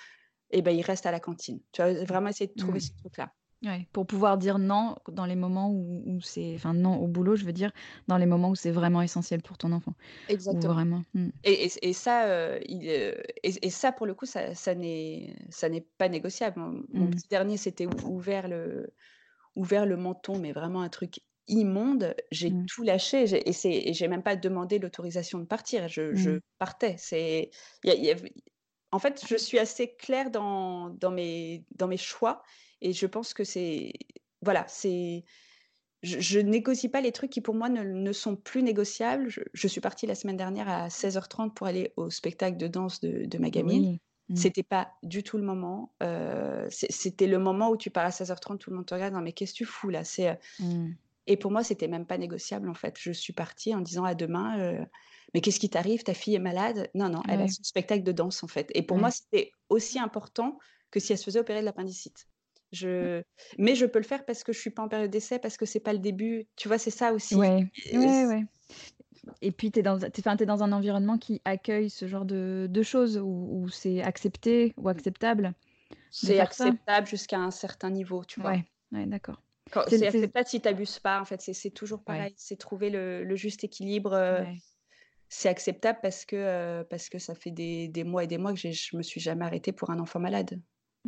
et 0.50 0.62
ben, 0.62 0.72
il 0.76 0.82
reste 0.82 1.06
à 1.06 1.12
la 1.12 1.20
cantine. 1.20 1.60
Tu 1.72 1.82
vois? 1.82 1.92
Vraiment 2.04 2.30
essayer 2.30 2.48
de 2.48 2.54
trouver 2.56 2.80
Mmh. 2.80 2.82
ce 2.82 2.90
truc-là. 2.96 3.34
Ouais, 3.64 3.88
pour 3.92 4.06
pouvoir 4.06 4.38
dire 4.38 4.58
non 4.60 4.94
dans 5.10 5.26
les 5.26 5.34
moments 5.34 5.68
où 5.68 6.02
où 6.06 6.20
c'est 6.20 6.54
enfin 6.54 6.74
non 6.74 6.94
au 7.00 7.08
boulot, 7.08 7.34
je 7.34 7.44
veux 7.44 7.52
dire, 7.52 7.72
dans 8.06 8.16
les 8.16 8.24
moments 8.26 8.50
où 8.50 8.54
c'est 8.54 8.70
vraiment 8.70 9.02
essentiel 9.02 9.42
pour 9.42 9.58
ton 9.58 9.72
enfant. 9.72 9.94
Exactement. 10.28 10.74
vraiment 10.74 11.02
mmh. 11.14 11.30
Et 11.44 11.66
et 11.66 11.88
et 11.90 11.94
ça, 11.94 12.28
heu, 12.56 12.60
il, 12.66 12.88
heu 12.90 13.22
et 13.44 13.66
et 13.66 13.70
ça 13.70 13.92
pour 13.92 14.06
le 14.06 14.14
coup, 14.14 14.26
ça 14.26 14.54
ça 14.54 14.74
n'est 14.74 15.36
ça 15.50 15.68
n'est 15.70 15.82
pas 15.82 16.08
négociable. 16.08 16.60
Mon 16.60 16.84
mon 16.90 17.08
Mmh. 17.08 17.10
petit 17.10 17.28
dernier 17.28 17.56
s'était 17.58 17.86
ou 17.86 18.00
ouvert 18.04 18.48
le 18.48 18.94
ouvert 19.56 19.86
le 19.86 19.96
menton, 19.96 20.38
mais 20.38 20.52
vraiment 20.52 20.82
un 20.82 20.90
truc 20.90 21.20
immonde. 21.48 22.16
J'ai 22.32 22.58
Mmh. 22.58 22.68
tout 22.68 22.82
lâché, 22.84 23.22
et 23.48 23.52
c'est 23.54 23.92
j'ai 23.94 24.08
même 24.08 24.22
pas 24.24 24.36
demandé 24.36 24.78
l'autorisation 24.80 25.38
de 25.40 25.46
partir. 25.46 25.88
Je 25.88 26.14
je 26.14 26.40
partais. 26.58 26.96
C'est 26.98 27.50
y 27.84 27.90
a 27.90 27.94
y 27.96 28.14
en 28.92 28.98
fait, 29.00 29.24
je 29.28 29.36
suis 29.36 29.58
assez 29.58 29.96
claire 29.96 30.30
dans 30.30 30.90
dans 30.90 31.10
mes 31.12 31.66
dans 31.76 31.88
mes 31.88 31.96
choix 31.98 32.42
et 32.80 32.92
je 32.92 33.06
pense 33.06 33.34
que 33.34 33.44
c'est 33.44 33.92
voilà, 34.42 34.66
c'est 34.68 35.24
je 36.02 36.20
je 36.20 36.38
négocie 36.40 36.88
pas 36.90 37.00
les 37.02 37.12
trucs 37.12 37.30
qui 37.30 37.40
pour 37.42 37.54
moi 37.54 37.68
ne 37.70 37.82
ne 37.84 38.12
sont 38.12 38.36
plus 38.36 38.62
négociables. 38.62 39.28
Je 39.30 39.40
je 39.54 39.68
suis 39.68 39.80
partie 39.82 40.06
la 40.06 40.14
semaine 40.16 40.36
dernière 40.38 40.68
à 40.68 40.90
16:30 40.90 41.54
pour 41.56 41.66
aller 41.68 41.92
au 41.96 42.10
spectacle 42.10 42.56
de 42.58 42.68
danse 42.68 43.00
de 43.00 43.26
de 43.26 43.38
ma 43.38 43.50
gamine. 43.50 43.86
Oui. 43.86 44.00
Mmh. 44.28 44.50
C'était 44.50 44.62
pas 44.64 44.92
du 45.04 45.22
tout 45.24 45.38
le 45.38 45.44
moment, 45.44 45.94
c'est 46.70 46.92
c'était 46.92 47.26
le 47.28 47.38
moment 47.38 47.70
où 47.70 47.76
tu 47.76 47.90
pars 47.90 48.06
à 48.06 48.10
16:30, 48.12 48.60
tout 48.60 48.70
le 48.70 48.76
monde 48.76 48.86
te 48.86 48.94
regarde: 48.94 49.14
«Non 49.14 49.22
mais 49.22 49.32
qu'est-ce 49.32 49.52
que 49.52 49.58
tu 49.58 49.64
fous 49.66 49.90
là?» 49.90 50.04
c'est, 50.04 50.30
heu 50.32 50.36
Mmh. 50.58 50.98
et 51.26 51.36
pour 51.36 51.50
moi, 51.52 51.62
c'était 51.64 51.88
même 51.88 52.06
pas 52.06 52.18
négociable 52.18 52.68
en 52.70 52.74
fait. 52.74 52.96
Je 52.98 53.12
suis 53.12 53.32
partie 53.34 53.74
en 53.74 53.80
disant: 53.82 54.04
«À 54.04 54.14
demain, 54.14 54.58
heu, 54.60 54.86
mais 55.34 55.40
qu'est-ce 55.42 55.60
qui 55.60 55.70
t'arrive? 55.70 56.02
Ta 56.04 56.14
fille 56.14 56.34
est 56.36 56.38
malade?» 56.40 56.90
non, 56.94 57.08
non, 57.10 57.22
elle 57.28 57.42
a 57.42 57.48
son 57.48 57.62
spectacle 57.64 58.02
de 58.04 58.12
danse 58.12 58.42
en 58.44 58.48
fait 58.48 58.70
et 58.74 58.82
pour 58.84 58.98
moi, 58.98 59.10
c'était 59.10 59.52
aussi 59.70 59.98
important 59.98 60.58
que 60.90 61.00
si 61.00 61.12
elle 61.12 61.18
se 61.18 61.24
faisait 61.24 61.40
opérer 61.40 61.60
de 61.60 61.66
l'appendicite. 61.66 62.26
Je 62.72 63.22
mais 63.58 63.74
je 63.74 63.86
peux 63.86 63.98
le 63.98 64.04
faire 64.04 64.24
parce 64.26 64.44
que 64.44 64.52
je 64.52 64.60
suis 64.60 64.70
pas 64.70 64.82
en 64.82 64.88
période 64.88 65.10
d'essai, 65.10 65.38
parce 65.38 65.56
que 65.56 65.66
c'est 65.66 65.80
pas 65.80 65.92
le 65.94 65.98
début, 66.00 66.46
tu 66.56 66.68
vois? 66.68 66.78
C'est 66.78 66.90
ça 66.90 67.12
aussi. 67.12 67.40
Ouais, 67.40 67.66
Et 67.92 67.98
ouais, 67.98 68.26
ouais. 68.26 68.44
Et 69.42 69.52
puis 69.52 69.70
tu 69.72 69.80
es 69.80 69.82
dans 69.82 70.04
un 70.04 70.10
tu 70.10 70.20
es 70.22 70.46
dans 70.46 70.62
un 70.62 70.72
environnement 70.72 71.18
qui 71.18 71.40
accueille 71.44 71.90
ce 71.90 72.06
genre 72.08 72.24
de 72.24 72.66
de 72.70 72.82
choses 72.82 73.18
où 73.18 73.48
où 73.64 73.68
c'est 73.68 74.02
accepté 74.02 74.74
ou 74.76 74.88
acceptable 74.88 75.54
c'est 76.10 76.38
acceptable 76.38 77.06
jusqu'à 77.06 77.38
un 77.38 77.50
certain 77.50 77.88
niveau, 77.88 78.22
tu 78.22 78.40
vois? 78.40 78.62
Ouais, 78.92 79.06
d'accord. 79.06 79.42
C'est 79.86 80.06
acceptable 80.06 80.46
si 80.46 80.60
tu 80.60 80.68
abuses 80.68 80.98
pas 81.00 81.20
en 81.20 81.24
fait, 81.24 81.40
c'est 81.40 81.70
toujours 81.70 82.04
pareil, 82.04 82.32
c'est 82.36 82.56
trouver 82.56 82.90
le 82.90 83.24
le 83.24 83.36
juste 83.36 83.64
équilibre, 83.64 84.14
ouais. 84.28 84.62
c'est 85.30 85.48
acceptable 85.48 85.98
parce 86.02 86.24
que, 86.26 86.36
heu, 86.82 86.84
parce 86.90 87.08
que 87.08 87.18
ça 87.18 87.34
fait 87.34 87.50
des 87.50 87.88
des 87.88 88.04
mois 88.04 88.24
et 88.24 88.26
des 88.26 88.38
mois 88.38 88.52
que 88.54 88.58
je 88.60 88.96
me 88.96 89.02
suis 89.02 89.20
jamais 89.20 89.44
arrêtée 89.44 89.72
pour 89.72 89.90
un 89.90 89.98
enfant 90.00 90.20
malade. 90.20 90.60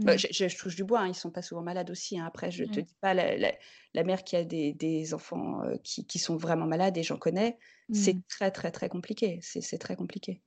Bah, 0.05 0.17
Mmh. 0.17 0.19
je 0.19 0.29
je 0.33 0.49
je 0.49 0.57
touche 0.57 0.77
du 0.77 0.85
bois, 0.85 1.01
hein, 1.01 1.09
ils 1.09 1.15
sont 1.15 1.31
pas 1.31 1.43
souvent 1.43 1.63
malades 1.63 1.91
aussi, 1.91 2.19
hein. 2.19 2.25
Après 2.27 2.51
je 2.51 2.65
te 2.65 2.81
Ouais. 2.81 2.87
dis 2.87 2.95
pas 3.03 3.13
la 3.15 3.37
la 3.37 3.53
la 3.95 4.03
mère 4.05 4.25
qui 4.25 4.35
a 4.37 4.45
des 4.45 4.73
des 4.73 5.13
enfants, 5.15 5.63
heu, 5.65 5.79
qui 5.85 6.07
qui 6.07 6.19
sont 6.19 6.37
vraiment 6.39 6.67
malades 6.67 6.97
et 6.97 7.03
j'en 7.03 7.19
connais, 7.19 7.59
c'est 7.93 8.15
Mmh. 8.15 8.23
très, 8.29 8.51
très, 8.51 8.71
très 8.73 8.89
compliqué, 8.89 9.41
c'est 9.43 9.79
très 9.79 9.97
compliqué. 9.97 10.43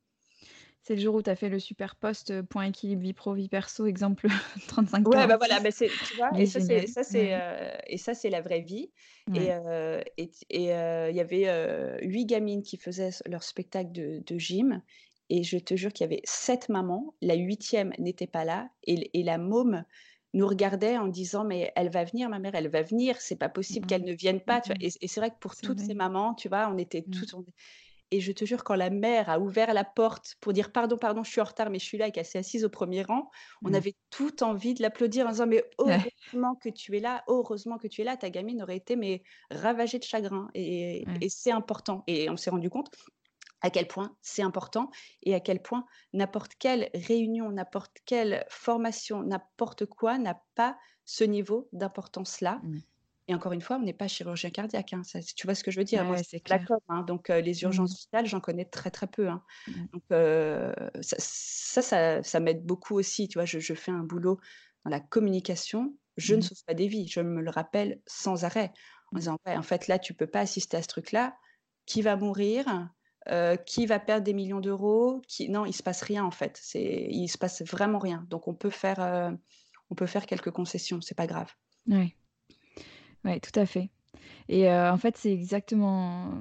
C'est 0.85 0.95
le 0.95 1.01
jour 1.01 1.15
où 1.15 1.21
tu 1.21 1.29
as 1.29 1.35
fait 1.37 1.47
le 1.47 1.59
super 1.59 1.95
post, 1.95 2.29
heu, 2.31 2.43
point 2.43 2.65
équilibre 2.65 3.01
vie 3.01 3.13
pro, 3.13 3.33
vie 3.33 3.47
perso, 3.47 3.85
exemple 3.85 4.27
Ouais, 5.05 5.27
bah, 5.27 5.35
voilà, 5.37 5.59
35-46. 5.59 5.59
bah, 5.59 5.69
tu 6.01 6.15
vois? 6.15 6.31
Et 6.37 6.45
ça 6.45 6.61
c'est 6.61 6.87
génial. 6.87 6.87
ça 6.87 7.03
c'est, 7.03 7.33
Ouais, 7.33 7.43
heu 7.75 7.77
et 7.87 7.97
ça 7.97 8.13
c'est 8.13 8.29
la 8.29 8.41
vraie 8.41 8.61
vie 8.61 8.93
et 9.33 9.49
ouais. 9.49 9.57
il 11.09 11.15
y 11.15 11.19
avait, 11.19 11.99
8 12.01 12.25
gamines 12.25 12.63
qui 12.63 12.77
faisaient 12.77 13.09
leur 13.25 13.43
spectacle 13.43 13.91
de 13.91 14.19
de 14.25 14.37
gym 14.37 14.81
et 15.33 15.43
je 15.43 15.57
te 15.59 15.75
jure 15.75 15.93
qu'il 15.93 16.05
y 16.05 16.09
avait 16.13 16.21
7 16.25 16.69
mamans, 16.69 17.15
la 17.21 17.35
huitième 17.35 17.93
n'était 17.99 18.27
pas 18.27 18.45
là 18.45 18.69
et 18.85 19.23
la 19.23 19.37
môme 19.39 19.85
nous 20.35 20.47
regardait 20.47 20.97
en 20.97 21.07
disant: 21.07 21.45
«Mais 21.45 21.71
elle 21.75 21.89
va 21.91 22.03
venir 22.05 22.29
ma 22.29 22.39
mère, 22.39 22.55
elle 22.55 22.69
va 22.69 22.83
venir, 22.83 23.21
c'est 23.21 23.37
pas 23.37 23.49
possible 23.49 23.85
Mmh 23.85 23.87
qu'elle 23.87 24.03
ne 24.05 24.13
vienne 24.13 24.41
Mmh 24.47 24.53
pas», 24.53 24.61
tu 24.61 24.73
vois? 24.73 24.77
mh. 24.77 24.85
Et 25.01 25.07
c'est 25.07 25.19
vrai 25.21 25.31
que 25.31 25.37
pour 25.39 25.57
toutes 25.57 25.79
vrai. 25.79 25.87
ces 25.87 25.95
mamans, 25.95 26.35
tu 26.35 26.49
vois, 26.49 26.69
on 26.71 26.77
était 26.77 27.07
Mmh. 27.07 27.23
toutes 27.23 27.33
on 27.35 27.45
et 28.11 28.19
je 28.21 28.31
te 28.31 28.45
jure, 28.45 28.63
quand 28.63 28.75
la 28.75 28.89
mère 28.91 29.29
a 29.29 29.39
ouvert 29.39 29.73
la 29.73 29.83
porte 29.83 30.35
pour 30.41 30.53
dire: 30.53 30.71
«Pardon, 30.71 30.97
pardon, 30.97 31.23
je 31.23 31.31
suis 31.31 31.41
en 31.41 31.45
retard, 31.45 31.69
mais 31.71 31.79
je 31.79 31.85
suis 31.85 31.97
là» 31.97 32.07
et 32.07 32.11
qu'elle 32.11 32.25
s'est 32.25 32.37
assise 32.39 32.63
au 32.65 32.69
premier 32.69 33.01
rang, 33.03 33.29
on 33.65 33.73
Mmh. 33.73 33.83
avait 33.83 33.95
toutes 34.11 34.43
envie 34.43 34.73
de 34.75 34.81
l'applaudir 34.83 35.25
en 35.27 35.31
disant: 35.31 35.47
«Mais 35.47 35.63
heureusement 35.79 36.55
que 36.61 36.69
tu 36.69 36.95
es 36.97 36.99
là, 36.99 37.23
heureusement 37.27 37.77
que 37.79 37.87
tu 37.87 38.01
es 38.01 38.03
là, 38.03 38.15
ta 38.17 38.29
gamine 38.29 38.61
aurait 38.63 38.77
été 38.77 38.95
mais 38.95 39.23
ravagée 39.51 39.99
de 39.99 40.03
chagrin» 40.03 40.49
et 40.53 41.07
ouais. 41.07 41.21
et 41.21 41.29
c'est 41.29 41.51
important 41.51 42.03
et 42.07 42.29
on 42.29 42.37
s'est 42.37 42.49
rendu 42.51 42.69
compte 42.69 42.91
à 43.63 43.71
quel 43.71 43.87
point 43.87 44.17
c'est 44.21 44.43
important 44.43 44.91
et 45.23 45.35
à 45.35 45.39
quel 45.41 45.61
point 45.63 45.85
n'importe 46.13 46.53
quelle 46.59 46.91
réunion, 46.95 47.51
n'importe 47.51 47.97
quelle 48.05 48.45
formation, 48.49 49.23
n'importe 49.23 49.85
quoi 49.87 50.19
n'a 50.19 50.43
pas 50.55 50.77
ce 51.05 51.23
niveau 51.25 51.69
d'importance-là 51.73 52.63
Mmh. 52.63 52.83
et 53.29 53.35
encore 53.35 53.53
une 53.53 53.61
fois, 53.61 53.77
on 53.77 53.81
n'est 53.83 53.93
pas 53.93 54.07
chirurgien 54.09 54.49
cardiaque, 54.49 54.93
hein, 54.93 55.03
ça 55.03 55.19
tu 55.21 55.47
vois 55.47 55.55
ce 55.55 55.63
que 55.63 55.71
je 55.71 55.79
veux 55.79 55.85
dire? 55.85 56.03
Ouais, 56.07 56.07
Moi, 56.07 56.23
c'est 56.23 56.49
la 56.49 56.59
com, 56.59 56.77
hein, 56.89 57.03
donc 57.03 57.29
heu, 57.29 57.39
les 57.39 57.63
Mmh. 57.65 57.79
urgences 57.79 57.97
vitales, 57.97 58.25
j'en 58.25 58.41
connais 58.41 58.65
très, 58.65 58.91
très 58.91 59.07
peu, 59.07 59.29
hein. 59.29 59.43
Mmh. 59.67 59.87
Donc 59.93 60.03
heu, 60.11 60.73
ça 61.01 61.15
ça 61.19 61.81
ça 61.81 62.23
ça 62.23 62.39
m'aide 62.41 62.65
beaucoup 62.65 62.95
aussi, 62.95 63.27
tu 63.29 63.37
vois? 63.39 63.45
Je 63.45 63.59
je 63.59 63.73
fais 63.75 63.91
un 63.91 64.03
boulot 64.03 64.39
dans 64.85 64.91
la 64.91 64.99
communication, 64.99 65.97
je 66.17 66.35
ne 66.35 66.41
Mmh 66.41 66.43
mh. 66.43 66.49
sauve 66.49 66.63
pas 66.65 66.73
des 66.73 66.87
vies, 66.87 67.07
je 67.07 67.21
me 67.21 67.41
le 67.41 67.49
rappelle 67.49 68.01
sans 68.07 68.43
arrêt 68.45 68.73
en 69.13 69.17
Mmh. 69.17 69.19
disant: 69.19 69.37
«Ouais, 69.45 69.55
en 69.57 69.63
fait, 69.63 69.87
là, 69.87 69.99
tu 69.99 70.13
peux 70.13 70.27
pas 70.27 70.41
assister 70.41 70.77
à 70.77 70.81
ce 70.83 70.87
truc-là. 70.89 71.37
Qui 71.85 72.01
va 72.01 72.15
mourir? 72.17 72.89
Heu, 73.29 73.57
qui 73.65 73.85
va 73.85 73.99
perdre 73.99 74.23
des 74.25 74.33
millions 74.33 74.59
d'euros? 74.61 75.21
Qui» 75.27 75.49
non, 75.49 75.65
il 75.65 75.73
se 75.73 75.83
passe 75.83 76.01
rien, 76.01 76.23
en 76.25 76.31
fait, 76.31 76.59
c'est 76.61 77.07
il 77.09 77.27
se 77.29 77.37
passe 77.37 77.61
vraiment 77.63 77.99
rien. 77.99 78.25
Donc 78.29 78.47
on 78.47 78.53
peut 78.55 78.69
faire, 78.69 78.99
heu, 79.01 79.37
on 79.89 79.95
peut 79.95 80.07
faire 80.07 80.25
quelques 80.25 80.51
concessions, 80.51 81.01
c'est 81.01 81.15
pas 81.15 81.27
grave. 81.27 81.51
Ouais, 81.87 82.15
ouais, 83.25 83.39
tout 83.39 83.57
à 83.59 83.65
fait. 83.65 83.89
Et 84.49 84.67
heu, 84.69 84.89
en 84.89 84.97
fait, 84.97 85.17
c'est 85.17 85.33
exactement, 85.33 86.31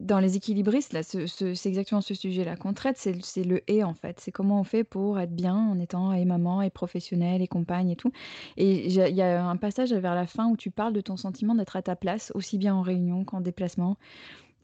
dans 0.00 0.20
les 0.20 0.36
équilibristes 0.36 0.92
là, 0.94 1.02
ce 1.02 1.26
ce 1.26 1.54
c'est 1.54 1.68
exactement 1.70 2.00
ce 2.02 2.14
sujet-là 2.14 2.56
qu'on 2.56 2.74
traite, 2.74 2.98
c'est 2.98 3.22
c'est 3.24 3.44
le 3.44 3.62
«et» 3.70 3.84
en 3.84 3.94
fait. 3.94 4.20
C'est 4.20 4.32
comment 4.32 4.60
on 4.60 4.64
fait 4.64 4.84
pour 4.84 5.20
être 5.20 5.34
bien 5.34 5.56
en 5.56 5.78
étant 5.80 6.12
et 6.14 6.24
maman 6.26 6.62
et 6.62 6.70
professionnelle 6.70 7.42
et 7.42 7.48
compagne 7.48 7.90
et 7.90 7.96
tout. 7.96 8.12
Et 8.58 8.86
il 8.88 8.92
y 8.92 9.22
a 9.22 9.44
un 9.46 9.56
passage 9.56 9.92
vers 9.94 10.14
la 10.16 10.26
fin 10.26 10.48
où 10.50 10.56
tu 10.56 10.70
parles 10.70 10.92
de 10.94 11.00
ton 11.02 11.16
sentiment 11.16 11.54
d'être 11.56 11.76
à 11.76 11.82
ta 11.82 11.96
place, 11.96 12.32
aussi 12.34 12.58
bien 12.58 12.74
en 12.74 12.82
réunion 12.82 13.24
qu'en 13.24 13.40
déplacement 13.42 13.96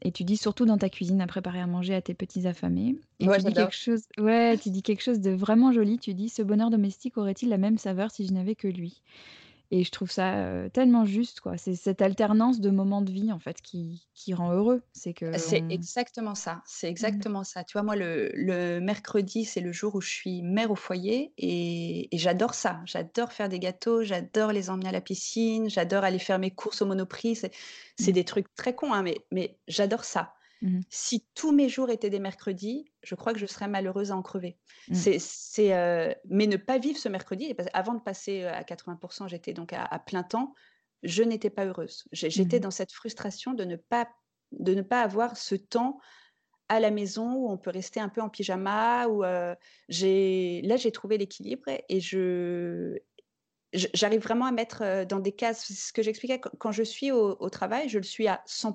et 0.01 0.11
tu 0.11 0.23
dis: 0.23 0.37
«Surtout 0.37 0.65
dans 0.65 0.77
ta 0.77 0.89
cuisine 0.89 1.21
à 1.21 1.27
préparer 1.27 1.59
à 1.61 1.67
manger 1.67 1.93
à 1.95 2.01
tes 2.01 2.13
petits 2.13 2.47
affamés» 2.47 2.95
et 3.19 3.27
Ouais, 3.27 3.39
tu 3.39 3.43
dis 3.43 3.53
quelque 3.53 3.75
chose 3.75 4.03
ouais, 4.19 4.57
tu 4.57 4.69
dis 4.69 4.81
quelque 4.83 5.01
chose 5.03 5.19
de 5.21 5.31
vraiment 5.31 5.71
joli, 5.71 5.97
tu 5.99 6.13
dis: 6.13 6.29
«Ce 6.29 6.41
bonheur 6.41 6.69
domestique 6.69 7.17
aurait-il 7.17 7.49
la 7.49 7.57
même 7.57 7.77
saveur 7.77 8.11
si 8.11 8.25
je 8.27 8.33
n'avais 8.33 8.55
que 8.55 8.67
lui?» 8.67 9.01
Et 9.71 9.83
je 9.83 9.91
trouve 9.91 10.11
ça, 10.11 10.69
tellement 10.71 11.05
juste, 11.05 11.41
quoi. 11.41 11.57
C'est 11.57 11.75
cette 11.75 12.01
alternance 12.01 12.59
de 12.61 12.69
moments 12.69 13.01
de 13.01 13.11
vie, 13.11 13.31
en 13.31 13.39
fait, 13.39 13.61
qui 13.61 14.09
qui 14.13 14.33
rend 14.33 14.51
heureux. 14.53 14.83
C'est 14.93 15.13
que 15.13 15.25
C'est 15.35 15.65
exactement 15.69 16.35
ça, 16.35 16.61
c'est 16.67 16.87
Mmh. 16.99 17.23
exactement 17.27 17.43
ça. 17.43 17.63
Tu 17.63 17.73
vois, 17.73 17.81
moi, 17.81 17.95
le 17.95 18.29
le 18.35 18.79
mercredi, 18.79 19.45
c'est 19.45 19.61
le 19.61 19.71
jour 19.71 19.95
où 19.95 20.01
je 20.01 20.09
suis 20.09 20.43
mère 20.43 20.69
au 20.69 20.75
foyer 20.75 21.33
et 21.39 22.13
et 22.15 22.17
j'adore 22.19 22.53
ça. 22.53 22.81
J'adore 22.85 23.31
faire 23.33 23.49
des 23.49 23.57
gâteaux, 23.57 24.03
j'adore 24.03 24.51
les 24.51 24.69
emmener 24.69 24.89
à 24.89 24.91
la 24.91 25.01
piscine, 25.01 25.69
j'adore 25.71 26.03
aller 26.03 26.19
faire 26.19 26.37
mes 26.37 26.51
courses 26.51 26.83
au 26.83 26.85
Monoprix. 26.85 27.35
C'est 27.35 27.51
c'est 27.95 28.11
Mmh. 28.11 28.13
des 28.13 28.25
trucs 28.25 28.53
très 28.55 28.75
cons, 28.75 28.93
hein, 28.93 29.01
mais 29.01 29.25
mais 29.31 29.59
j'adore 29.67 30.03
ça. 30.05 30.35
Mmh 30.63 30.77
mh. 30.79 30.83
Si 30.89 31.25
tous 31.35 31.51
mes 31.51 31.69
jours 31.69 31.89
étaient 31.89 32.09
des 32.09 32.19
mercredis, 32.19 32.85
je 33.03 33.15
crois 33.15 33.33
que 33.33 33.39
je 33.39 33.45
serais 33.45 33.67
malheureuse 33.67 34.11
à 34.11 34.17
en 34.17 34.21
crever. 34.21 34.59
Mmh. 34.87 35.13
C'est 35.17 35.73
heu, 35.73 36.15
mais 36.29 36.47
ne 36.47 36.57
pas 36.57 36.77
vivre 36.79 36.97
ce 36.99 37.09
mercredi 37.09 37.55
avant 37.73 37.93
de 37.95 38.01
passer, 38.01 38.43
heu, 38.43 38.47
à 38.49 38.63
80% 38.63 39.27
j'étais 39.27 39.53
donc 39.53 39.73
à 39.73 39.83
à 39.85 39.99
plein 39.99 40.23
temps, 40.23 40.53
je 41.03 41.23
n'étais 41.23 41.49
pas 41.49 41.65
heureuse. 41.65 42.05
Mmh 42.35 42.43
j'étais 42.43 42.59
mh. 42.59 42.61
dans 42.61 42.71
cette 42.71 42.91
frustration 42.93 43.53
de 43.53 43.63
ne 43.65 43.75
pas 43.77 44.09
de 44.51 44.73
ne 44.75 44.81
pas 44.83 45.01
avoir 45.01 45.37
ce 45.37 45.55
temps 45.55 45.99
à 46.69 46.79
la 46.81 46.91
maison 46.91 47.35
où 47.35 47.49
on 47.51 47.57
peut 47.59 47.71
rester 47.71 47.99
un 48.01 48.09
peu 48.09 48.21
en 48.21 48.29
pyjama, 48.29 49.07
où, 49.09 49.23
j'ai 49.89 50.61
là, 50.63 50.77
j'ai 50.77 50.91
trouvé 50.93 51.17
l'équilibre 51.19 51.65
et 51.89 52.01
je 52.01 52.99
j'arrive 53.73 54.21
vraiment 54.21 54.45
à 54.47 54.51
mettre, 54.53 55.05
dans 55.07 55.19
des 55.19 55.33
cases. 55.33 55.65
Ce 55.73 55.93
que 55.93 56.03
j'expliquais 56.03 56.39
quand 56.41 56.51
quand 56.59 56.73
je 56.73 56.83
suis 56.83 57.11
au 57.11 57.37
au 57.39 57.49
travail, 57.51 57.89
je 57.89 57.99
le 57.99 58.03
suis 58.05 58.27
à 58.29 58.43
100 58.47 58.73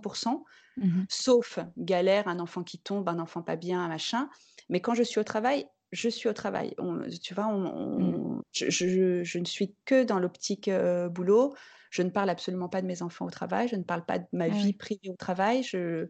Mmh 0.78 0.86
mh. 0.98 1.08
sauf 1.08 1.58
galère, 1.76 2.28
un 2.28 2.40
enfant 2.40 2.62
qui 2.64 2.78
tombe, 2.80 3.08
un 3.08 3.18
enfant 3.18 3.42
pas 3.42 3.56
bien, 3.56 3.80
un 3.84 3.88
machin. 3.88 4.28
Mais 4.68 4.80
quand 4.80 4.94
je 4.94 5.02
suis 5.02 5.20
au 5.20 5.24
travail, 5.24 5.66
je 5.92 6.08
suis 6.08 6.28
au 6.28 6.32
travail. 6.34 6.74
On 6.78 7.00
tu 7.22 7.34
vois, 7.34 7.48
on 7.48 7.98
Mmh. 7.98 8.18
je 8.52 8.70
je 8.70 9.22
je 9.24 9.38
ne 9.38 9.44
suis 9.44 9.76
que 9.86 10.04
dans 10.04 10.18
l'optique, 10.18 10.68
heu, 10.68 11.08
boulot. 11.08 11.54
Je 11.90 12.02
ne 12.02 12.10
parle 12.10 12.28
absolument 12.30 12.68
pas 12.68 12.82
de 12.82 12.86
mes 12.86 13.02
enfants 13.02 13.26
au 13.26 13.30
travail, 13.30 13.68
je 13.68 13.76
ne 13.76 13.82
parle 13.84 14.04
pas 14.04 14.18
de 14.18 14.26
ma 14.32 14.48
vie 14.50 14.74
privée 14.74 15.10
au 15.10 15.16
travail. 15.16 15.62
Je 15.62 16.06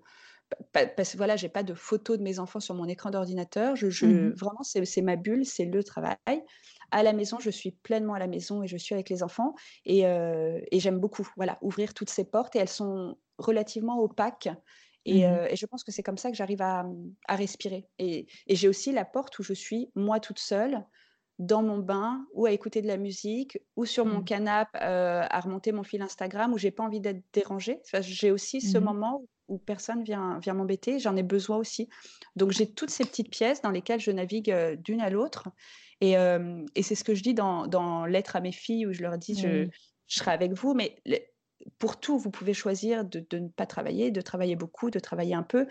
pa 0.50 0.56
pa 0.72 0.86
parce 0.88 1.12
que 1.12 1.16
voilà, 1.18 1.36
j'ai 1.36 1.48
pas 1.50 1.62
de 1.64 1.74
photos 1.74 2.18
de 2.18 2.22
mes 2.24 2.38
enfants 2.40 2.60
sur 2.60 2.74
mon 2.74 2.86
écran 2.86 3.10
d'ordinateur. 3.10 3.76
Je 3.76 3.90
Mmh 4.00 4.10
je 4.14 4.28
mh. 4.28 4.38
vraiment, 4.38 4.62
c'est 4.64 4.84
c'est 4.86 5.02
ma 5.02 5.16
bulle, 5.16 5.44
c'est 5.46 5.66
le 5.66 5.84
travail. 5.84 6.18
À 6.90 7.02
la 7.02 7.12
maison, 7.12 7.38
je 7.38 7.50
suis 7.50 7.72
pleinement 7.72 8.14
à 8.14 8.18
la 8.18 8.26
maison 8.26 8.62
et 8.62 8.66
je 8.68 8.76
suis 8.76 8.94
avec 8.94 9.10
les 9.10 9.22
enfants 9.22 9.54
et 9.84 10.00
et 10.02 10.80
j'aime 10.80 10.98
beaucoup, 11.00 11.26
voilà, 11.36 11.58
ouvrir 11.62 11.94
toutes 11.94 12.10
ces 12.10 12.24
portes 12.30 12.56
et 12.56 12.60
elles 12.60 12.68
sont 12.68 13.18
relativement 13.38 14.00
opaques 14.00 14.48
et 15.04 15.20
Mmh 15.20 15.40
et 15.50 15.56
je 15.56 15.66
pense 15.66 15.84
que 15.84 15.92
c'est 15.92 16.02
comme 16.02 16.18
ça 16.18 16.30
que 16.30 16.36
j'arrive 16.36 16.62
à, 16.62 16.84
à 17.28 17.36
respirer 17.36 17.88
et 17.98 18.26
et 18.46 18.56
j'ai 18.56 18.68
aussi 18.68 18.92
la 18.92 19.04
porte 19.04 19.38
où 19.38 19.42
je 19.42 19.52
suis, 19.54 19.90
moi, 19.94 20.20
toute 20.20 20.38
seule, 20.38 20.84
dans 21.38 21.62
mon 21.62 21.78
bain 21.78 22.26
ou 22.32 22.46
à 22.46 22.52
écouter 22.52 22.82
de 22.82 22.88
la 22.88 22.96
musique 22.96 23.58
ou 23.76 23.84
sur 23.86 24.06
mon 24.06 24.20
Mmh. 24.20 24.22
canapé, 24.22 24.76
heu, 24.78 24.82
à 25.30 25.40
remonter 25.40 25.70
mon 25.72 25.84
fil 25.84 26.02
Instagram 26.02 26.52
où 26.52 26.58
j'ai 26.58 26.72
pas 26.72 26.82
envie 26.84 27.00
d'être 27.00 27.22
dérangée. 27.32 27.80
Enfin, 27.86 28.00
j'ai 28.02 28.30
aussi 28.32 28.60
ce 28.60 28.76
Mmh 28.76 28.82
mh. 28.84 28.88
moment 28.88 29.22
où 29.48 29.58
personne 29.58 30.02
vient 30.02 30.38
vient 30.40 30.54
m'embêter, 30.54 30.98
j'en 30.98 31.16
ai 31.16 31.22
besoin 31.22 31.56
aussi. 31.58 31.88
Donc 32.36 32.50
j'ai 32.50 32.74
toutes 32.74 32.90
ces 32.90 33.04
petites 33.04 33.30
pièces 33.30 33.62
dans 33.62 33.70
lesquelles 33.70 34.00
je 34.00 34.10
navigue, 34.10 34.52
d'une 34.84 35.00
à 35.00 35.10
l'autre 35.10 35.48
et 36.00 36.12
hem 36.12 36.66
et 36.74 36.82
c'est 36.82 36.94
ce 36.94 37.04
que 37.04 37.14
je 37.14 37.22
dis 37.22 37.34
dans 37.34 37.66
dans 37.66 38.06
Lettres 38.06 38.36
à 38.36 38.40
mes 38.40 38.52
filles 38.52 38.86
où 38.86 38.92
je 38.92 39.02
leur 39.02 39.18
dis: 39.18 39.36
«Je 39.36 39.68
serai 40.08 40.32
avec 40.32 40.52
vous, 40.54 40.74
mais 40.74 41.02
pour 41.78 42.00
tout, 42.00 42.18
vous 42.18 42.30
pouvez 42.30 42.54
choisir 42.54 43.04
de 43.04 43.20
de 43.30 43.38
ne 43.38 43.48
pas 43.48 43.66
travailler, 43.66 44.10
de 44.10 44.20
travailler 44.20 44.56
beaucoup, 44.56 44.90
de 44.90 44.98
travailler 45.00 45.34
un 45.34 45.42
peu, 45.42 45.66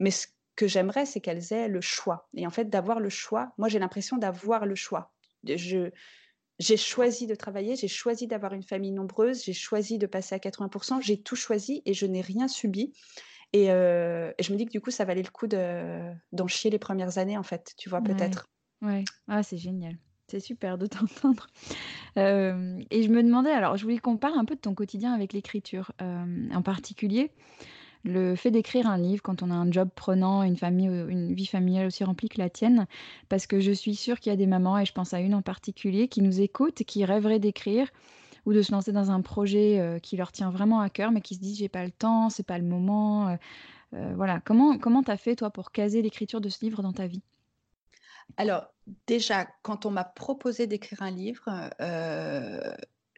mais 0.00 0.10
ce 0.10 0.26
que 0.56 0.66
j'aimerais, 0.68 1.06
c'est 1.06 1.20
qu'elles 1.20 1.52
aient 1.52 1.68
le 1.68 1.80
choix 1.80 2.28
et 2.34 2.46
en 2.46 2.50
fait, 2.50 2.66
d'avoir 2.70 3.00
le 3.00 3.08
choix, 3.08 3.52
moi, 3.58 3.68
j'ai 3.68 3.78
l'impression 3.78 4.18
d'avoir 4.18 4.66
le 4.66 4.74
choix. 4.74 5.14
Je 5.44 5.90
j'ai 6.58 6.76
choisi 6.76 7.26
de 7.26 7.34
travailler, 7.34 7.76
j'ai 7.76 7.88
choisi 7.88 8.26
d'avoir 8.28 8.52
une 8.54 8.62
famille 8.62 8.92
nombreuse, 8.92 9.44
j'ai 9.44 9.54
choisi 9.54 9.98
de 9.98 10.06
passer 10.06 10.34
à 10.36 10.38
80% 10.40 11.00
j'ai 11.00 11.22
tout 11.22 11.36
choisi 11.36 11.82
et 11.86 11.94
je 11.94 12.06
n'ai 12.06 12.20
rien 12.20 12.48
subi 12.48 12.92
et 13.54 13.70
heu 13.72 14.34
et 14.38 14.42
je 14.44 14.52
me 14.52 14.58
dis 14.58 14.66
que 14.66 14.72
du 14.72 14.80
coup, 14.82 14.90
ça 14.92 15.04
valait 15.06 15.22
le 15.24 15.30
coup 15.30 15.46
de 15.48 16.12
d'en 16.32 16.48
chier 16.48 16.70
les 16.70 16.78
premières 16.80 17.18
années, 17.18 17.38
en 17.38 17.44
fait, 17.44 17.74
tu 17.78 17.90
vois, 17.90 18.00
Ouais. 18.00 18.04
peut-être. 18.04 18.46
Ouais. 18.82 19.10
Ah, 19.28 19.42
c'est 19.42 19.58
génial. 19.58 19.96
C'est 20.28 20.40
super 20.40 20.78
de 20.78 20.86
t'entendre. 20.86 21.46
Hem 22.16 22.80
et 22.90 23.02
je 23.02 23.10
me 23.10 23.22
demandais 23.22 23.50
alors, 23.50 23.76
je 23.76 23.84
voulais 23.84 23.98
qu'on 23.98 24.16
parle 24.18 24.38
un 24.38 24.44
peu 24.46 24.54
de 24.56 24.60
ton 24.60 24.74
quotidien 24.74 25.12
avec 25.14 25.32
l'écriture, 25.32 25.92
hem, 26.00 26.50
en 26.54 26.62
particulier 26.62 27.32
le 28.04 28.36
fait 28.36 28.50
d'écrire 28.52 28.86
un 28.88 28.98
livre 28.98 29.22
quand 29.22 29.42
on 29.42 29.50
a 29.50 29.54
un 29.54 29.70
job 29.72 29.90
prenant, 29.94 30.42
une 30.44 30.56
famille, 30.56 30.86
une 30.88 31.34
vie 31.34 31.46
familiale 31.46 31.86
aussi 31.86 32.04
remplie 32.04 32.28
que 32.30 32.38
la 32.38 32.50
tienne. 32.50 32.86
Parce 33.28 33.46
que 33.46 33.60
je 33.60 33.72
suis 33.72 33.94
sûre 33.96 34.20
qu'il 34.20 34.30
y 34.30 34.34
a 34.34 34.36
des 34.36 34.46
mamans 34.46 34.78
et 34.78 34.86
je 34.86 34.92
pense 34.92 35.14
à 35.14 35.20
une 35.20 35.34
en 35.34 35.42
particulier 35.42 36.08
qui 36.08 36.22
nous 36.22 36.40
écoute 36.40 36.80
et 36.82 36.84
qui 36.84 37.04
rêverait 37.04 37.40
d'écrire 37.40 37.88
ou 38.46 38.52
de 38.54 38.62
se 38.62 38.72
lancer 38.72 38.92
dans 38.92 39.10
un 39.12 39.22
projet, 39.22 39.80
heu, 39.80 39.98
qui 40.00 40.16
leur 40.16 40.32
tient 40.32 40.50
vraiment 40.50 40.80
à 40.80 40.90
cœur, 40.90 41.12
mais 41.12 41.22
qui 41.22 41.36
se 41.36 41.40
disent: 41.40 41.58
«J'ai 41.58 41.68
pas 41.70 41.84
le 41.84 41.92
temps, 41.92 42.30
c'est 42.30 42.46
pas 42.46 42.58
le 42.58 42.64
moment», 42.66 43.36
voilà. 44.16 44.40
Comment 44.40 44.78
comment 44.78 45.02
tu 45.02 45.10
as 45.12 45.16
fait 45.18 45.36
toi 45.36 45.50
pour 45.50 45.72
caser 45.72 46.02
l'écriture 46.02 46.40
de 46.42 46.48
ce 46.50 46.64
livre 46.64 46.82
dans 46.82 46.92
ta 46.94 47.06
vie? 47.08 47.22
Alors, 48.36 48.66
déjà, 49.06 49.46
quand 49.62 49.86
on 49.86 49.90
m'a 49.90 50.04
proposé 50.04 50.66
d'écrire 50.66 51.02
un 51.02 51.10
livre, 51.10 51.44
heu, 51.80 52.72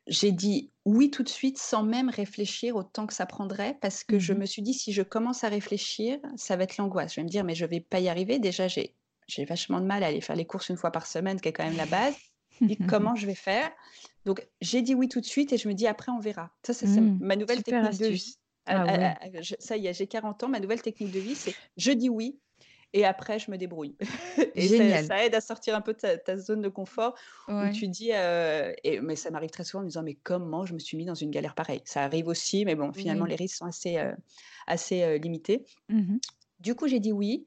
j'ai 0.09 0.33
dit 0.33 0.73
oui 0.85 1.11
tout 1.11 1.23
de 1.23 1.29
suite 1.29 1.59
sans 1.59 1.85
même 1.85 2.09
réfléchir 2.11 2.75
au 2.77 2.83
temps 2.83 3.07
que 3.07 3.15
ça 3.15 3.25
prendrait 3.27 3.79
parce 3.81 4.03
que 4.05 4.19
je 4.19 4.33
Mmh 4.33 4.35
me 4.35 4.47
suis 4.47 4.63
dit: 4.63 4.75
«Si 4.75 4.93
je 4.93 5.03
commence 5.03 5.45
à 5.45 5.49
réfléchir, 5.49 6.19
ça 6.37 6.57
va 6.57 6.65
être 6.65 6.77
l'angoisse». 6.77 7.13
Je 7.15 7.21
vais 7.21 7.25
me 7.25 7.29
dire: 7.31 7.45
«Mais 7.45 7.55
je 7.55 7.65
vais 7.67 7.81
pas 7.81 8.01
y 8.01 8.09
arriver». 8.09 8.39
Déjà, 8.39 8.69
j'ai 8.69 8.97
j'ai 9.29 9.45
vachement 9.45 9.81
de 9.81 9.87
mal 9.87 10.03
à 10.03 10.09
aller 10.09 10.21
faire 10.21 10.35
les 10.37 10.47
courses 10.47 10.69
une 10.69 10.77
fois 10.77 10.91
par 10.91 11.07
semaine, 11.07 11.41
qui 11.41 11.49
est 11.49 11.53
quand 11.53 11.65
même 11.65 11.77
la 11.77 11.87
base. 11.87 12.17
Dis: 12.69 12.81
«Comment 12.85 13.15
je 13.15 13.27
vais 13.27 13.35
faire?» 13.37 13.71
donc 14.25 14.47
j'ai 14.61 14.83
dit 14.83 14.95
oui 14.95 15.09
tout 15.09 15.21
de 15.21 15.27
suite 15.27 15.53
et 15.53 15.59
je 15.59 15.69
me 15.69 15.75
dis: 15.75 15.87
«Après 15.87 16.11
on 16.13 16.19
verra». 16.21 16.53
Ça, 16.67 16.75
c'est 16.75 16.87
Mmh. 16.87 17.21
ma 17.21 17.37
nouvelle 17.37 17.63
technique 17.63 17.97
de 17.97 18.07
astuce. 18.07 18.07
vie. 18.07 18.37
À 18.67 18.75
Ah 18.75 18.89
ouais. 18.89 19.13
à 19.13 19.25
à 19.27 19.41
je 19.43 19.55
ça 19.61 19.77
y 19.77 19.87
est, 19.87 19.95
j'ai 19.95 20.07
40 20.09 20.43
ans, 20.45 20.49
ma 20.49 20.61
nouvelle 20.61 20.83
technique 20.83 21.11
de 21.11 21.21
vie, 21.21 21.35
c'est 21.37 21.57
je 21.77 21.93
dis 21.93 22.09
oui 22.09 22.41
et 22.93 23.05
après 23.05 23.39
je 23.39 23.51
me 23.51 23.57
débrouille 23.59 23.97
et 24.55 24.97
ça 24.99 25.25
aide 25.25 25.35
à 25.35 25.41
sortir 25.41 25.75
un 25.77 25.81
peu 25.81 25.93
de 25.95 25.99
ta 25.99 26.19
ta 26.19 26.37
zone 26.37 26.63
de 26.63 26.69
confort 26.69 27.15
où 27.61 27.69
tu 27.69 27.89
dis, 27.89 28.11
et 28.11 29.01
mais 29.03 29.17
ça 29.17 29.31
m'arrive 29.31 29.51
très 29.51 29.65
souvent 29.65 29.81
en 29.81 29.85
me 29.85 29.89
disant: 29.89 30.03
«Mais 30.03 30.15
comment 30.15 30.67
je 30.67 30.75
me 30.75 30.79
suis 30.81 30.97
mis 30.97 31.05
dans 31.05 31.15
une 31.15 31.31
galère 31.31 31.55
pareille?» 31.55 31.83
ça 31.85 32.03
arrive 32.05 32.29
aussi, 32.29 32.65
mais 32.65 32.75
bon, 32.75 32.93
finalement 32.93 33.25
les 33.27 33.37
risques 33.37 33.57
sont 33.57 33.67
assez, 33.67 33.99
heu, 33.99 34.15
assez, 34.67 35.03
heu, 35.05 35.17
limités. 35.19 35.65
Mmh 35.89 35.99
mh. 36.13 36.21
Du 36.61 36.75
coup, 36.75 36.89
j'ai 36.89 37.01
dit 37.01 37.13
oui, 37.13 37.47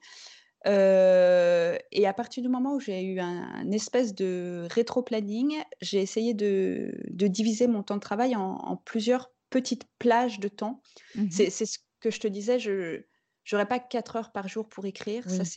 et 1.92 2.06
à 2.08 2.14
partir 2.14 2.44
du 2.44 2.50
moment 2.50 2.76
où 2.76 2.80
j'ai 2.80 3.04
eu 3.04 3.20
un 3.20 3.44
un 3.56 3.72
espèce 3.72 4.16
de 4.16 4.68
rétro-planning, 4.72 5.62
j'ai 5.82 6.02
essayé 6.02 6.34
de 6.34 6.94
de 7.10 7.28
diviser 7.28 7.68
mon 7.68 7.84
temps 7.84 7.96
de 7.96 8.00
travail 8.02 8.36
en 8.36 8.42
en 8.56 8.78
plusieurs 8.78 9.32
petites 9.50 9.86
plages 10.00 10.40
de 10.40 10.48
temps. 10.48 10.82
Mmh 11.16 11.24
mh. 11.36 11.40
C'est 11.40 11.50
c'est 11.50 11.66
ce 11.66 11.80
que 12.00 12.12
je 12.12 12.20
te 12.20 12.28
disais, 12.28 12.60
je 12.60 13.06
j'aurais 13.46 13.68
pas 13.68 13.80
4 13.80 14.18
heures 14.18 14.32
par 14.34 14.48
jour 14.50 14.68
pour 14.70 14.86
écrire, 14.86 15.30
ça 15.30 15.44
Oui. 15.44 15.52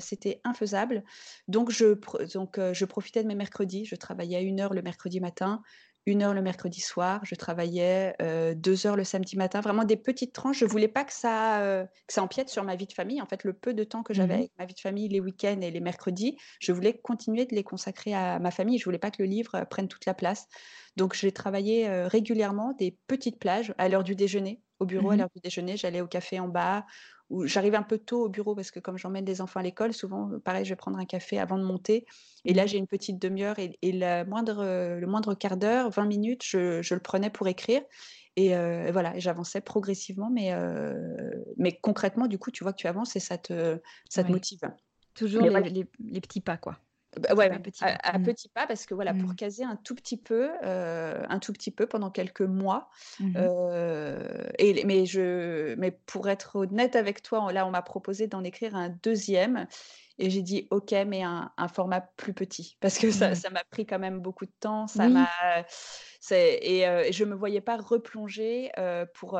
c'était, 0.00 0.40
infaisable. 0.44 1.04
Donc 1.48 1.70
je 1.70 1.94
pro 1.94 2.18
donc 2.34 2.58
heu, 2.58 2.72
je 2.74 2.84
profitais 2.86 3.22
de 3.22 3.28
mes 3.28 3.34
mercredis, 3.34 3.84
je 3.84 3.96
travaillais 3.96 4.36
à 4.38 4.40
une 4.40 4.60
heure 4.60 4.74
le 4.74 4.82
mercredi 4.82 5.20
matin, 5.20 5.62
une 6.06 6.22
heure 6.22 6.34
le 6.34 6.42
mercredi 6.42 6.80
soir, 6.80 7.20
je 7.24 7.34
travaillais, 7.36 8.14
heu, 8.20 8.54
2 8.56 8.86
heures 8.86 8.96
le 8.96 9.04
samedi 9.04 9.36
matin, 9.36 9.60
vraiment 9.60 9.84
des 9.84 9.96
petites 9.96 10.32
tranches. 10.34 10.58
Je 10.58 10.64
voulais 10.64 10.88
pas 10.88 11.04
que 11.04 11.12
ça, 11.12 11.86
que 12.08 12.12
ça 12.14 12.22
empiète 12.24 12.48
sur 12.48 12.64
ma 12.64 12.74
vie 12.76 12.86
de 12.86 12.92
famille. 12.92 13.22
En 13.22 13.26
fait, 13.26 13.44
le 13.44 13.52
peu 13.52 13.72
de 13.74 13.84
temps 13.84 14.02
que 14.02 14.12
Mmh 14.14 14.14
j'avais 14.14 14.34
avec 14.34 14.50
ma 14.58 14.66
vie 14.66 14.74
de 14.74 14.80
famille 14.80 15.08
les 15.08 15.20
week-ends 15.20 15.60
et 15.60 15.70
les 15.70 15.80
mercredis, 15.80 16.36
je 16.60 16.72
voulais 16.72 16.98
continuer 17.00 17.44
de 17.46 17.54
les 17.54 17.62
consacrer 17.64 18.14
à 18.14 18.38
ma 18.40 18.50
famille. 18.50 18.78
Je 18.78 18.84
voulais 18.84 18.98
pas 18.98 19.10
que 19.12 19.22
le 19.22 19.28
livre, 19.28 19.56
heu, 19.56 19.64
prenne 19.64 19.86
toute 19.88 20.06
la 20.06 20.14
place. 20.14 20.46
Donc 20.96 21.14
j'ai 21.14 21.32
travaillé, 21.32 21.88
régulièrement 22.06 22.72
des 22.72 22.98
petites 23.06 23.38
plages 23.38 23.74
à 23.78 23.88
l'heure 23.88 24.04
du 24.04 24.14
déjeuner. 24.16 24.62
Au 24.80 24.86
bureau, 24.86 25.10
à 25.10 25.16
Mmh 25.16 25.18
mh. 25.18 25.22
l'heure 25.22 25.28
du 25.34 25.40
déjeuner, 25.40 25.76
j'allais 25.76 26.00
au 26.00 26.08
café 26.08 26.40
en 26.40 26.48
bas 26.48 26.84
j'arrive 27.44 27.74
un 27.74 27.82
peu 27.82 27.98
tôt 27.98 28.24
au 28.24 28.28
bureau 28.28 28.54
parce 28.54 28.70
que 28.70 28.80
comme 28.80 28.98
j'emmène 28.98 29.24
les 29.26 29.40
enfants 29.40 29.60
à 29.60 29.62
l'école, 29.62 29.92
souvent, 29.94 30.30
heu, 30.32 30.40
pareil, 30.40 30.64
je 30.64 30.70
vais 30.70 30.76
prendre 30.76 30.98
un 30.98 31.04
café 31.06 31.38
avant 31.38 31.58
de 31.58 31.64
monter 31.64 32.06
et 32.46 32.54
là, 32.54 32.66
j'ai 32.66 32.78
une 32.78 32.86
petite 32.88 33.20
demi-heure 33.20 33.58
et 33.58 33.78
et 33.82 33.92
la 33.92 34.24
moindre, 34.24 34.62
heu, 34.64 35.00
le 35.00 35.06
moindre 35.06 35.34
quart 35.34 35.56
d'heure, 35.56 35.90
20 35.90 36.06
minutes, 36.06 36.42
je 36.44 36.82
je 36.82 36.94
le 36.94 37.00
prenais 37.02 37.30
pour 37.30 37.48
écrire 37.48 37.82
et 38.36 38.48
et 38.52 38.90
voilà 38.92 39.18
j'avançais 39.18 39.60
progressivement 39.60 40.30
mais 40.30 41.78
concrètement, 41.82 42.26
du 42.28 42.38
coup, 42.38 42.50
tu 42.50 42.64
vois 42.64 42.72
que 42.72 42.78
tu 42.78 42.86
avances 42.88 43.16
et 43.16 43.20
ça 43.20 43.38
te 43.38 43.80
ça 44.08 44.24
te 44.24 44.30
Ouais. 44.30 44.32
motive. 44.32 44.60
Toujours 45.14 45.46
Mais 45.46 45.50
les 45.50 45.50
voilà. 45.50 45.70
les 45.70 45.86
les 46.00 46.20
petits 46.22 46.40
pas, 46.42 46.58
quoi. 46.58 46.78
Bah, 47.20 47.34
Petit 47.34 47.48
ouais, 47.50 47.50
petit 47.60 47.84
à 47.84 48.14
à 48.14 48.18
Mmh. 48.18 48.32
petits 48.34 48.48
pas 48.48 48.66
parce 48.66 48.86
que 48.86 48.94
voilà, 48.94 49.12
Mmh. 49.12 49.12
pour 49.12 49.34
caser 49.34 49.64
un 49.64 49.76
tout 49.76 49.94
petit 49.94 50.16
peu, 50.16 50.48
heu, 50.64 51.22
un 51.28 51.38
tout 51.40 51.52
petit 51.52 51.70
peu 51.70 51.86
pendant 51.86 52.10
quelques 52.10 52.40
mois, 52.40 52.88
Mmh 53.18 53.28
mh. 53.38 53.52
heu 53.52 54.22
et 54.58 54.82
mais 54.86 55.04
je 55.04 55.74
mais 55.74 55.90
pour 55.90 56.28
être 56.30 56.56
honnête 56.56 56.96
avec 56.96 57.22
toi, 57.22 57.52
là, 57.52 57.66
on 57.66 57.70
m'a 57.70 57.82
proposé 57.82 58.28
d'en 58.28 58.42
écrire 58.44 58.74
un 58.74 58.88
deuxième 58.88 59.66
et 60.18 60.30
j'ai 60.30 60.40
dit: 60.42 60.68
«OK, 60.70 60.92
mais 61.06 61.22
un 61.22 61.52
un 61.58 61.68
format 61.68 62.00
plus 62.00 62.32
petit». 62.32 62.76
Parce 62.80 62.98
que 62.98 63.10
ça 63.10 63.34
Mmh. 63.34 63.42
ça 63.42 63.50
m'a 63.50 63.62
pris 63.70 63.84
quand 63.86 63.98
même 63.98 64.20
beaucoup 64.20 64.46
de 64.46 64.52
temps, 64.60 64.86
ça 64.86 65.10
m'a 65.10 65.20
Oui. 65.20 65.32
c'est 66.20 66.60
et 66.62 67.12
je 67.12 67.24
me 67.24 67.34
voyais 67.34 67.60
pas 67.60 67.76
replonger, 67.76 68.70
pour, 69.14 69.38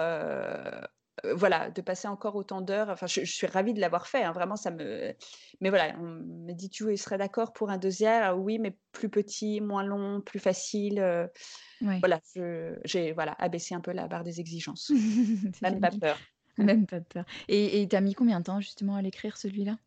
voilà, 1.35 1.71
de 1.71 1.81
passer 1.81 2.09
encore 2.09 2.37
autant 2.37 2.61
d'heures. 2.61 2.91
Enfin, 2.91 3.07
je, 3.07 3.25
suis 3.25 3.47
ravie 3.47 3.75
de 3.75 3.81
l'avoir 3.81 4.07
fait. 4.07 4.23
Hein, 4.25 4.33
vraiment, 4.33 4.57
ça 4.57 4.71
me. 4.71 5.15
Mais 5.61 5.71
voilà, 5.71 5.95
on 5.99 6.03
me 6.03 6.53
dit 6.53 6.69
tu 6.69 6.97
serais 6.97 7.19
d'accord 7.19 7.53
pour 7.53 7.71
un 7.71 7.79
deuxième? 7.79 8.23
Ah 8.23 8.37
Oui, 8.37 8.59
mais 8.59 8.77
plus 8.93 9.09
petit, 9.09 9.61
moins 9.61 9.85
long, 9.85 10.21
plus 10.21 10.41
facile. 10.41 11.29
Voilà, 11.81 12.21
j'ai 12.85 13.13
voilà 13.13 13.33
abaissé 13.39 13.75
un 13.75 13.81
peu 13.81 13.93
la 13.93 14.09
barre 14.09 14.25
des 14.25 14.41
exigences. 14.41 14.91
Même 15.63 15.81
pas 15.81 15.91
peur. 15.91 16.19
Même 16.59 16.87
pas 16.87 17.01
peur. 17.01 17.25
Et 17.49 17.87
tu 17.89 17.97
as 17.97 18.01
mis 18.01 18.15
combien 18.15 18.41
de 18.41 18.45
temps 18.45 18.61
justement 18.61 18.97
à 18.97 19.03
l'écrire 19.03 19.37
celui-là? 19.37 19.79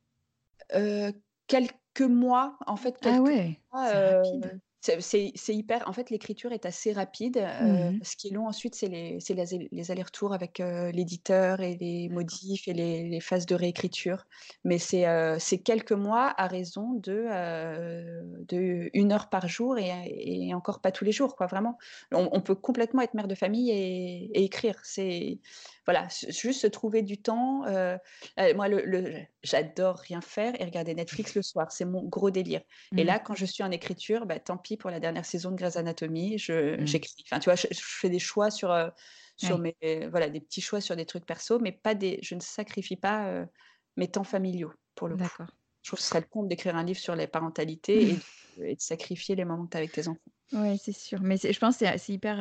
Quelques 1.48 2.02
mois, 2.02 2.58
en 2.66 2.76
fait. 2.76 2.96
ah 3.04 3.22
ouais, 3.22 3.62
c'est 3.72 4.16
rapide. 4.16 4.60
C'est 5.00 5.56
hyper. 5.56 5.88
En 5.88 5.94
fait, 5.94 6.10
l'écriture 6.10 6.52
est 6.52 6.66
assez 6.66 6.94
rapide. 6.94 7.38
Mmh 7.38 8.00
ce 8.04 8.16
qui 8.16 8.28
est 8.28 8.32
long 8.32 8.48
ensuite, 8.48 8.76
c'est 8.76 8.88
les, 8.88 9.18
les, 9.72 9.92
allers-retours 9.92 10.34
avec 10.34 10.60
l'éditeur 10.60 11.62
et 11.62 11.76
les 11.80 12.10
modifs 12.10 12.68
et 12.68 12.74
les, 12.74 13.20
phases 13.20 13.46
de 13.46 13.56
réécriture. 13.56 14.26
Mais 14.64 14.78
c'est 14.78 15.58
quelques 15.64 15.92
mois 15.92 16.34
à 16.38 16.48
raison 16.48 16.94
de, 16.94 17.28
de 18.48 18.90
une 18.94 19.12
heure 19.12 19.30
par 19.30 19.48
jour 19.48 19.78
et, 19.78 20.54
encore 20.54 20.80
pas 20.80 20.92
tous 20.92 21.06
les 21.06 21.12
jours, 21.12 21.36
quoi. 21.36 21.48
Vraiment, 21.48 21.78
on, 22.12 22.42
peut 22.42 22.56
complètement 22.56 23.02
être 23.02 23.14
mère 23.14 23.28
de 23.28 23.36
famille 23.36 23.72
et, 23.72 24.32
et 24.34 24.44
écrire. 24.44 24.80
C'est 24.84 25.40
voilà, 25.86 26.08
juste 26.30 26.62
se 26.62 26.68
trouver 26.68 27.04
du 27.04 27.22
temps. 27.22 27.66
Euh, 27.66 27.98
euh, 28.40 28.54
moi, 28.56 28.68
le, 28.68 29.16
j'adore 29.44 29.98
rien 29.98 30.22
faire 30.22 30.60
et 30.60 30.66
regarder 30.66 30.96
Netflix 30.96 31.36
le 31.36 31.42
soir. 31.42 31.72
C'est 31.72 31.86
mon 31.86 32.04
gros 32.04 32.32
délire. 32.32 32.62
Et 32.98 33.04
mmh. 33.04 33.08
là, 33.08 33.20
quand 33.20 33.36
je 33.36 33.46
suis 33.46 33.64
en 33.64 33.72
écriture, 33.72 34.26
bah, 34.26 34.40
tant 34.40 34.58
pis 34.58 34.78
pour 34.78 34.90
la 34.90 35.00
dernière 35.00 35.26
saison 35.26 35.52
de 35.52 35.56
Grey's 35.56 35.76
Anatomy, 35.76 36.38
je, 36.38 36.82
mmh. 36.82 36.88
j'écris. 36.88 37.24
Enfin, 37.28 37.40
tu 37.40 37.46
vois, 37.46 37.56
je, 37.56 37.68
fais 37.72 38.10
des 38.10 38.20
choix 38.20 38.50
sur, 38.50 38.72
euh, 38.72 38.90
sur 39.38 39.60
mes, 39.60 39.76
voilà, 40.10 40.30
des 40.30 40.42
petits 40.42 40.62
choix 40.62 40.82
sur 40.82 40.96
des 40.96 41.06
trucs 41.06 41.26
perso, 41.26 41.60
mais 41.60 41.72
pas 41.72 41.94
des, 41.94 42.20
je 42.24 42.36
ne 42.36 42.42
sacrifie 42.42 42.96
pas 42.96 43.46
mes 43.98 44.08
temps 44.08 44.24
familiaux 44.24 44.74
pour 44.96 45.08
le 45.08 45.18
coup. 45.18 45.24
Je 45.82 45.90
trouve 45.90 46.00
que 46.00 46.04
ce 46.04 46.10
serait 46.10 46.22
le 46.22 46.28
compte 46.28 46.48
d'écrire 46.48 46.76
un 46.76 46.84
livre 46.84 47.00
sur 47.00 47.16
les 47.16 47.28
parentalités 47.28 48.18
et, 48.58 48.72
et 48.72 48.76
de 48.76 48.82
sacrifier 48.82 49.36
les 49.36 49.46
moments 49.46 49.66
que 49.66 49.72
tu 49.72 49.78
as 49.78 49.80
avec 49.80 49.92
tes 49.92 50.08
enfants. 50.08 50.32
Oui, 50.54 50.78
c'est 50.78 50.92
sûr. 50.94 51.20
Mais 51.22 51.38
je 51.38 51.60
pense 51.60 51.78
que 51.78 51.86
c'est 51.98 52.14
hyper, 52.14 52.38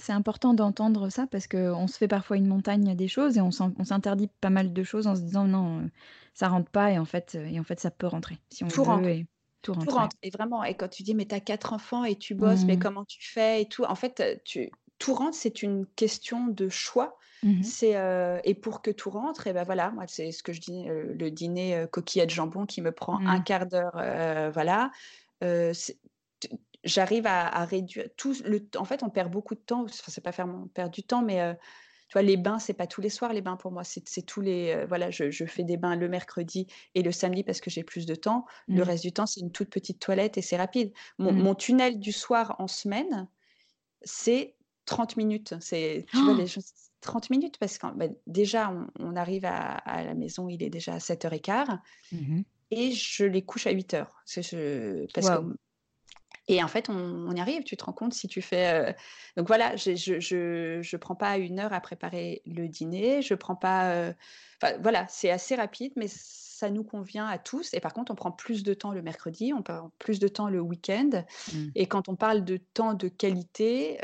c'est 0.00 0.12
important 0.12 0.52
d'entendre 0.52 1.08
ça 1.08 1.26
parce 1.26 1.46
qu'on 1.48 1.86
se 1.86 1.96
fait 1.96 2.08
parfois 2.08 2.36
une 2.36 2.46
montagne 2.46 2.94
des 2.94 3.08
choses 3.08 3.38
et 3.38 3.40
on 3.40 3.50
s'interdit 3.50 4.28
pas 4.40 4.50
mal 4.50 4.72
de 4.74 4.82
choses 4.82 5.06
en 5.06 5.16
se 5.16 5.22
disant: 5.22 5.46
«Non, 5.46 5.90
ça 6.34 6.48
rentre 6.48 6.70
pas» 6.70 6.90
et 6.92 6.98
en 6.98 7.06
fait, 7.06 7.36
et 7.36 7.58
en 7.58 7.64
fait 7.64 7.80
ça 7.80 7.90
peut 7.90 8.06
rentrer 8.06 8.38
si 8.50 8.62
on 8.64 8.68
Tout 8.68 8.84
rentre. 8.84 9.08
et 9.08 9.26
tout 9.62 9.74
rentre, 9.90 10.16
et 10.22 10.30
vraiment 10.30 10.64
et 10.64 10.74
quand 10.74 10.88
tu 10.88 11.02
dis: 11.02 11.14
«Mais 11.14 11.26
tu 11.26 11.34
as 11.34 11.40
4 11.40 11.72
enfants 11.74 12.04
et 12.04 12.16
tu 12.16 12.34
bosses, 12.34 12.66
mais 12.66 12.76
mmh. 12.76 12.78
comment 12.78 13.04
tu 13.04 13.18
fais?» 13.22 13.62
et 13.62 13.68
tout, 13.68 13.84
en 13.84 13.94
fait, 13.94 14.40
tu 14.44 14.70
tout 14.98 15.14
rentre, 15.14 15.36
c'est 15.36 15.62
une 15.62 15.86
question 15.86 16.46
de 16.46 16.68
choix. 16.68 17.16
Mmh 17.42 17.62
c'est, 17.62 17.94
et 18.44 18.54
pour 18.54 18.80
que 18.82 18.90
tout 18.90 19.10
rentre 19.10 19.46
et 19.46 19.52
ben 19.52 19.64
voilà, 19.64 19.90
moi 19.90 20.04
c'est 20.06 20.32
ce 20.32 20.42
que 20.42 20.52
je 20.54 20.60
dis, 20.62 20.84
le 20.88 21.30
dîner, 21.30 21.86
coquillette 21.92 22.30
jambon 22.30 22.64
qui 22.66 22.80
me 22.80 22.90
prend 22.92 23.20
un 23.26 23.38
mmh. 23.38 23.44
quart 23.44 23.66
d'heure, 23.66 23.92
voilà. 24.52 24.90
J'arrive 26.84 27.26
à, 27.26 27.64
réduire 27.64 28.08
tout 28.16 28.34
le 28.44 28.66
En 28.76 28.84
fait, 28.84 29.02
on 29.02 29.10
perd 29.10 29.30
beaucoup 29.30 29.54
de 29.54 29.60
temps. 29.60 29.84
Enfin, 29.84 30.04
c'est 30.08 30.22
pas 30.22 30.32
faire 30.32 30.46
on 30.46 30.66
perd 30.68 30.90
du 30.90 31.02
temps, 31.02 31.22
mais 31.22 31.40
euh, 31.40 31.52
tu 32.08 32.14
vois, 32.14 32.22
les 32.22 32.36
bains, 32.36 32.58
c'est 32.58 32.74
pas 32.74 32.86
tous 32.86 33.00
les 33.00 33.10
soirs 33.10 33.32
les 33.32 33.42
bains 33.42 33.56
pour 33.56 33.70
moi. 33.70 33.84
C'est 33.84 34.22
tous 34.22 34.40
les. 34.40 34.72
Euh, 34.72 34.86
voilà, 34.86 35.10
je, 35.10 35.44
fais 35.44 35.62
des 35.62 35.76
bains 35.76 35.94
le 35.94 36.08
mercredi 36.08 36.66
et 36.94 37.02
le 37.02 37.12
samedi 37.12 37.44
parce 37.44 37.60
que 37.60 37.70
j'ai 37.70 37.84
plus 37.84 38.06
de 38.06 38.14
temps. 38.14 38.46
Le 38.66 38.76
mmh. 38.76 38.82
reste 38.82 39.02
du 39.02 39.12
temps, 39.12 39.26
c'est 39.26 39.40
une 39.40 39.52
toute 39.52 39.68
petite 39.68 40.00
toilette 40.00 40.38
et 40.38 40.42
c'est 40.42 40.56
rapide. 40.56 40.92
Mon, 41.18 41.32
mmh. 41.32 41.56
tunnel 41.56 42.00
du 42.00 42.12
soir 42.12 42.56
en 42.58 42.66
semaine, 42.66 43.28
c'est 44.02 44.54
30 44.86 45.18
minutes. 45.18 45.54
C'est, 45.60 46.06
tu 46.10 46.16
vois, 46.16 46.34
les 46.34 46.46
30 47.02 47.30
minutes 47.30 47.58
parce 47.58 47.76
que 47.76 47.86
bah, 47.94 48.06
déjà, 48.26 48.74
on, 48.98 49.16
arrive 49.16 49.44
à, 49.44 50.02
la 50.02 50.14
maison, 50.14 50.48
il 50.48 50.62
est 50.62 50.70
déjà 50.70 50.94
à 50.94 50.98
7h15 50.98 51.78
mmh 52.12 52.40
et 52.72 52.92
je 52.92 53.24
les 53.24 53.42
couche 53.42 53.66
à 53.66 53.72
8h. 53.72 54.06
C'est, 54.24 55.06
parce 55.12 55.28
que 55.28 55.56
et 56.48 56.62
en 56.62 56.68
fait, 56.68 56.88
on, 56.88 57.30
y 57.34 57.40
arrive. 57.40 57.62
Tu 57.62 57.76
te 57.76 57.84
rends 57.84 57.92
compte 57.92 58.14
si 58.14 58.26
tu 58.26 58.42
fais. 58.42 58.96
Donc 59.36 59.46
voilà, 59.46 59.76
je, 59.76 59.94
je, 59.94 60.96
prends 60.96 61.14
pas 61.14 61.38
une 61.38 61.60
heure 61.60 61.72
à 61.72 61.80
préparer 61.80 62.42
le 62.46 62.66
dîner. 62.68 63.22
Je 63.22 63.34
prends 63.34 63.56
pas. 63.56 64.12
Enfin, 64.62 64.76
voilà, 64.82 65.06
c'est 65.08 65.30
assez 65.30 65.54
rapide, 65.54 65.92
mais 65.96 66.06
ça 66.08 66.70
nous 66.70 66.82
convient 66.82 67.26
à 67.26 67.38
tous. 67.38 67.72
Et 67.72 67.80
par 67.80 67.92
contre, 67.92 68.10
on 68.12 68.16
prend 68.16 68.32
plus 68.32 68.62
de 68.62 68.74
temps 68.74 68.92
le 68.92 69.00
mercredi, 69.00 69.52
on 69.54 69.62
prend 69.62 69.92
plus 69.98 70.18
de 70.18 70.28
temps 70.28 70.48
le 70.48 70.60
week-end. 70.60 71.24
Mmh. 71.52 71.58
Et 71.76 71.86
quand 71.86 72.08
on 72.08 72.16
parle 72.16 72.44
de 72.44 72.56
temps 72.56 72.94
de 72.94 73.08
qualité, 73.08 73.98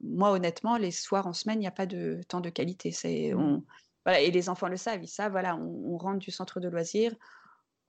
moi, 0.00 0.30
honnêtement, 0.30 0.76
les 0.76 0.92
soirs 0.92 1.26
en 1.26 1.32
semaine, 1.32 1.58
il 1.58 1.62
n'y 1.62 1.66
a 1.66 1.72
pas 1.72 1.86
de 1.86 2.20
temps 2.28 2.40
de 2.40 2.50
qualité. 2.50 2.92
C'est 2.92 3.32
mmh. 3.34 3.40
on, 3.40 3.64
voilà, 4.04 4.20
et 4.20 4.30
les 4.30 4.48
enfants 4.48 4.68
le 4.68 4.76
savent, 4.76 5.02
ils 5.02 5.08
savent. 5.08 5.32
Voilà, 5.32 5.56
on 5.56 5.96
rentre 5.98 6.18
du 6.18 6.30
centre 6.30 6.60
de 6.60 6.68
loisirs, 6.68 7.14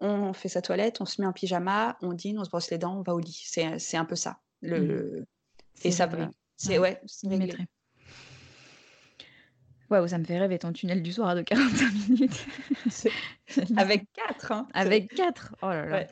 on 0.02 0.34
fait 0.34 0.50
sa 0.50 0.62
toilette, 0.62 1.00
on 1.00 1.06
se 1.06 1.22
met 1.22 1.28
en 1.28 1.34
pyjama, 1.34 1.98
on 2.02 2.14
dîne, 2.14 2.40
on 2.40 2.44
se 2.44 2.50
brosse 2.50 2.70
les 2.72 2.78
dents, 2.78 2.98
on 2.98 3.04
va 3.04 3.14
au 3.14 3.20
lit. 3.20 3.44
C'est 3.46 3.98
un 3.98 4.06
peu 4.06 4.16
ça. 4.16 4.40
Le, 4.62 5.22
mmh. 5.22 5.26
Et 5.84 5.92
ça 5.92 6.08
va. 6.08 6.30
C'est 6.58 6.78
ouais. 6.78 7.02
Waouh, 9.90 10.08
ça 10.08 10.18
me 10.18 10.24
fait 10.24 10.40
rêver 10.40 10.58
ton 10.58 10.72
tunnel 10.72 11.04
du 11.04 11.12
soir 11.12 11.36
de 11.36 11.42
45 11.42 11.94
minutes. 12.10 12.46
Avec 13.78 14.06
4. 14.14 14.52
Hein. 14.52 14.68
Avec 14.74 15.14
4. 15.14 15.56
Oh 15.62 15.68
là 15.68 15.86
là. 15.86 16.08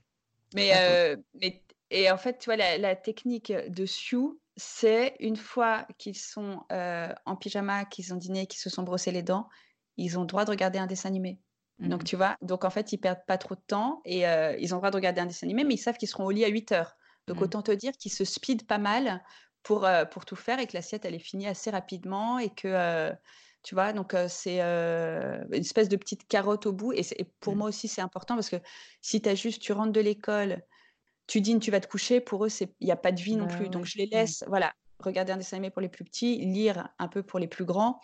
Mais, 0.54 0.72
euh, 0.76 1.16
mais, 1.40 1.64
et 1.90 2.12
en 2.12 2.18
fait, 2.18 2.40
tu 2.40 2.46
vois, 2.46 2.58
la, 2.58 2.96
technique 2.96 3.54
de 3.54 3.86
Sioux, 3.86 4.40
c'est 4.58 5.16
une 5.20 5.38
fois 5.38 5.88
qu'ils 5.98 6.18
sont 6.18 6.62
euh, 6.72 7.14
en 7.26 7.36
pyjama, 7.36 7.86
qu'ils 7.86 8.14
ont 8.14 8.18
dîné, 8.18 8.48
qu'ils 8.48 8.60
se 8.60 8.70
sont 8.70 8.84
brossés 8.84 9.12
les 9.12 9.24
dents, 9.24 9.48
ils 9.96 10.18
ont 10.18 10.22
le 10.22 10.28
droit 10.28 10.46
de 10.46 10.52
regarder 10.52 10.80
un 10.80 10.88
dessin 10.88 11.10
animé. 11.10 11.40
Donc, 11.80 12.02
mmh. 12.02 12.06
tu 12.06 12.16
vois, 12.18 12.38
donc 12.42 12.66
en 12.66 12.70
fait, 12.70 12.92
ils 12.92 12.98
perdent 12.98 13.26
pas 13.26 13.38
trop 13.38 13.56
de 13.56 13.62
temps 13.66 14.02
et 14.04 14.28
euh, 14.28 14.56
ils 14.60 14.74
ont 14.74 14.78
le 14.78 14.82
droit 14.82 14.92
de 14.92 14.98
regarder 14.98 15.22
un 15.22 15.26
dessin 15.26 15.48
animé, 15.48 15.64
mais 15.64 15.76
ils 15.76 15.80
savent 15.80 15.98
qu'ils 15.98 16.10
seront 16.10 16.26
au 16.26 16.32
lit 16.32 16.44
à 16.44 16.50
8 16.50 16.74
heures. 16.74 16.98
Donc, 17.28 17.40
mmh. 17.40 17.44
autant 17.44 17.62
te 17.62 17.72
dire 17.72 17.94
qu'ils 17.94 18.12
se 18.12 18.26
speedent 18.26 18.68
pas 18.68 18.80
mal 18.80 19.24
pour, 19.64 19.86
euh, 19.86 20.04
pour 20.04 20.26
tout 20.26 20.36
faire 20.36 20.60
et 20.60 20.68
que 20.68 20.74
l'assiette, 20.76 21.06
elle 21.06 21.16
est 21.16 21.20
finie 21.20 21.48
assez 21.48 21.70
rapidement 21.70 22.38
et 22.38 22.50
que, 22.50 22.68
euh, 22.68 23.12
tu 23.64 23.76
vois, 23.76 23.94
donc 23.94 24.16
c'est 24.30 24.62
une 24.62 25.54
espèce 25.54 25.90
de 25.90 25.98
petite 25.98 26.28
carotte 26.28 26.66
au 26.66 26.74
bout. 26.74 26.92
Et, 26.94 27.04
pour 27.40 27.56
mmh. 27.56 27.58
moi 27.58 27.70
aussi, 27.70 27.88
c'est 27.88 28.02
important 28.02 28.36
parce 28.36 28.50
que 28.50 28.58
si 29.02 29.22
tu 29.22 29.30
as 29.30 29.36
juste, 29.36 29.62
tu 29.62 29.72
rentres 29.72 29.94
de 29.94 30.02
l'école, 30.02 30.62
tu 31.28 31.40
dînes, 31.42 31.60
tu 31.60 31.72
vas 31.72 31.80
te 31.80 31.88
coucher, 31.88 32.20
pour 32.20 32.46
eux, 32.46 32.50
il 32.62 32.86
n'y 32.86 32.92
a 32.92 32.98
pas 32.98 33.12
de 33.12 33.22
vie 33.22 33.36
non 33.36 33.46
bah 33.46 33.56
plus. 33.56 33.70
Donc, 33.70 33.86
je 33.86 33.98
les 33.98 34.06
laisse, 34.06 34.44
voilà, 34.48 34.74
regarder 35.00 35.32
un 35.32 35.38
dessin 35.38 35.58
animé 35.58 35.70
pour 35.70 35.82
les 35.82 35.90
plus 35.90 36.04
petits, 36.04 36.38
lire 36.38 36.90
un 37.00 37.08
peu 37.08 37.24
pour 37.24 37.40
les 37.40 37.48
plus 37.48 37.66
grands. 37.66 38.00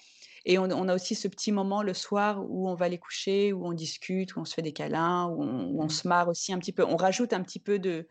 Et 0.48 0.60
on, 0.60 0.70
a 0.70 0.94
aussi 0.94 1.16
ce 1.16 1.28
petit 1.28 1.52
moment 1.52 1.82
le 1.82 1.96
soir 1.96 2.46
où 2.48 2.70
on 2.70 2.76
va 2.76 2.88
les 2.88 3.00
coucher, 3.00 3.52
où 3.52 3.66
on 3.66 3.74
discute, 3.74 4.36
où 4.36 4.42
on 4.42 4.46
se 4.46 4.54
fait 4.54 4.62
des 4.62 4.74
câlins, 4.74 5.26
où 5.26 5.42
on, 5.42 5.86
mmh. 5.86 5.90
se 5.90 6.08
marre 6.08 6.28
aussi 6.28 6.54
un 6.54 6.60
petit 6.60 6.72
peu. 6.72 6.86
On 6.86 6.98
rajoute 6.98 7.34
un 7.34 7.42
petit 7.42 7.60
peu 7.60 7.80
de, 7.80 8.08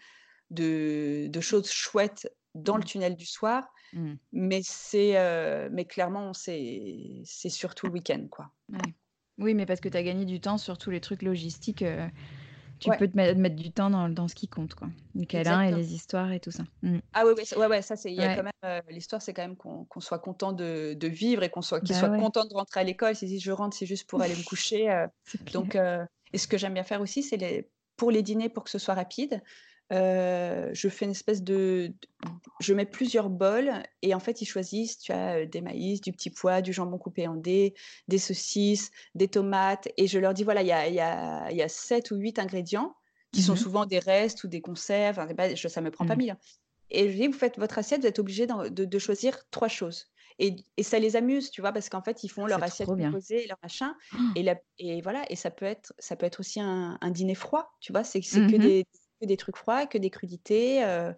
de, 0.51 1.41
choses 1.41 1.71
chouettes 1.71 2.29
dans 2.57 2.77
le 2.77 2.83
mmh. 2.83 2.87
tunnel 2.87 3.15
du 3.15 3.25
soir. 3.25 3.69
Mmh. 3.93 4.15
Mais, 4.33 4.63
c'est, 4.65 5.17
euh, 5.17 5.69
mais 5.71 5.85
clairement, 5.85 6.33
c'est, 6.33 7.23
c'est 7.25 7.51
surtout 7.51 7.87
le 7.87 7.93
week-end. 7.93 8.27
Quoi. 8.29 8.51
Oui, 9.39 9.55
mais 9.55 9.65
parce 9.65 9.81
que 9.81 9.89
tu 9.89 9.97
as 9.97 10.03
gagné 10.03 10.25
du 10.25 10.41
temps 10.41 10.59
sur 10.59 10.77
tous 10.77 10.91
les 10.91 11.01
trucs 11.01 11.23
logistiques. 11.23 11.83
Euh, 11.83 12.09
tu 12.79 12.91
peux 12.99 13.09
te 13.09 13.17
mettre, 13.17 13.57
du 13.57 13.71
temps 13.71 13.91
dans, 13.91 14.09
dans, 14.09 14.29
ce 14.29 14.35
qui 14.35 14.49
compte, 14.49 14.75
quoi. 14.75 14.89
Les 15.15 15.27
câlins 15.27 15.63
et 15.63 15.73
les 15.73 15.95
histoires 15.95 16.33
et 16.33 16.41
tout 16.41 16.51
ça. 16.51 16.65
Mmh. 16.83 16.99
Ah 17.13 17.25
oui, 17.27 17.33
ouais, 17.57 17.67
ouais, 17.67 17.83
ça 17.83 17.97
c'est. 17.97 18.11
Il 18.11 18.17
y 18.17 18.23
a 18.23 18.37
quand 18.37 18.43
même 18.43 18.53
euh, 18.65 18.81
l'histoire, 18.91 19.23
c'est 19.23 19.33
quand 19.33 19.43
même 19.43 19.57
qu'on 19.57 20.01
soit 20.01 20.19
content 20.19 20.53
de, 20.53 20.95
de, 20.95 21.09
vivre 21.09 21.43
et 21.43 21.51
qu'on 21.51 21.63
soit, 21.63 21.81
bah 21.81 21.95
soient 21.95 22.17
contents 22.19 22.45
de 22.45 22.55
rentrer 22.55 22.81
à 22.81 22.85
l'école. 22.85 23.15
Si 23.15 23.39
je 23.39 23.53
rentre, 23.53 23.77
c'est 23.77 23.87
juste 23.87 24.09
pour 24.09 24.23
aller 24.23 24.35
me 24.35 24.45
coucher. 24.49 24.91
Euh. 24.91 25.07
donc, 25.53 25.77
euh, 25.77 26.05
et 26.33 26.39
ce 26.39 26.47
que 26.47 26.59
j'aime 26.59 26.75
bien 26.75 26.85
faire 26.85 27.01
aussi, 27.01 27.23
c'est 27.23 27.37
les, 27.37 27.71
pour 27.97 28.11
les 28.11 28.23
dîners, 28.23 28.49
pour 28.49 28.65
que 28.65 28.71
ce 28.71 28.79
soit 28.79 28.95
rapide. 28.95 29.43
Euh, 29.93 30.71
je 30.73 30.89
fais 30.89 31.05
une 31.05 31.11
espèce 31.11 31.43
de, 31.43 31.93
Je 32.61 32.73
mets 32.73 32.87
plusieurs 32.87 33.29
bols 33.29 33.71
et 34.03 34.15
en 34.15 34.21
fait, 34.21 34.41
ils 34.41 34.47
choisissent, 34.47 34.99
tu 34.99 35.13
as 35.13 35.45
des 35.47 35.61
maïs, 35.61 36.01
du 36.01 36.13
petit 36.13 36.31
pois, 36.31 36.63
du 36.63 36.73
jambon 36.73 36.99
coupé 36.99 37.29
en 37.29 37.37
dés, 37.37 37.75
des 38.09 38.19
saucisses, 38.19 38.91
des 39.15 39.29
tomates. 39.29 39.89
Et 39.97 40.07
je 40.07 40.19
leur 40.19 40.33
dis, 40.33 40.45
voilà, 40.45 40.63
il 40.63 40.69
y 40.69 40.73
a, 40.73 40.89
y, 40.89 41.01
a, 41.01 41.51
y 41.53 41.63
a 41.63 41.69
7 41.69 42.11
ou 42.11 42.17
8 42.17 42.39
ingrédients 42.39 42.97
qui 43.33 43.43
sont 43.43 43.55
mmh 43.55 43.57
souvent 43.57 43.85
des 43.85 43.99
restes 43.99 44.45
ou 44.45 44.49
des 44.49 44.61
conserves. 44.61 45.19
Enfin, 45.19 45.35
pas, 45.35 45.55
ça 45.57 45.81
me 45.81 45.91
prend 45.91 46.07
pas 46.07 46.15
mmh. 46.15 46.19
mille. 46.19 46.31
Hein. 46.31 46.39
Et 46.91 47.11
je 47.11 47.17
dis, 47.17 47.27
vous 47.27 47.33
faites 47.33 47.59
votre 47.59 47.79
assiette, 47.79 48.03
vous 48.03 48.07
êtes 48.07 48.19
obligé 48.19 48.47
de, 48.47 48.85
de, 48.85 48.99
choisir 48.99 49.39
trois 49.51 49.69
choses. 49.69 50.07
Et, 50.39 50.57
et, 50.77 50.83
ça 50.83 50.99
les 50.99 51.17
amuse, 51.17 51.51
tu 51.51 51.61
vois, 51.61 51.73
parce 51.73 51.89
qu'en 51.89 52.03
fait, 52.03 52.23
ils 52.25 52.29
font 52.29 52.47
leur 52.47 52.63
assiette 52.63 52.89
composée, 52.89 53.47
leur 53.49 53.59
machin. 53.63 53.95
Et, 54.37 54.43
la, 54.43 54.57
et 54.79 55.01
voilà, 55.03 55.25
et 55.31 55.37
ça 55.37 55.51
peut 55.51 55.65
être, 55.65 55.93
ça 55.99 56.15
peut 56.17 56.27
être 56.27 56.41
aussi 56.41 56.61
un, 56.61 56.99
un 57.01 57.11
dîner 57.11 57.35
froid, 57.35 57.75
tu 57.81 57.93
vois, 57.93 58.05
c'est 58.05 58.21
que 58.21 58.39
mmh 58.39 58.59
des 58.59 58.87
des 59.23 59.37
trucs 59.37 59.57
froids, 59.57 59.87
que 59.87 59.99
des 59.99 60.11
crudités. 60.11 60.85
Euh, 60.85 61.13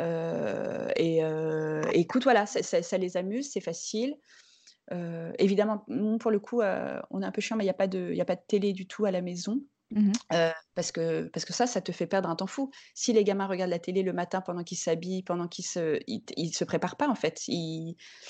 euh, 0.00 0.88
et 0.96 1.24
euh, 1.24 1.82
écoute, 1.92 2.24
voilà, 2.24 2.46
ça, 2.46 2.98
les 2.98 3.16
amuse, 3.16 3.52
c'est 3.52 3.60
facile. 3.60 4.16
évidemment, 5.38 5.84
pour 6.18 6.30
le 6.30 6.40
coup, 6.40 6.62
on 6.62 7.22
est 7.22 7.26
un 7.26 7.32
peu 7.32 7.40
chiant, 7.40 7.56
mais 7.56 7.64
il 7.64 7.66
n'y 7.66 7.70
a, 7.70 8.22
a 8.22 8.24
pas 8.24 8.36
de 8.36 8.46
télé 8.46 8.72
du 8.72 8.86
tout 8.86 9.04
à 9.04 9.10
la 9.10 9.20
maison. 9.20 9.60
Mmh 9.94 10.12
parce 10.74 10.90
que 10.90 11.28
parce 11.28 11.44
que 11.44 11.52
ça, 11.52 11.68
ça 11.68 11.80
te 11.80 11.92
fait 11.92 12.08
perdre 12.08 12.28
un 12.28 12.34
temps 12.34 12.48
fou. 12.48 12.72
Si 12.94 13.12
les 13.12 13.22
gamins 13.22 13.46
regardent 13.46 13.70
la 13.70 13.78
télé 13.78 14.02
le 14.02 14.12
matin 14.12 14.40
pendant 14.40 14.64
qu'ils 14.64 14.76
s'habillent, 14.76 15.22
pendant 15.22 15.46
qu'ils 15.46 15.64
se 15.64 16.00
ils 16.08 16.52
se 16.52 16.64
préparent 16.64 16.96
pas 16.96 17.08
en 17.08 17.14
fait. 17.14 17.42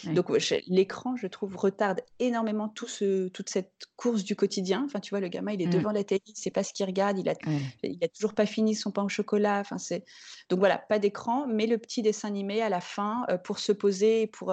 donc 0.05 0.31
l'écran, 0.67 1.17
je 1.17 1.27
trouve, 1.27 1.57
retarde 1.57 2.03
énormément 2.19 2.69
tout 2.69 2.87
ce 2.87 3.29
toute 3.29 3.49
cette 3.49 3.73
course 3.97 4.25
du 4.25 4.37
quotidien. 4.37 4.83
Enfin, 4.85 5.01
tu 5.01 5.11
vois, 5.11 5.21
le 5.21 5.29
gamin, 5.29 5.53
il 5.53 5.63
est 5.63 5.67
mmh. 5.67 5.71
devant 5.71 5.93
la 5.93 6.05
télé, 6.05 6.21
il 6.27 6.37
sait 6.37 6.51
pas 6.51 6.63
ce 6.63 6.75
qu'il 6.75 6.85
regarde, 6.85 7.19
il 7.19 7.31
a 7.31 7.35
il 7.83 8.05
a 8.05 8.09
toujours 8.09 8.35
pas 8.35 8.45
fini 8.45 8.75
son 8.75 8.91
pain 8.91 9.03
au 9.03 9.09
chocolat. 9.09 9.61
Enfin, 9.61 9.79
c'est 9.79 10.05
donc 10.51 10.59
voilà, 10.59 10.77
pas 10.77 10.99
d'écran, 10.99 11.47
mais 11.47 11.67
le 11.67 11.79
petit 11.79 12.03
dessin 12.03 12.29
animé 12.29 12.61
à 12.61 12.69
la 12.69 12.83
fin, 12.83 13.25
pour 13.43 13.59
se 13.59 13.73
poser 13.73 14.27
pour, 14.27 14.53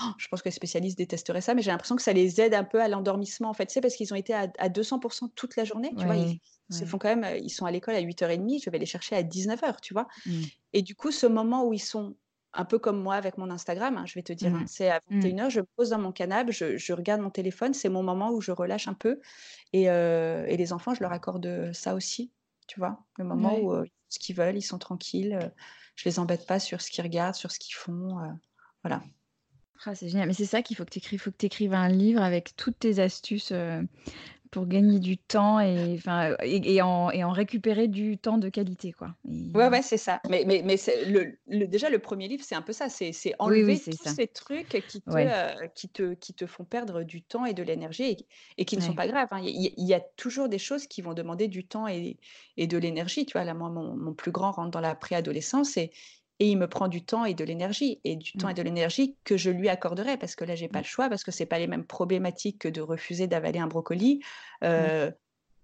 Oh, 0.00 0.10
je 0.16 0.28
pense 0.28 0.40
que 0.40 0.48
les 0.48 0.54
spécialistes 0.54 0.96
détesteraient 0.96 1.40
ça, 1.40 1.54
mais 1.54 1.62
j'ai 1.62 1.70
l'impression 1.70 1.96
que 1.96 2.02
ça 2.02 2.12
les 2.12 2.40
aide 2.40 2.54
un 2.54 2.64
peu 2.64 2.80
à 2.80 2.88
l'endormissement, 2.88 3.50
en 3.50 3.54
fait. 3.54 3.70
C'est 3.70 3.80
parce 3.80 3.94
qu'ils 3.94 4.12
ont 4.12 4.16
été 4.16 4.32
à, 4.34 4.46
200% 4.46 5.30
toute 5.34 5.56
la 5.56 5.64
journée, 5.64 5.92
tu 5.96 6.04
vois. 6.06 6.16
Ils, 6.16 6.40
se 6.70 6.86
font 6.86 6.98
quand 6.98 7.14
même, 7.14 7.36
ils 7.42 7.50
sont 7.50 7.66
à 7.66 7.70
l'école 7.70 7.94
à 7.94 8.00
8h30, 8.00 8.62
je 8.64 8.70
vais 8.70 8.78
les 8.78 8.86
chercher 8.86 9.14
à 9.14 9.22
19h, 9.22 9.80
tu 9.82 9.92
vois. 9.92 10.08
Mmh. 10.24 10.40
Et 10.72 10.82
du 10.82 10.94
coup, 10.94 11.10
ce 11.10 11.26
moment 11.26 11.66
où 11.66 11.74
ils 11.74 11.78
sont 11.78 12.16
un 12.54 12.64
peu 12.64 12.78
comme 12.78 13.02
moi 13.02 13.14
avec 13.14 13.36
mon 13.36 13.50
Instagram, 13.50 13.98
hein, 13.98 14.06
je 14.06 14.14
vais 14.14 14.22
te 14.22 14.32
dire, 14.32 14.54
hein, 14.54 14.62
mmh. 14.62 14.66
c'est 14.66 14.90
à 14.90 15.00
21h, 15.10 15.46
mmh. 15.46 15.50
je 15.50 15.60
me 15.60 15.66
pose 15.76 15.90
dans 15.90 15.98
mon 15.98 16.12
canapé, 16.12 16.52
je, 16.52 16.92
regarde 16.92 17.20
mon 17.20 17.30
téléphone, 17.30 17.74
c'est 17.74 17.90
mon 17.90 18.02
moment 18.02 18.30
où 18.30 18.40
je 18.40 18.52
relâche 18.52 18.88
un 18.88 18.94
peu. 18.94 19.20
Et, 19.74 19.90
euh, 19.90 20.46
les 20.46 20.72
enfants, 20.72 20.94
je 20.94 21.00
leur 21.00 21.12
accorde 21.12 21.72
ça 21.72 21.94
aussi, 21.94 22.30
tu 22.66 22.80
vois. 22.80 23.04
Le 23.18 23.24
moment 23.24 23.58
où 23.58 23.72
euh, 23.72 23.84
ce 24.08 24.18
qu'ils 24.18 24.36
veulent, 24.36 24.56
ils 24.56 24.62
sont 24.62 24.78
tranquilles. 24.78 25.38
Euh, 25.42 25.48
je 25.94 26.08
les 26.08 26.18
embête 26.18 26.46
pas 26.46 26.58
sur 26.58 26.80
ce 26.80 26.90
qu'ils 26.90 27.04
regardent, 27.04 27.34
sur 27.34 27.50
ce 27.50 27.58
qu'ils 27.58 27.74
font. 27.74 28.16
voilà. 28.82 29.02
Ah, 29.84 29.94
c'est 29.94 30.08
génial. 30.08 30.28
Mais 30.28 30.34
c'est 30.34 30.44
ça 30.46 30.62
qu'il 30.62 30.76
faut 30.76 30.84
que 30.84 30.90
tu 30.90 30.98
écrives. 30.98 31.20
faut 31.20 31.30
que 31.30 31.36
tu 31.36 31.46
écrives 31.46 31.74
un 31.74 31.88
livre 31.88 32.22
avec 32.22 32.54
toutes 32.56 32.78
tes 32.78 33.00
astuces 33.00 33.50
euh, 33.52 33.82
pour 34.52 34.66
gagner 34.66 35.00
du 35.00 35.16
temps 35.16 35.60
et, 35.60 35.94
enfin, 35.94 36.36
et, 36.42 36.82
en, 36.82 37.10
et 37.10 37.24
en 37.24 37.32
récupérer 37.32 37.88
du 37.88 38.18
temps 38.18 38.36
de 38.36 38.50
qualité. 38.50 38.92
Quoi. 38.92 39.14
Ouais, 39.24 39.68
ouais, 39.68 39.80
c'est 39.80 39.96
ça. 39.96 40.20
Mais, 40.28 40.44
mais, 40.46 40.62
mais 40.62 40.76
le, 41.06 41.66
déjà, 41.66 41.88
le 41.88 41.98
premier 41.98 42.28
livre, 42.28 42.44
c'est 42.46 42.54
un 42.54 42.62
peu 42.62 42.74
ça. 42.74 42.90
C'est 42.90 43.12
enlever 43.38 43.80
tous 43.80 44.08
ces 44.14 44.28
trucs 44.28 44.68
qui 44.88 45.00
te, 45.00 45.10
euh, 45.10 45.66
qui, 45.74 45.88
te, 45.88 46.12
qui 46.14 46.34
te 46.34 46.46
font 46.46 46.64
perdre 46.64 47.02
du 47.02 47.22
temps 47.22 47.46
et 47.46 47.54
de 47.54 47.62
l'énergie 47.62 48.26
et, 48.58 48.64
qui 48.66 48.76
ne 48.76 48.82
sont 48.82 48.94
pas 48.94 49.08
graves. 49.08 49.28
hein. 49.30 49.40
Il 49.42 49.72
y, 49.76 49.94
a 49.94 50.00
toujours 50.00 50.50
des 50.50 50.58
choses 50.58 50.86
qui 50.86 51.00
vont 51.00 51.14
demander 51.14 51.48
du 51.48 51.64
temps 51.64 51.88
et, 51.88 52.18
et 52.58 52.66
de 52.66 52.76
l'énergie. 52.76 53.24
Tu 53.24 53.32
vois, 53.32 53.44
là, 53.44 53.54
moi, 53.54 53.70
mon, 53.70 53.96
mon 53.96 54.12
plus 54.12 54.32
grand 54.32 54.52
rentre 54.52 54.70
dans 54.70 54.80
la 54.80 54.94
préadolescence 54.94 55.78
et 55.78 55.92
et 56.42 56.46
il 56.46 56.58
me 56.58 56.66
prend 56.66 56.88
du 56.88 57.04
temps 57.04 57.24
et 57.24 57.34
de 57.34 57.44
l'énergie 57.44 58.00
et 58.02 58.16
du 58.16 58.32
temps 58.32 58.48
et 58.48 58.52
mmh. 58.52 58.56
de 58.56 58.62
l'énergie 58.62 59.16
que 59.22 59.36
je 59.36 59.48
lui 59.48 59.68
accorderai 59.68 60.16
parce 60.16 60.34
que 60.34 60.44
là 60.44 60.56
j'ai 60.56 60.66
pas 60.66 60.80
le 60.80 60.84
choix 60.84 61.08
parce 61.08 61.22
que 61.22 61.30
c'est 61.30 61.46
pas 61.46 61.60
les 61.60 61.68
mêmes 61.68 61.84
problématiques 61.84 62.58
que 62.58 62.68
de 62.68 62.80
refuser 62.80 63.28
d'avaler 63.28 63.60
un 63.60 63.68
brocoli. 63.68 64.16
Mmh. 64.16 64.64
euh, 64.64 65.10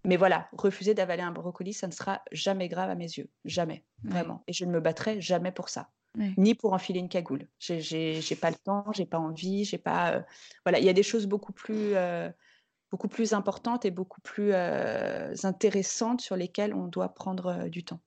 mais 0.04 0.16
voilà 0.16 0.48
refuser 0.56 0.94
d'avaler 0.94 1.22
un 1.22 1.32
brocoli 1.32 1.72
ça 1.72 1.88
ne 1.88 1.92
sera 1.92 2.22
jamais 2.30 2.68
grave 2.68 2.90
à 2.90 2.94
mes 2.94 3.06
yeux. 3.06 3.28
Jamais. 3.44 3.82
Vraiment. 4.04 4.44
Et 4.46 4.52
je 4.52 4.64
ne 4.64 4.70
me 4.70 4.78
battrai 4.78 5.20
jamais 5.20 5.50
pour 5.50 5.68
ça. 5.68 5.90
Ni 6.36 6.54
pour 6.54 6.72
enfiler 6.72 7.00
une 7.00 7.08
cagoule. 7.08 7.48
J'ai 7.58 8.38
pas 8.40 8.50
le 8.50 8.56
temps 8.56 8.86
j'ai 8.92 9.06
pas 9.06 9.18
envie 9.18 9.64
j'ai 9.64 9.78
pas 9.78 10.12
euh, 10.12 10.20
voilà 10.64 10.78
il 10.78 10.84
y 10.84 10.88
a 10.88 10.92
des 10.92 11.02
choses 11.02 11.26
beaucoup 11.26 11.52
plus 11.52 11.96
euh, 11.96 12.30
beaucoup 12.92 13.08
plus 13.08 13.32
importantes 13.32 13.84
et 13.84 13.90
beaucoup 13.90 14.20
plus 14.20 14.54
intéressantes 14.54 16.20
sur 16.20 16.36
lesquelles 16.36 16.72
on 16.72 16.86
doit 16.86 17.08
prendre 17.08 17.66
du 17.68 17.82
temps. 17.82 18.00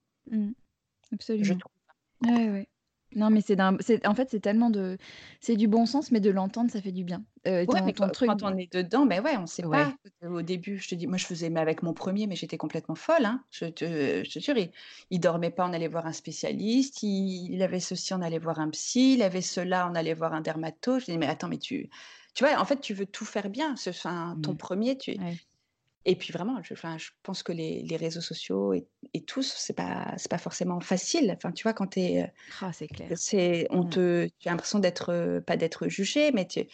Absolument. 1.12 1.44
Je 1.44 1.54
trouve 1.56 1.81
Ouais, 2.22 2.50
ouais. 2.50 2.68
Non, 3.14 3.30
mais 3.30 3.42
c'est 3.42 3.60
en 3.62 3.78
fait, 4.16 4.30
c'est 4.30 4.40
tellement 4.40 4.70
de 4.70 4.98
c'est 5.42 5.58
du 5.58 5.68
bon 5.68 5.86
sens, 5.86 6.12
mais 6.12 6.22
de 6.22 6.30
l'entendre, 6.30 6.72
ça 6.72 6.82
fait 6.82 6.94
du 6.94 7.04
bien. 7.04 7.26
Euh, 7.46 7.66
Ouais, 7.68 7.82
mais 7.82 7.94
quand 7.94 8.10
on 8.42 8.58
est 8.58 8.72
dedans, 8.72 9.06
ben 9.06 9.22
ouais, 9.22 9.36
on 9.36 9.48
sait 9.48 9.64
pas. 9.64 9.94
Au 10.24 10.42
début, 10.42 10.78
je 10.78 10.88
te 10.88 10.96
dis, 10.96 11.08
moi, 11.08 11.18
je 11.18 11.26
faisais 11.26 11.50
mais 11.50 11.60
avec 11.60 11.84
mon 11.84 11.94
premier, 11.94 12.26
mais 12.28 12.38
j'étais 12.38 12.58
complètement 12.58 12.96
folle, 12.96 13.26
hein. 13.26 13.44
Je 13.52 13.66
te 13.66 14.24
je 14.24 14.32
te 14.32 14.40
jure, 14.40 14.56
il 15.10 15.20
dormait 15.20 15.52
pas, 15.52 15.68
on 15.68 15.74
allait 15.74 15.90
voir 15.90 16.06
un 16.06 16.14
spécialiste, 16.14 17.04
il 17.04 17.62
avait 17.62 17.82
ceci, 17.82 18.14
on 18.14 18.22
allait 18.22 18.40
voir 18.40 18.60
un 18.62 18.70
psy, 18.70 19.16
il 19.16 19.24
avait 19.24 19.42
cela, 19.42 19.90
on 19.92 19.96
allait 19.96 20.14
voir 20.14 20.34
un 20.34 20.42
dermato. 20.42 21.00
Je 21.00 21.06
dis: 21.06 21.18
«Mais 21.18 21.28
attends, 21.28 21.50
mais 21.50 21.58
tu» 21.60 21.90
tu 22.34 22.46
vois? 22.46 22.58
En 22.62 22.66
fait, 22.66 22.80
tu 22.80 22.94
veux 22.94 23.06
tout 23.06 23.26
faire 23.26 23.50
bien. 23.50 23.76
Ce 23.76 23.90
enfin, 23.90 24.40
ton 24.42 24.54
mmh. 24.54 24.58
premier, 24.58 24.98
tu 24.98 25.20
et 26.06 26.16
puis 26.16 26.34
vraiment, 26.34 26.62
je, 26.64 26.74
enfin, 26.74 26.98
je 26.98 27.10
pense 27.22 27.44
que 27.44 27.52
les, 27.52 27.84
les 27.84 27.96
réseaux 27.96 28.22
sociaux 28.22 28.74
et, 28.74 28.88
et 29.14 29.24
tous, 29.24 29.54
c'est 29.56 29.74
pas, 29.74 30.14
c'est 30.18 30.32
pas 30.32 30.40
forcément 30.40 30.80
facile. 30.80 31.32
Enfin, 31.36 31.52
tu 31.52 31.64
vois, 31.64 31.74
quand 31.74 31.88
tu 31.88 32.00
es, 32.00 32.24
euh, 32.24 32.28
ah, 32.62 32.74
c'est 32.74 32.88
clair. 32.88 33.10
c'est, 33.16 33.68
on 33.70 33.84
mmh. 33.84 33.90
te, 33.90 34.28
tu 34.40 34.48
as 34.48 34.52
l'impression 34.52 34.80
d'être, 34.80 35.12
euh, 35.12 35.42
pas 35.42 35.58
d'être 35.58 35.88
jugé, 35.88 36.32
mais 36.32 36.48
tu, 36.48 36.66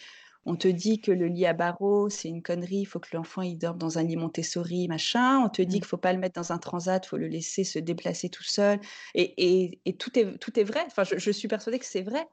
on 0.46 0.56
te 0.56 0.68
dit 0.68 1.02
que 1.02 1.12
le 1.12 1.26
lit 1.26 1.44
à 1.44 1.52
barreaux, 1.52 2.08
c'est 2.08 2.28
une 2.28 2.42
connerie, 2.42 2.78
il 2.78 2.84
faut 2.86 3.00
que 3.00 3.14
l'enfant 3.14 3.42
il 3.42 3.58
dorme 3.58 3.76
dans 3.76 3.98
un 3.98 4.02
lit 4.02 4.16
Montessori, 4.16 4.88
machin. 4.88 5.40
On 5.44 5.50
te 5.50 5.60
dit 5.60 5.76
mmh. 5.76 5.80
qu'il 5.80 5.88
faut 5.88 5.98
pas 5.98 6.14
le 6.14 6.18
mettre 6.18 6.40
dans 6.40 6.52
un 6.52 6.58
transat, 6.58 7.04
il 7.04 7.08
faut 7.08 7.18
le 7.18 7.28
laisser 7.28 7.64
se 7.64 7.78
déplacer 7.78 8.30
tout 8.30 8.44
seul. 8.44 8.80
Et, 9.14 9.34
et, 9.36 9.80
et 9.84 9.96
tout, 9.96 10.18
est, 10.18 10.38
tout 10.38 10.58
est 10.58 10.64
vrai. 10.64 10.84
Enfin, 10.86 11.04
je, 11.04 11.18
je 11.18 11.30
suis 11.30 11.48
persuadée 11.48 11.78
que 11.78 11.84
c'est 11.86 12.02
vrai. 12.02 12.26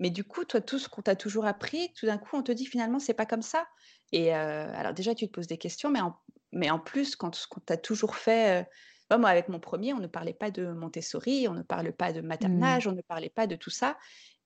Mais 0.00 0.10
du 0.10 0.24
coup, 0.24 0.44
toi, 0.44 0.60
tout 0.60 0.78
ce 0.78 0.88
qu'on 0.88 1.02
t'a 1.02 1.16
toujours 1.16 1.46
appris, 1.46 1.92
tout 1.94 2.06
d'un 2.06 2.18
coup, 2.18 2.36
on 2.36 2.42
te 2.42 2.52
dit 2.52 2.66
finalement, 2.66 2.98
c'est 2.98 3.14
pas 3.14 3.26
comme 3.26 3.42
ça. 3.42 3.66
Et 4.10 4.34
euh, 4.34 4.70
alors 4.74 4.92
déjà, 4.92 5.14
tu 5.14 5.26
te 5.26 5.32
poses 5.32 5.46
des 5.46 5.58
questions, 5.58 5.90
mais 5.90 6.00
en, 6.00 6.14
mais 6.52 6.70
en 6.70 6.78
plus, 6.78 7.16
quand, 7.16 7.30
tu 7.30 7.72
as 7.72 7.76
toujours 7.76 8.16
fait... 8.16 8.62
Euh, 8.62 9.18
moi, 9.18 9.28
avec 9.28 9.48
mon 9.48 9.60
premier, 9.60 9.92
on 9.92 9.98
ne 9.98 10.06
parlait 10.06 10.32
pas 10.32 10.50
de 10.50 10.72
Montessori, 10.72 11.46
on 11.46 11.52
ne 11.52 11.62
parlait 11.62 11.92
pas 11.92 12.12
de 12.12 12.22
mmh. 12.22 12.26
maternage, 12.26 12.86
on 12.86 12.92
ne 12.92 13.02
parlait 13.02 13.28
pas 13.28 13.46
de 13.46 13.56
tout 13.56 13.70
ça. 13.70 13.98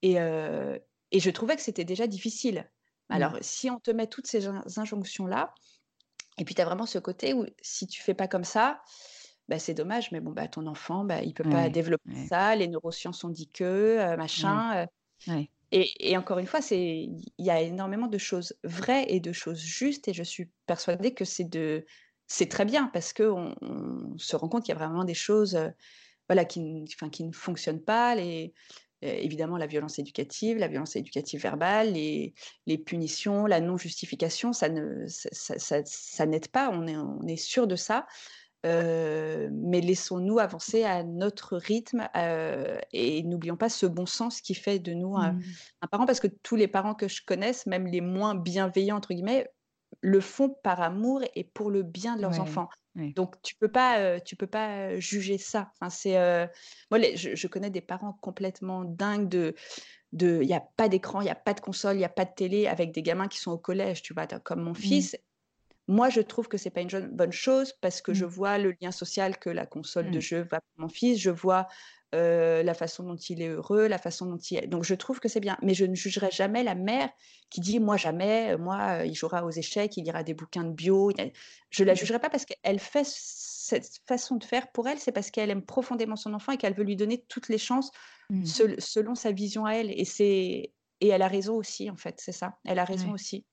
Et, 0.02 0.20
euh, 0.20 0.76
et 1.12 1.20
je 1.20 1.30
trouvais 1.30 1.54
que 1.54 1.62
c'était 1.62 1.84
déjà 1.84 2.08
difficile. 2.08 2.68
Mmh. 3.08 3.14
Alors, 3.14 3.38
si 3.42 3.70
on 3.70 3.78
te 3.78 3.92
met 3.92 4.08
toutes 4.08 4.26
ces 4.26 4.48
injonctions-là, 4.48 5.54
et 6.38 6.44
puis 6.44 6.54
tu 6.54 6.60
as 6.60 6.64
vraiment 6.64 6.86
ce 6.86 6.98
côté 6.98 7.32
où 7.32 7.46
si 7.62 7.86
tu 7.86 8.02
fais 8.02 8.14
pas 8.14 8.28
comme 8.28 8.44
ça, 8.44 8.82
bah, 9.48 9.58
c'est 9.58 9.74
dommage, 9.74 10.10
mais 10.10 10.20
bon, 10.20 10.32
bah, 10.32 10.48
ton 10.48 10.66
enfant, 10.66 11.04
bah, 11.04 11.22
il 11.22 11.32
peut 11.32 11.48
pas 11.48 11.68
développer 11.68 12.26
ça, 12.28 12.56
les 12.56 12.66
neurosciences 12.66 13.22
ont 13.22 13.30
dit 13.30 13.48
que, 13.48 13.64
euh, 13.64 14.16
machin. 14.16 14.86
Et, 15.72 16.16
encore 16.16 16.38
une 16.38 16.46
fois, 16.46 16.60
il 16.70 17.20
y 17.38 17.50
a 17.50 17.60
énormément 17.60 18.06
de 18.06 18.18
choses 18.18 18.56
vraies 18.62 19.06
et 19.08 19.20
de 19.20 19.32
choses 19.32 19.60
justes, 19.60 20.06
et 20.08 20.12
je 20.12 20.22
suis 20.22 20.48
persuadée 20.66 21.12
que 21.12 21.24
c'est 21.24 22.48
très 22.48 22.64
bien 22.64 22.88
parce 22.92 23.12
qu'on 23.12 23.54
on 23.60 24.16
se 24.16 24.36
rend 24.36 24.48
compte 24.48 24.64
qu'il 24.64 24.74
y 24.74 24.76
a 24.76 24.78
vraiment 24.78 25.04
des 25.04 25.14
choses, 25.14 25.56
euh, 25.56 26.44
qui, 26.44 26.60
ne 26.60 27.32
fonctionnent 27.32 27.82
pas. 27.82 28.16
Euh, 28.16 28.48
évidemment, 29.02 29.58
la 29.58 29.66
violence 29.66 29.98
éducative, 29.98 30.56
la 30.56 30.68
violence 30.68 30.96
éducative 30.96 31.42
verbale, 31.42 31.92
les, 31.92 32.32
punitions, 32.78 33.46
la 33.46 33.60
non-justification, 33.60 34.52
ça 34.52 34.68
n'aide 34.68 36.48
pas. 36.48 36.70
On 36.70 36.86
est, 36.86 36.96
on 36.96 37.26
est 37.26 37.36
sûr 37.36 37.66
de 37.66 37.76
ça. 37.76 38.06
Euh, 38.64 39.48
mais 39.52 39.80
laissons-nous 39.80 40.38
avancer 40.38 40.82
à 40.82 41.04
notre 41.04 41.56
rythme 41.56 42.08
euh, 42.16 42.78
et 42.92 43.22
n'oublions 43.22 43.56
pas 43.56 43.68
ce 43.68 43.86
bon 43.86 44.06
sens 44.06 44.40
qui 44.40 44.54
fait 44.54 44.78
de 44.78 44.92
nous 44.92 45.16
un, 45.16 45.32
mmh. 45.32 45.42
parent, 45.90 46.06
parce 46.06 46.20
que 46.20 46.26
tous 46.42 46.56
les 46.56 46.66
parents 46.66 46.94
que 46.94 47.06
je 47.06 47.22
connaisse, 47.24 47.66
même 47.66 47.86
les 47.86 48.00
moins 48.00 48.34
bienveillants, 48.34 48.96
entre 48.96 49.14
guillemets, 49.14 49.48
le 50.00 50.20
font 50.20 50.48
par 50.62 50.80
amour 50.80 51.22
et 51.34 51.44
pour 51.44 51.70
le 51.70 51.82
bien 51.82 52.16
de 52.16 52.22
leurs 52.22 52.40
enfants. 52.40 52.68
Donc 53.14 53.36
tu 53.42 53.54
peux 53.54 53.68
pas, 53.68 53.98
euh, 53.98 54.18
tu 54.24 54.36
peux 54.36 54.46
pas 54.46 54.98
juger 54.98 55.36
ça. 55.36 55.70
Enfin, 55.74 55.90
c'est 55.90 56.14
moi, 56.90 56.98
je, 57.14 57.46
connais 57.46 57.70
des 57.70 57.82
parents 57.82 58.14
complètement 58.22 58.84
dingues 58.84 59.28
de, 59.28 59.54
de, 60.12 60.40
il 60.40 60.46
n'y 60.46 60.54
a 60.54 60.64
pas 60.76 60.88
d'écran, 60.88 61.20
il 61.20 61.24
n'y 61.24 61.30
a 61.30 61.34
pas 61.34 61.52
de 61.52 61.60
console, 61.60 61.96
il 61.96 61.98
n'y 61.98 62.04
a 62.04 62.08
pas 62.08 62.24
de 62.24 62.32
télé, 62.34 62.66
avec 62.66 62.92
des 62.92 63.02
gamins 63.02 63.28
qui 63.28 63.38
sont 63.38 63.52
au 63.52 63.58
collège, 63.58 64.00
tu 64.00 64.14
vois, 64.14 64.26
comme 64.26 64.62
mon 64.62 64.70
mmh. 64.70 64.76
fils. 64.76 65.16
Moi, 65.88 66.08
je 66.08 66.20
trouve 66.20 66.48
que 66.48 66.56
c'est 66.56 66.70
pas 66.70 66.80
une 66.80 66.88
bonne 67.12 67.32
chose 67.32 67.72
parce 67.80 68.02
que 68.02 68.12
je 68.12 68.24
mmh. 68.24 68.28
vois 68.28 68.58
le 68.58 68.74
lien 68.80 68.90
social 68.90 69.38
que 69.38 69.50
la 69.50 69.66
console 69.66 70.10
de 70.10 70.18
mmh. 70.18 70.20
jeu 70.20 70.40
va 70.50 70.60
pour 70.60 70.82
mon 70.82 70.88
fils. 70.88 71.18
Je 71.20 71.30
vois 71.30 71.68
la 72.12 72.72
façon 72.72 73.02
dont 73.02 73.16
il 73.16 73.42
est 73.42 73.48
heureux, 73.48 73.88
la 73.88 73.98
façon 73.98 74.24
dont 74.24 74.38
il 74.38 74.56
est. 74.56 74.66
Donc, 74.66 74.84
je 74.84 74.94
trouve 74.94 75.20
que 75.20 75.28
c'est 75.28 75.40
bien. 75.40 75.58
Mais 75.62 75.74
je 75.74 75.84
ne 75.84 75.94
jugerai 75.94 76.30
jamais 76.30 76.64
la 76.64 76.74
mère 76.74 77.10
qui 77.50 77.60
dit 77.60 77.78
Moi, 77.78 77.98
jamais, 77.98 78.56
moi, 78.56 79.04
il 79.04 79.14
jouera 79.14 79.44
aux 79.44 79.50
échecs, 79.50 79.96
il 79.98 80.04
lira 80.04 80.22
des 80.22 80.32
bouquins 80.32 80.64
de 80.64 80.72
bio. 80.72 81.12
Je 81.70 81.84
la 81.84 81.92
mmh. 81.92 81.96
jugerai 81.96 82.18
pas 82.18 82.30
parce 82.30 82.46
qu'elle 82.46 82.80
fait 82.80 83.06
cette 83.06 84.00
façon 84.06 84.36
de 84.36 84.44
faire 84.44 84.70
pour 84.72 84.88
elle, 84.88 84.98
c'est 84.98 85.12
parce 85.12 85.30
qu'elle 85.30 85.50
aime 85.50 85.64
profondément 85.64 86.16
son 86.16 86.32
enfant 86.34 86.52
et 86.52 86.56
qu'elle 86.56 86.74
veut 86.74 86.84
lui 86.84 86.96
donner 86.96 87.24
toutes 87.28 87.48
les 87.48 87.58
chances 87.58 87.90
selon 88.44 89.14
sa 89.14 89.30
vision 89.32 89.66
à 89.66 89.72
elle. 89.72 89.90
Et, 89.90 90.04
c'est... 90.04 90.72
et 91.00 91.08
elle 91.08 91.22
a 91.22 91.28
raison 91.28 91.54
aussi, 91.54 91.90
en 91.90 91.96
fait, 91.96 92.16
c'est 92.18 92.32
ça. 92.32 92.58
Elle 92.64 92.78
a 92.78 92.84
raison 92.84 93.12
aussi. 93.12 93.44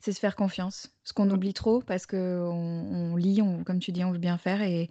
C'est 0.00 0.12
se 0.12 0.20
faire 0.20 0.36
confiance. 0.36 0.92
Ce 1.04 1.12
qu'on 1.12 1.30
oublie 1.30 1.54
trop 1.54 1.80
parce 1.80 2.06
qu'on 2.06 2.16
on 2.18 3.16
lit, 3.16 3.42
on, 3.42 3.64
comme 3.64 3.78
tu 3.78 3.92
dis, 3.92 4.04
on 4.04 4.12
veut 4.12 4.18
bien 4.18 4.38
faire 4.38 4.62
et, 4.62 4.82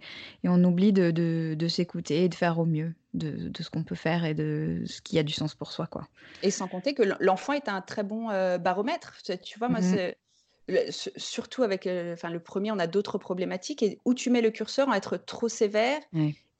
et 0.44 0.48
on 0.48 0.62
oublie 0.64 0.92
de, 0.92 1.10
de, 1.10 1.54
de 1.58 1.68
s'écouter 1.68 2.24
et 2.24 2.28
de 2.28 2.34
faire 2.34 2.58
au 2.58 2.66
mieux 2.66 2.94
de, 3.14 3.48
de 3.48 3.62
ce 3.62 3.70
qu'on 3.70 3.84
peut 3.84 3.94
faire 3.94 4.24
et 4.24 4.34
de 4.34 4.82
ce 4.86 5.00
qui 5.00 5.18
a 5.18 5.22
du 5.22 5.32
sens 5.32 5.54
pour 5.54 5.72
soi. 5.72 5.86
Quoi. 5.86 6.06
Et 6.42 6.50
sans 6.50 6.68
compter 6.68 6.94
que 6.94 7.02
l'enfant 7.20 7.52
est 7.52 7.68
un 7.68 7.80
très 7.80 8.02
bon 8.02 8.30
euh, 8.30 8.58
baromètre. 8.58 9.16
Tu 9.42 9.58
vois, 9.58 9.68
moi, 9.68 9.80
c'est 9.82 10.16
surtout 11.16 11.62
avec 11.62 11.88
enfin, 12.12 12.30
le 12.30 12.40
premier, 12.40 12.70
on 12.72 12.78
a 12.78 12.86
d'autres 12.86 13.18
problématiques 13.18 13.82
et 13.82 13.98
où 14.04 14.14
tu 14.14 14.30
mets 14.30 14.42
le 14.42 14.50
curseur 14.50 14.88
en 14.88 14.92
être 14.92 15.16
trop 15.16 15.48
sévère 15.48 16.00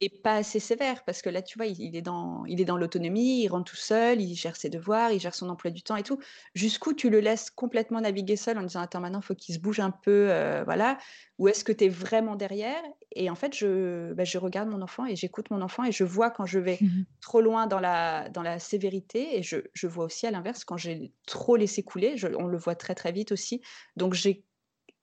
et 0.02 0.08
pas 0.08 0.34
assez 0.34 0.58
sévère 0.58 1.04
parce 1.04 1.22
que 1.22 1.30
là, 1.30 1.42
tu 1.42 1.56
vois, 1.56 1.66
il, 1.66 1.94
est 1.94 2.02
dans, 2.02 2.44
il 2.46 2.60
est 2.60 2.64
dans 2.64 2.76
l'autonomie, 2.76 3.44
il 3.44 3.48
rentre 3.48 3.70
tout 3.70 3.76
seul, 3.76 4.20
il 4.20 4.34
gère 4.34 4.56
ses 4.56 4.68
devoirs, 4.68 5.12
il 5.12 5.20
gère 5.20 5.32
son 5.32 5.48
emploi 5.48 5.70
du 5.70 5.84
temps 5.84 5.94
et 5.94 6.02
tout. 6.02 6.18
Jusqu'où 6.56 6.92
tu 6.92 7.08
le 7.08 7.20
laisses 7.20 7.50
complètement 7.50 8.00
naviguer 8.00 8.34
seul 8.34 8.58
en 8.58 8.62
disant 8.62 8.80
attends 8.80 8.98
maintenant 8.98 9.20
il 9.20 9.24
faut 9.24 9.36
qu'il 9.36 9.54
se 9.54 9.60
bouge 9.60 9.78
un 9.78 9.92
peu, 9.92 10.26
euh, 10.30 10.64
voilà. 10.64 10.98
Ou 11.38 11.46
est-ce 11.46 11.62
que 11.62 11.70
tu 11.70 11.84
es 11.84 11.88
vraiment 11.88 12.34
derrière? 12.34 12.82
Et 13.12 13.30
en 13.30 13.36
fait, 13.36 13.54
je, 13.54 14.12
bah, 14.14 14.24
je 14.24 14.38
regarde 14.38 14.68
mon 14.68 14.82
enfant 14.82 15.06
et 15.06 15.14
j'écoute 15.14 15.50
mon 15.50 15.62
enfant 15.62 15.84
et 15.84 15.92
je 15.92 16.02
vois 16.02 16.30
quand 16.30 16.46
je 16.46 16.58
vais 16.58 16.78
mmh 16.80 17.04
trop 17.20 17.40
loin 17.40 17.68
dans 17.68 17.78
la, 17.78 18.28
dans 18.30 18.42
la 18.42 18.58
sévérité 18.58 19.38
et 19.38 19.44
je, 19.44 19.58
je 19.74 19.86
vois 19.86 20.06
aussi 20.06 20.26
à 20.26 20.32
l'inverse 20.32 20.64
quand 20.64 20.76
j'ai 20.76 21.12
trop 21.26 21.54
laissé 21.54 21.84
couler. 21.84 22.16
on 22.36 22.48
le 22.48 22.58
voit 22.58 22.74
très 22.74 22.96
très 22.96 23.12
vite 23.12 23.30
aussi. 23.30 23.60
Donc 23.96 24.14
j'ai 24.14 24.44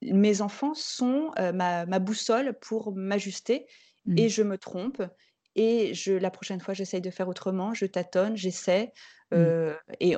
mes 0.01 0.41
enfants 0.41 0.73
sont 0.73 1.31
euh, 1.39 1.51
ma, 1.51 1.85
ma 1.85 1.99
boussole 1.99 2.57
pour 2.59 2.93
m'ajuster 2.95 3.65
et 4.17 4.25
mmh. 4.25 4.29
je 4.29 4.43
me 4.43 4.57
trompe 4.57 5.01
et 5.55 5.93
je 5.93 6.13
la 6.13 6.31
prochaine 6.31 6.61
fois, 6.61 6.73
j'essaye 6.73 7.01
de 7.01 7.09
faire 7.09 7.27
autrement, 7.27 7.73
je 7.73 7.85
tâtonne, 7.85 8.37
j'essaie, 8.37 8.93
mmh. 9.31 9.71
et 9.99 10.15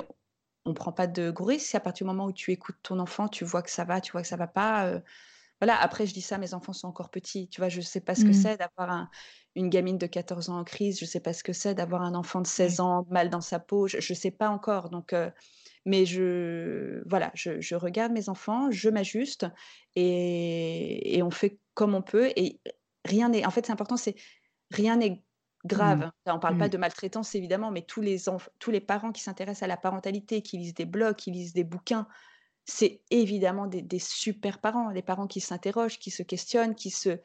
on 0.65 0.69
ne 0.69 0.73
prend 0.73 0.91
pas 0.91 1.07
de 1.07 1.31
gros 1.31 1.45
risques. 1.45 1.73
À 1.75 1.79
partir 1.79 2.05
du 2.05 2.11
moment 2.11 2.25
où 2.25 2.33
tu 2.33 2.51
écoutes 2.51 2.77
ton 2.83 2.99
enfant, 2.99 3.27
tu 3.27 3.45
vois 3.45 3.61
que 3.61 3.71
ça 3.71 3.83
va, 3.83 4.01
tu 4.01 4.11
vois 4.11 4.21
que 4.21 4.27
ça 4.27 4.37
va 4.37 4.47
pas, 4.47 5.01
voilà. 5.59 5.79
Après 5.79 6.05
je 6.05 6.13
dis 6.13 6.21
ça, 6.21 6.37
mes 6.37 6.53
enfants 6.53 6.73
sont 6.73 6.87
encore 6.87 7.09
petits, 7.09 7.47
tu 7.47 7.61
vois? 7.61 7.69
Je 7.69 7.81
sais 7.81 8.01
pas 8.01 8.15
ce 8.15 8.23
que 8.23 8.29
mmh. 8.29 8.33
c'est 8.33 8.57
d'avoir 8.57 9.09
une 9.55 9.69
gamine 9.69 9.97
de 9.97 10.07
14 10.07 10.49
ans 10.49 10.59
en 10.59 10.63
crise, 10.63 10.99
je 10.99 11.05
sais 11.05 11.19
pas 11.19 11.33
ce 11.33 11.43
que 11.43 11.53
c'est 11.53 11.75
d'avoir 11.75 12.01
un 12.03 12.15
enfant 12.15 12.41
de 12.41 12.47
16 12.47 12.79
ans 12.79 13.05
mal 13.09 13.29
dans 13.29 13.41
sa 13.41 13.59
peau, 13.59 13.87
je 13.87 13.97
ne 13.97 14.15
sais 14.15 14.31
pas 14.31 14.49
encore 14.49 14.89
donc 14.89 15.13
mais 15.85 16.05
je 16.05 17.01
voilà, 17.07 17.31
je 17.33 17.75
regarde 17.75 18.11
mes 18.11 18.29
enfants, 18.29 18.69
je 18.71 18.89
m'ajuste 18.89 19.45
et 19.95 21.17
et 21.17 21.23
on 21.23 21.31
fait 21.31 21.59
comme 21.73 21.95
on 21.95 22.01
peut 22.01 22.31
et 22.35 22.59
rien 23.05 23.29
n'est 23.29 23.45
en 23.45 23.51
fait, 23.51 23.65
c'est 23.65 23.71
important, 23.71 23.97
c'est 23.97 24.15
rien 24.71 24.97
n'est 24.97 25.23
grave. 25.65 25.99
Mmh. 25.99 26.11
on 26.31 26.35
ne 26.35 26.39
parle 26.39 26.57
pas 26.57 26.67
mmh. 26.67 26.71
de 26.71 26.77
maltraitance 26.77 27.35
évidemment, 27.35 27.71
mais 27.71 27.83
tous 27.83 28.01
les 28.01 28.17
tous 28.59 28.71
les 28.71 28.81
parents 28.81 29.11
qui 29.11 29.21
s'intéressent 29.21 29.63
à 29.63 29.67
la 29.67 29.77
parentalité, 29.77 30.41
qui 30.41 30.57
lisent 30.57 30.73
des 30.73 30.85
blogs, 30.85 31.15
qui 31.15 31.31
lisent 31.31 31.53
des 31.53 31.63
bouquins, 31.63 32.07
c'est 32.65 33.01
évidemment 33.09 33.67
des, 33.67 33.99
super 33.99 34.59
parents, 34.59 34.91
des 34.91 35.01
parents 35.01 35.27
qui 35.27 35.41
s'interrogent, 35.41 35.99
qui 35.99 36.11
se 36.11 36.23
questionnent, 36.23 36.75
qui 36.75 36.89
se 36.89 37.19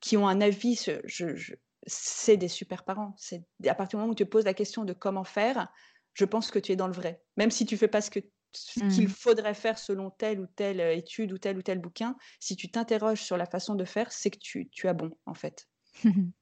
qui 0.00 0.16
ont 0.16 0.28
un 0.28 0.40
avis. 0.40 0.86
Je, 1.04 1.54
c'est 1.86 2.36
des 2.36 2.48
super 2.48 2.84
parents. 2.84 3.14
C'est 3.16 3.44
à 3.66 3.74
partir 3.74 3.98
du 3.98 4.00
moment 4.00 4.12
où 4.12 4.14
tu 4.14 4.24
te 4.24 4.28
poses 4.28 4.44
la 4.44 4.54
question 4.54 4.84
de 4.84 4.92
comment 4.92 5.24
faire, 5.24 5.68
je 6.14 6.24
pense 6.24 6.50
que 6.50 6.58
tu 6.58 6.72
es 6.72 6.76
dans 6.76 6.86
le 6.86 6.92
vrai. 6.92 7.22
Même 7.36 7.50
si 7.50 7.66
tu 7.66 7.76
fais 7.76 7.88
pas 7.88 8.00
ce 8.00 8.10
que 8.10 8.20
ce 8.52 8.80
qu'il 8.80 9.04
mmh. 9.04 9.08
faudrait 9.08 9.54
faire 9.54 9.78
selon 9.78 10.10
telle 10.10 10.40
ou 10.40 10.46
telle 10.46 10.80
euh, 10.80 10.94
étude 10.94 11.32
ou 11.32 11.38
tel 11.38 11.58
ou 11.58 11.62
tel 11.62 11.78
bouquin, 11.78 12.16
si 12.40 12.56
tu 12.56 12.70
t'interroges 12.70 13.22
sur 13.22 13.36
la 13.36 13.46
façon 13.46 13.74
de 13.74 13.84
faire, 13.84 14.12
c'est 14.12 14.30
que 14.30 14.38
tu, 14.38 14.68
tu 14.70 14.88
as 14.88 14.94
bon, 14.94 15.10
en 15.26 15.34
fait. 15.34 15.68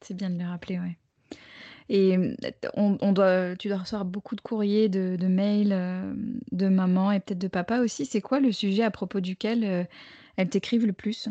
c'est 0.00 0.14
bien 0.14 0.30
de 0.30 0.38
le 0.38 0.48
rappeler, 0.48 0.78
ouais. 0.78 0.98
Et 1.88 2.16
mmh, 2.16 2.36
on, 2.74 3.12
doit, 3.12 3.56
tu 3.56 3.68
dois 3.68 3.78
recevoir 3.78 4.04
beaucoup 4.04 4.36
de 4.36 4.40
courriers, 4.40 4.88
de, 4.88 5.26
mails 5.26 5.72
euh, 5.72 6.14
de 6.52 6.68
maman 6.68 7.12
et 7.12 7.20
peut-être 7.20 7.38
de 7.38 7.48
papa 7.48 7.80
aussi. 7.80 8.06
C'est 8.06 8.20
quoi 8.20 8.40
le 8.40 8.52
sujet 8.52 8.82
à 8.82 8.90
propos 8.90 9.20
duquel 9.20 9.64
euh, 9.64 9.84
elles 10.36 10.48
t'écrivent 10.48 10.86
le 10.86 10.92
plus? 10.92 11.28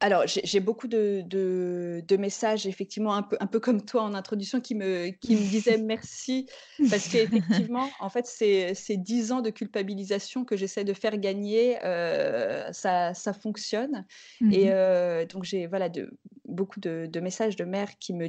Alors, 0.00 0.24
j'ai 0.26 0.60
beaucoup 0.60 0.88
de 0.88 2.16
messages 2.16 2.66
effectivement 2.66 3.14
un 3.14 3.22
peu 3.22 3.36
un 3.40 3.46
peu 3.46 3.60
comme 3.60 3.82
toi 3.82 4.02
en 4.02 4.14
introduction 4.14 4.60
qui 4.60 4.74
me 4.74 5.08
qui 5.08 5.36
me 5.36 5.40
disaient 5.40 5.78
merci. 5.82 6.46
Parce 6.90 7.08
qu'effectivement, 7.08 7.88
en 8.00 8.10
fait, 8.10 8.26
c'est 8.26 8.74
c'est 8.74 8.96
10 8.96 9.32
ans 9.32 9.40
de 9.40 9.50
culpabilisation 9.50 10.44
que 10.44 10.56
j'essaie 10.56 10.84
de 10.84 10.92
faire 10.92 11.18
gagner, 11.18 11.78
euh, 11.84 12.70
ça 12.72 13.14
ça 13.14 13.32
fonctionne. 13.32 14.04
Et 14.40 14.66
mmh 14.66 14.70
euh, 14.70 15.26
donc 15.26 15.44
j'ai 15.44 15.66
voilà 15.66 15.88
de 15.88 16.10
beaucoup 16.44 16.80
de 16.80 17.08
de 17.10 17.20
messages 17.20 17.56
de 17.56 17.64
mères 17.64 17.98
qui 17.98 18.12
me 18.12 18.28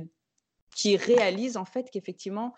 qui 0.76 0.96
réalisent 0.96 1.58
en 1.58 1.66
fait 1.66 1.90
qu'effectivement, 1.92 2.54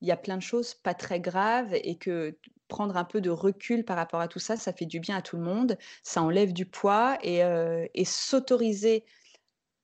il 0.00 0.08
y 0.08 0.12
a 0.12 0.16
plein 0.16 0.36
de 0.36 0.42
choses 0.42 0.74
pas 0.74 0.94
très 0.94 1.20
graves 1.20 1.74
et 1.74 1.96
que 1.96 2.36
prendre 2.68 2.96
un 2.96 3.04
peu 3.04 3.20
de 3.20 3.30
recul 3.30 3.84
par 3.84 3.96
rapport 3.96 4.20
à 4.20 4.28
tout 4.28 4.38
ça, 4.38 4.56
ça 4.56 4.72
fait 4.72 4.86
du 4.86 5.00
bien 5.00 5.16
à 5.16 5.22
tout 5.22 5.36
le 5.36 5.42
monde, 5.42 5.78
ça 6.02 6.22
enlève 6.22 6.52
du 6.52 6.66
poids 6.66 7.18
et, 7.22 7.44
euh, 7.44 7.86
s'autoriser 8.04 9.04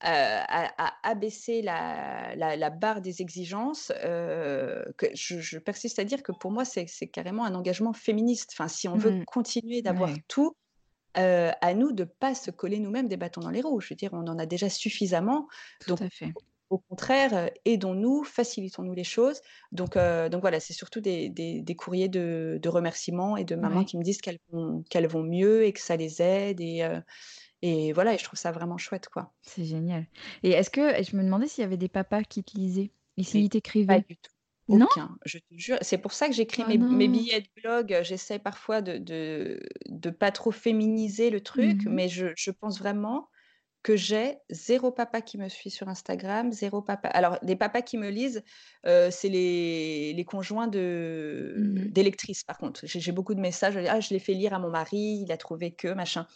euh, 0.04 0.06
à, 0.48 0.94
abaisser 1.02 1.60
la, 1.62 2.70
barre 2.70 3.00
des 3.00 3.20
exigences, 3.20 3.92
euh, 4.02 4.82
que 4.96 5.06
je, 5.14 5.58
persiste 5.58 5.98
à 5.98 6.04
dire 6.04 6.22
que 6.22 6.32
pour 6.32 6.50
moi, 6.50 6.64
c'est 6.64 6.86
carrément 7.08 7.44
un 7.44 7.54
engagement 7.54 7.92
féministe. 7.92 8.50
Enfin, 8.54 8.68
si 8.68 8.88
on 8.88 8.96
veut 8.96 9.10
mmh. 9.10 9.24
continuer 9.26 9.82
d'avoir 9.82 10.10
tout, 10.28 10.56
à 11.14 11.74
nous 11.74 11.92
de 11.92 12.04
ne 12.04 12.08
pas 12.08 12.34
se 12.34 12.50
coller 12.50 12.78
nous-mêmes 12.78 13.08
des 13.08 13.16
bâtons 13.16 13.40
dans 13.40 13.50
les 13.50 13.62
roues. 13.62 13.80
Je 13.80 13.88
veux 13.90 13.96
dire, 13.96 14.10
on 14.12 14.26
en 14.26 14.38
a 14.38 14.46
déjà 14.46 14.70
suffisamment. 14.70 15.48
Tout 15.84 15.96
à 16.00 16.08
fait. 16.08 16.32
Au 16.70 16.78
contraire, 16.78 17.34
euh, 17.34 17.46
aidons-nous, 17.64 18.22
facilitons-nous 18.22 18.94
les 18.94 19.04
choses. 19.04 19.40
Donc, 19.72 19.96
euh, 19.96 20.28
donc 20.28 20.40
voilà, 20.40 20.60
c'est 20.60 20.72
surtout 20.72 21.00
des, 21.00 21.28
des, 21.28 21.74
courriers 21.74 22.08
de, 22.08 22.60
de, 22.62 22.68
remerciements 22.68 23.36
et 23.36 23.44
de 23.44 23.56
mamans 23.56 23.84
qui 23.84 23.98
me 23.98 24.04
disent 24.04 24.20
qu'elles 24.20 24.38
vont, 24.52 24.84
qu'elles 24.88 25.08
vont 25.08 25.24
mieux 25.24 25.64
et 25.64 25.72
que 25.72 25.80
ça 25.80 25.96
les 25.96 26.22
aide. 26.22 26.60
Et, 26.60 26.84
euh, 26.84 27.00
et 27.62 27.92
voilà, 27.92 28.14
et 28.14 28.18
je 28.18 28.24
trouve 28.24 28.38
ça 28.38 28.52
vraiment 28.52 28.78
chouette, 28.78 29.08
quoi. 29.08 29.32
C'est 29.42 29.64
génial. 29.64 30.06
Et 30.44 30.50
est-ce 30.50 30.70
que, 30.70 31.02
je 31.02 31.16
me 31.16 31.24
demandais 31.24 31.48
s'il 31.48 31.62
y 31.62 31.64
avait 31.64 31.76
des 31.76 31.88
papas 31.88 32.22
qui 32.22 32.44
te 32.44 32.56
lisaient 32.56 32.92
et 33.16 33.24
s'ils 33.24 33.48
t'écrivaient? 33.48 33.86
Pas 33.86 34.06
du 34.08 34.16
tout. 34.16 34.30
Aucun, 34.68 35.18
je 35.24 35.38
te 35.38 35.56
jure. 35.56 35.78
C'est 35.80 35.98
pour 35.98 36.12
ça 36.12 36.28
que 36.28 36.34
j'écris 36.34 36.62
oh 36.64 36.68
mes, 36.68 36.78
mes, 36.78 37.08
billets 37.08 37.40
de 37.40 37.48
blog. 37.60 37.98
J'essaie 38.02 38.38
parfois 38.38 38.80
de, 38.80 38.98
de, 38.98 39.60
de, 39.88 40.10
pas 40.10 40.30
trop 40.30 40.52
féminiser 40.52 41.30
le 41.30 41.40
truc, 41.40 41.84
mmh 41.84 41.90
mais 41.90 42.08
je, 42.08 42.26
je 42.36 42.52
pense 42.52 42.78
vraiment 42.78 43.28
que 43.82 43.96
j'ai 43.96 44.36
zéro 44.50 44.90
papa 44.90 45.22
qui 45.22 45.38
me 45.38 45.48
suit 45.48 45.70
sur 45.70 45.88
Instagram, 45.88 46.52
zéro 46.52 46.82
papa. 46.82 47.08
Alors, 47.08 47.38
les 47.42 47.56
papas 47.56 47.80
qui 47.80 47.96
me 47.96 48.10
lisent, 48.10 48.42
euh, 48.86 49.08
c'est 49.10 49.30
les, 49.30 50.12
les 50.12 50.24
conjoints 50.24 50.68
de, 50.68 51.54
mmh 51.56 51.90
d'électrices, 51.90 52.44
par 52.44 52.58
contre. 52.58 52.82
J'ai, 52.84 53.12
beaucoup 53.12 53.34
de 53.34 53.40
messages, 53.40 53.76
ah, 53.76 54.00
je 54.00 54.10
l'ai 54.10 54.18
fait 54.18 54.34
lire 54.34 54.52
à 54.52 54.58
mon 54.58 54.70
mari, 54.70 55.22
il 55.24 55.32
a 55.32 55.36
trouvé 55.36 55.70
que, 55.70 55.88
machin. 55.88 56.26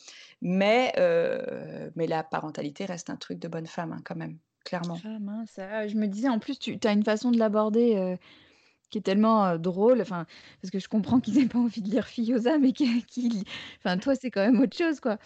Mais, 0.40 0.92
euh, 0.98 1.90
mais 1.96 2.06
la 2.06 2.24
parentalité 2.24 2.86
reste 2.86 3.10
un 3.10 3.16
truc 3.16 3.38
de 3.38 3.48
bonne 3.48 3.66
femme, 3.66 3.92
hein, 3.92 4.00
quand 4.04 4.16
même, 4.16 4.38
clairement. 4.64 4.98
Ah 5.04 5.18
mince, 5.20 5.58
ah, 5.58 5.86
je 5.86 5.96
me 5.96 6.06
disais, 6.06 6.28
en 6.28 6.38
plus, 6.38 6.58
tu 6.58 6.78
as 6.82 6.92
une 6.92 7.04
façon 7.04 7.30
de 7.30 7.38
l'aborder 7.38 7.96
euh, 7.96 8.16
qui 8.88 8.98
est 8.98 9.02
tellement 9.02 9.58
drôle, 9.58 10.00
enfin, 10.00 10.24
parce 10.62 10.70
que 10.70 10.78
je 10.78 10.88
comprends 10.88 11.20
qu'ils 11.20 11.34
n'aient 11.34 11.46
pas 11.46 11.58
envie 11.58 11.82
de 11.82 11.90
lire 11.90 12.06
Fioza, 12.06 12.58
mais 12.58 12.72
qui, 12.72 13.44
enfin, 13.78 13.98
toi, 13.98 14.14
c'est 14.14 14.30
quand 14.30 14.44
même 14.44 14.60
autre 14.60 14.76
chose, 14.76 14.98
quoi. 14.98 15.18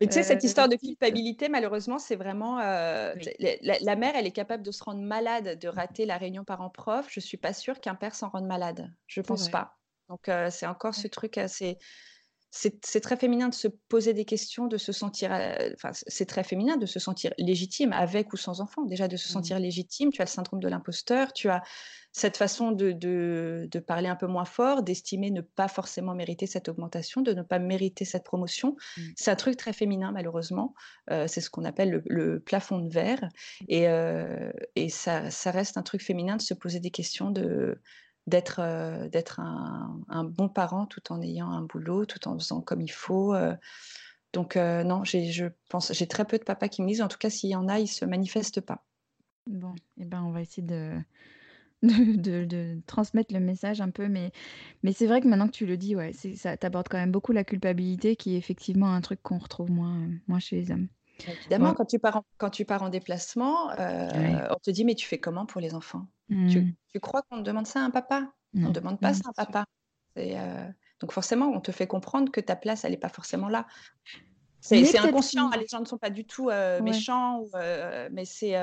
Mais 0.00 0.06
tu 0.06 0.14
sais, 0.14 0.22
cette 0.22 0.44
histoire 0.44 0.68
de 0.68 0.76
culpabilité, 0.76 1.48
malheureusement, 1.48 1.98
c'est 1.98 2.16
vraiment. 2.16 2.58
la, 2.58 3.96
mère, 3.96 4.12
elle 4.16 4.26
est 4.26 4.32
capable 4.32 4.62
de 4.62 4.70
se 4.70 4.82
rendre 4.82 5.02
malade, 5.02 5.58
de 5.58 5.68
rater 5.68 6.06
la 6.06 6.16
réunion 6.16 6.44
parents-prof. 6.44 7.06
Je 7.10 7.20
suis 7.20 7.36
pas 7.36 7.52
sûre 7.52 7.80
qu'un 7.80 7.94
père 7.94 8.14
s'en 8.14 8.28
rende 8.28 8.46
malade. 8.46 8.90
Je 9.06 9.20
pense 9.20 9.48
pas. 9.48 9.76
Donc, 10.08 10.30
c'est 10.50 10.66
encore 10.66 10.94
ce 10.94 11.08
truc 11.08 11.38
assez 11.38 11.78
c'est 12.50 13.00
très 13.00 13.16
féminin 13.16 13.48
de 13.48 13.54
se 13.54 13.68
poser 13.68 14.12
des 14.12 14.24
questions, 14.24 14.66
de 14.66 14.76
se 14.76 14.90
sentir, 14.90 15.32
euh, 15.32 15.70
enfin, 15.74 15.90
c'est 15.92 16.26
très 16.26 16.42
féminin 16.42 16.76
de 16.76 16.86
se 16.86 16.98
sentir 16.98 17.32
légitime 17.38 17.92
avec 17.92 18.32
ou 18.32 18.36
sans 18.36 18.60
enfant. 18.60 18.82
Déjà, 18.84 19.06
de 19.06 19.16
se 19.16 19.28
mmh. 19.28 19.32
sentir 19.32 19.58
légitime, 19.60 20.10
tu 20.10 20.20
as 20.20 20.24
le 20.24 20.30
syndrome 20.30 20.58
de 20.58 20.68
l'imposteur, 20.68 21.32
tu 21.32 21.48
as 21.48 21.62
cette 22.12 22.36
façon 22.36 22.72
de, 22.72 22.90
de, 22.90 23.78
parler 23.78 24.08
un 24.08 24.16
peu 24.16 24.26
moins 24.26 24.44
fort, 24.44 24.82
d'estimer 24.82 25.30
ne 25.30 25.42
pas 25.42 25.68
forcément 25.68 26.12
mériter 26.12 26.46
cette 26.46 26.68
augmentation, 26.68 27.20
de 27.20 27.32
ne 27.32 27.42
pas 27.42 27.60
mériter 27.60 28.04
cette 28.04 28.24
promotion. 28.24 28.76
Mmh. 28.96 29.02
C'est 29.14 29.30
un 29.30 29.36
truc 29.36 29.56
très 29.56 29.72
féminin, 29.72 30.10
malheureusement. 30.10 30.74
Euh, 31.12 31.28
c'est 31.28 31.40
ce 31.40 31.50
qu'on 31.50 31.64
appelle 31.64 32.02
le, 32.04 32.40
plafond 32.40 32.80
de 32.80 32.92
verre. 32.92 33.28
Et, 33.68 33.86
euh, 33.86 34.50
et 34.74 34.88
ça, 34.88 35.30
ça 35.30 35.52
reste 35.52 35.76
un 35.76 35.82
truc 35.82 36.02
féminin 36.02 36.36
de 36.36 36.42
se 36.42 36.54
poser 36.54 36.80
des 36.80 36.90
questions 36.90 37.30
de 37.30 37.80
d'être 38.26 38.60
d'être 39.08 39.40
un, 39.40 40.24
bon 40.24 40.48
parent 40.48 40.86
tout 40.86 41.12
en 41.12 41.20
ayant 41.22 41.50
un 41.50 41.62
boulot, 41.62 42.06
tout 42.06 42.28
en 42.28 42.38
faisant 42.38 42.60
comme 42.60 42.80
il 42.80 42.92
faut. 42.92 43.34
Donc 44.32 44.56
non, 44.56 45.04
j'ai 45.04 45.32
je 45.32 45.46
pense 45.68 45.92
j'ai 45.92 46.06
très 46.06 46.24
peu 46.24 46.38
de 46.38 46.44
papas 46.44 46.68
qui 46.68 46.82
me 46.82 46.88
disent. 46.88 47.02
En 47.02 47.08
tout 47.08 47.18
cas, 47.18 47.30
s'il 47.30 47.50
y 47.50 47.56
en 47.56 47.68
a, 47.68 47.78
ils 47.78 47.88
se 47.88 48.04
manifestent 48.04 48.60
pas. 48.60 48.84
Bon, 49.46 49.74
et 49.96 50.02
eh 50.02 50.04
ben 50.04 50.22
on 50.22 50.30
va 50.30 50.42
essayer 50.42 50.62
de 50.66 50.96
de, 51.82 52.44
de, 52.44 52.80
transmettre 52.86 53.32
le 53.32 53.40
message 53.40 53.80
un 53.80 53.90
peu, 53.90 54.08
mais, 54.08 54.32
mais 54.82 54.92
c'est 54.92 55.06
vrai 55.06 55.20
que 55.20 55.28
maintenant 55.28 55.46
que 55.46 55.52
tu 55.52 55.66
le 55.66 55.76
dis, 55.76 55.96
ouais, 55.96 56.12
ça 56.12 56.56
t'aborde 56.56 56.88
quand 56.88 56.98
même 56.98 57.10
beaucoup 57.10 57.32
la 57.32 57.44
culpabilité, 57.44 58.16
qui 58.16 58.34
est 58.34 58.38
effectivement 58.38 58.92
un 58.92 59.00
truc 59.00 59.22
qu'on 59.22 59.38
retrouve 59.38 59.70
moins, 59.70 60.08
moins 60.28 60.38
chez 60.38 60.56
les 60.56 60.70
hommes. 60.70 60.88
Évidemment, 61.28 61.74
quand, 61.74 61.84
tu 61.84 61.98
pars 61.98 62.16
en, 62.16 62.24
quand 62.38 62.50
tu 62.50 62.64
pars 62.64 62.82
en 62.82 62.88
déplacement, 62.88 63.70
on 63.70 64.58
te 64.62 64.70
dit, 64.70 64.84
mais 64.84 64.94
tu 64.94 65.06
fais 65.06 65.18
comment 65.18 65.46
pour 65.46 65.60
les 65.60 65.74
enfants? 65.74 66.06
Tu, 66.28 66.34
mmh. 66.34 66.74
tu, 66.92 67.00
crois 67.00 67.22
qu'on 67.22 67.38
demande 67.38 67.66
ça 67.66 67.80
à 67.80 67.84
un 67.84 67.90
papa? 67.90 68.32
On 68.54 68.68
ne 68.68 68.70
demande 68.70 69.00
pas 69.00 69.14
ça 69.14 69.22
à 69.26 69.30
un 69.30 69.44
papa. 69.44 69.64
Euh, 70.18 70.68
donc 71.00 71.12
forcément, 71.12 71.46
on 71.46 71.60
te 71.60 71.72
fait 71.72 71.86
comprendre 71.86 72.30
que 72.30 72.40
ta 72.40 72.56
place, 72.56 72.84
elle 72.84 72.92
n'est 72.92 72.98
pas 72.98 73.08
forcément 73.08 73.48
là. 73.48 73.66
C'est 74.60 74.98
inconscient, 74.98 75.50
les 75.50 75.66
gens 75.66 75.80
ne 75.80 75.86
sont 75.86 75.98
pas 75.98 76.10
du 76.10 76.26
tout 76.26 76.50
euh, 76.50 76.82
méchants, 76.82 77.44
euh, 77.54 78.08
mais 78.12 78.24
c'est 78.24 78.54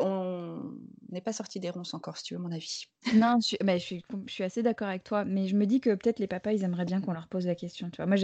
on 0.00 0.62
n'est 1.10 1.20
pas 1.20 1.32
sorti 1.32 1.60
des 1.60 1.70
ronces 1.70 1.94
encore, 1.94 2.16
si 2.16 2.24
tu 2.24 2.34
veux 2.34 2.40
mon 2.40 2.52
avis. 2.52 2.86
Non, 3.14 3.38
je, 3.40 3.56
je, 3.60 3.78
suis, 3.78 4.02
je 4.26 4.32
suis 4.32 4.44
assez 4.44 4.62
d'accord 4.62 4.88
avec 4.88 5.04
toi, 5.04 5.24
mais 5.24 5.46
je 5.46 5.54
me 5.54 5.64
dis 5.64 5.80
que 5.80 5.90
peut-être 5.90 6.18
les 6.18 6.26
papas, 6.26 6.52
ils 6.52 6.64
aimeraient 6.64 6.84
bien 6.84 7.00
qu'on 7.00 7.12
leur 7.12 7.28
pose 7.28 7.46
la 7.46 7.54
question. 7.54 7.88
Tu 7.90 7.96
vois, 7.96 8.06
moi, 8.06 8.16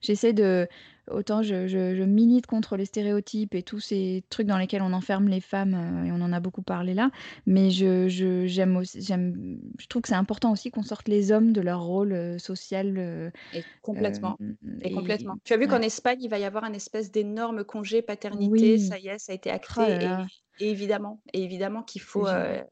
j'essaie 0.00 0.32
de, 0.32 0.66
autant 1.10 1.42
je, 1.42 1.66
je, 1.66 2.02
milite 2.02 2.46
contre 2.46 2.76
les 2.76 2.84
stéréotypes 2.84 3.54
et 3.54 3.62
tous 3.62 3.80
ces 3.80 4.24
trucs 4.30 4.46
dans 4.46 4.56
lesquels 4.56 4.82
on 4.82 4.92
enferme 4.92 5.28
les 5.28 5.40
femmes, 5.40 5.74
euh, 5.74 6.04
et 6.04 6.12
on 6.12 6.22
en 6.22 6.32
a 6.32 6.40
beaucoup 6.40 6.62
parlé 6.62 6.94
là, 6.94 7.10
mais 7.46 7.70
je, 7.70 8.08
j'aime 8.46 8.76
aussi, 8.76 9.02
j'aime, 9.02 9.58
je 9.78 9.86
trouve 9.86 10.02
que 10.02 10.08
c'est 10.08 10.14
important 10.14 10.52
aussi 10.52 10.70
qu'on 10.70 10.82
sorte 10.82 11.08
les 11.08 11.32
hommes 11.32 11.52
de 11.52 11.60
leur 11.60 11.82
rôle 11.82 12.12
euh, 12.12 12.38
social. 12.38 12.94
Euh, 12.96 13.30
et 13.52 13.62
complètement. 13.82 14.38
et, 14.80 14.92
complètement. 14.92 15.36
Tu 15.44 15.52
as 15.52 15.56
vu 15.56 15.66
qu'en 15.66 15.82
Espagne, 15.82 16.18
il 16.22 16.28
va 16.28 16.38
y 16.38 16.44
avoir 16.44 16.64
un 16.64 16.72
espèce 16.72 17.10
d'énorme 17.10 17.64
congé 17.64 18.02
paternité, 18.02 18.78
ça 18.78 18.98
y 18.98 19.08
est, 19.08 19.18
ça 19.18 19.32
a 19.32 19.34
été 19.34 19.50
acté. 19.50 19.74
Oh 19.78 20.24
évidemment, 20.60 21.20
et 21.32 21.42
évidemment 21.42 21.82
qu'il 21.82 22.02
faut, 22.02 22.26
euh, 22.26 22.62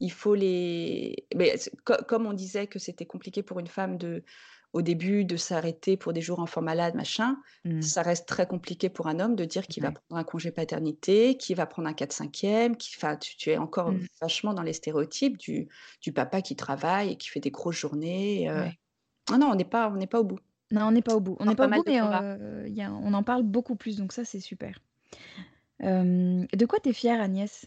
il 0.00 0.12
faut 0.12 0.34
les. 0.34 1.26
Mais 1.34 1.54
comme 1.84 2.26
on 2.26 2.32
disait 2.32 2.66
que 2.66 2.78
c'était 2.78 3.06
compliqué 3.06 3.42
pour 3.42 3.58
une 3.60 3.66
femme 3.66 3.98
de, 3.98 4.22
au 4.72 4.82
début, 4.82 5.24
de 5.24 5.36
s'arrêter 5.36 5.96
pour 5.96 6.12
des 6.12 6.20
jours 6.20 6.38
enfants 6.38 6.62
malades, 6.62 6.94
machin, 6.94 7.38
mmh. 7.64 7.82
ça 7.82 8.02
reste 8.02 8.28
très 8.28 8.46
compliqué 8.46 8.88
pour 8.88 9.06
un 9.06 9.20
homme 9.20 9.34
de 9.34 9.44
dire 9.44 9.66
qu'il 9.66 9.82
va 9.82 9.92
prendre 9.92 10.20
un 10.20 10.24
congé 10.24 10.50
paternité, 10.50 11.36
qu'il 11.36 11.56
va 11.56 11.66
prendre 11.66 11.88
un 11.88 11.92
4-5e, 11.92 12.76
qui, 12.76 12.90
tu, 13.20 13.36
tu, 13.36 13.50
es 13.50 13.56
encore 13.56 13.92
mmh. 13.92 14.06
vachement 14.20 14.54
dans 14.54 14.62
les 14.62 14.74
stéréotypes 14.74 15.38
du, 15.38 15.68
du, 16.02 16.12
papa 16.12 16.42
qui 16.42 16.56
travaille 16.56 17.12
et 17.12 17.16
qui 17.16 17.28
fait 17.28 17.40
des 17.40 17.50
grosses 17.50 17.76
journées. 17.76 18.50
Euh... 18.50 18.68
Ah 19.32 19.38
non, 19.38 19.48
on 19.48 19.54
n'est 19.54 19.64
pas, 19.64 19.90
on 19.90 20.06
pas 20.06 20.20
au 20.20 20.24
bout. 20.24 20.40
Non, 20.70 20.86
on 20.86 20.92
n'est 20.92 21.02
pas 21.02 21.14
au 21.14 21.20
bout. 21.20 21.36
On 21.40 21.46
n'est 21.46 21.54
pas 21.54 21.66
au 21.66 21.70
bout, 21.70 21.82
mais 21.86 22.00
euh, 22.00 22.68
y 22.68 22.82
a, 22.82 22.92
on 22.92 23.14
en 23.14 23.22
parle 23.22 23.44
beaucoup 23.44 23.76
plus, 23.76 23.96
donc 23.96 24.12
ça 24.12 24.24
c'est 24.24 24.40
super 24.40 24.80
de 25.80 26.66
quoi 26.66 26.80
tu 26.80 26.90
es 26.90 26.92
fière, 26.92 27.20
Agnès? 27.20 27.66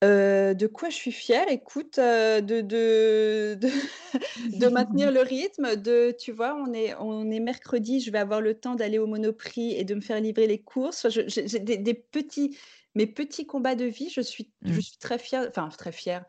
de 0.00 0.66
quoi 0.68 0.90
je 0.90 0.94
suis 0.94 1.12
fière? 1.12 1.48
Écoute, 1.50 1.96
de 1.96 2.60
de 2.60 3.58
de 4.58 4.68
maintenir 4.68 5.10
le 5.10 5.20
rythme, 5.20 5.76
de 5.76 6.14
tu 6.18 6.32
vois, 6.32 6.54
on 6.54 6.72
est 6.72 6.94
on 6.96 7.30
est 7.30 7.40
mercredi, 7.40 8.00
je 8.00 8.10
vais 8.10 8.18
avoir 8.18 8.40
le 8.40 8.54
temps 8.54 8.76
d'aller 8.76 8.98
au 8.98 9.06
Monoprix 9.06 9.74
et 9.74 9.84
de 9.84 9.94
me 9.94 10.00
faire 10.00 10.20
livrer 10.20 10.46
les 10.46 10.62
courses. 10.62 11.06
j'ai 11.10 11.58
des 11.58 11.94
petits 11.94 12.56
mes 12.94 13.06
petits 13.06 13.46
combats 13.46 13.74
de 13.74 13.84
vie, 13.84 14.08
je 14.08 14.20
suis 14.20 14.52
je 14.62 14.72
mmh. 14.72 14.80
suis 14.80 14.98
très 14.98 15.18
fière, 15.18 15.46
enfin 15.48 15.68
très 15.76 15.92
fière 15.92 16.24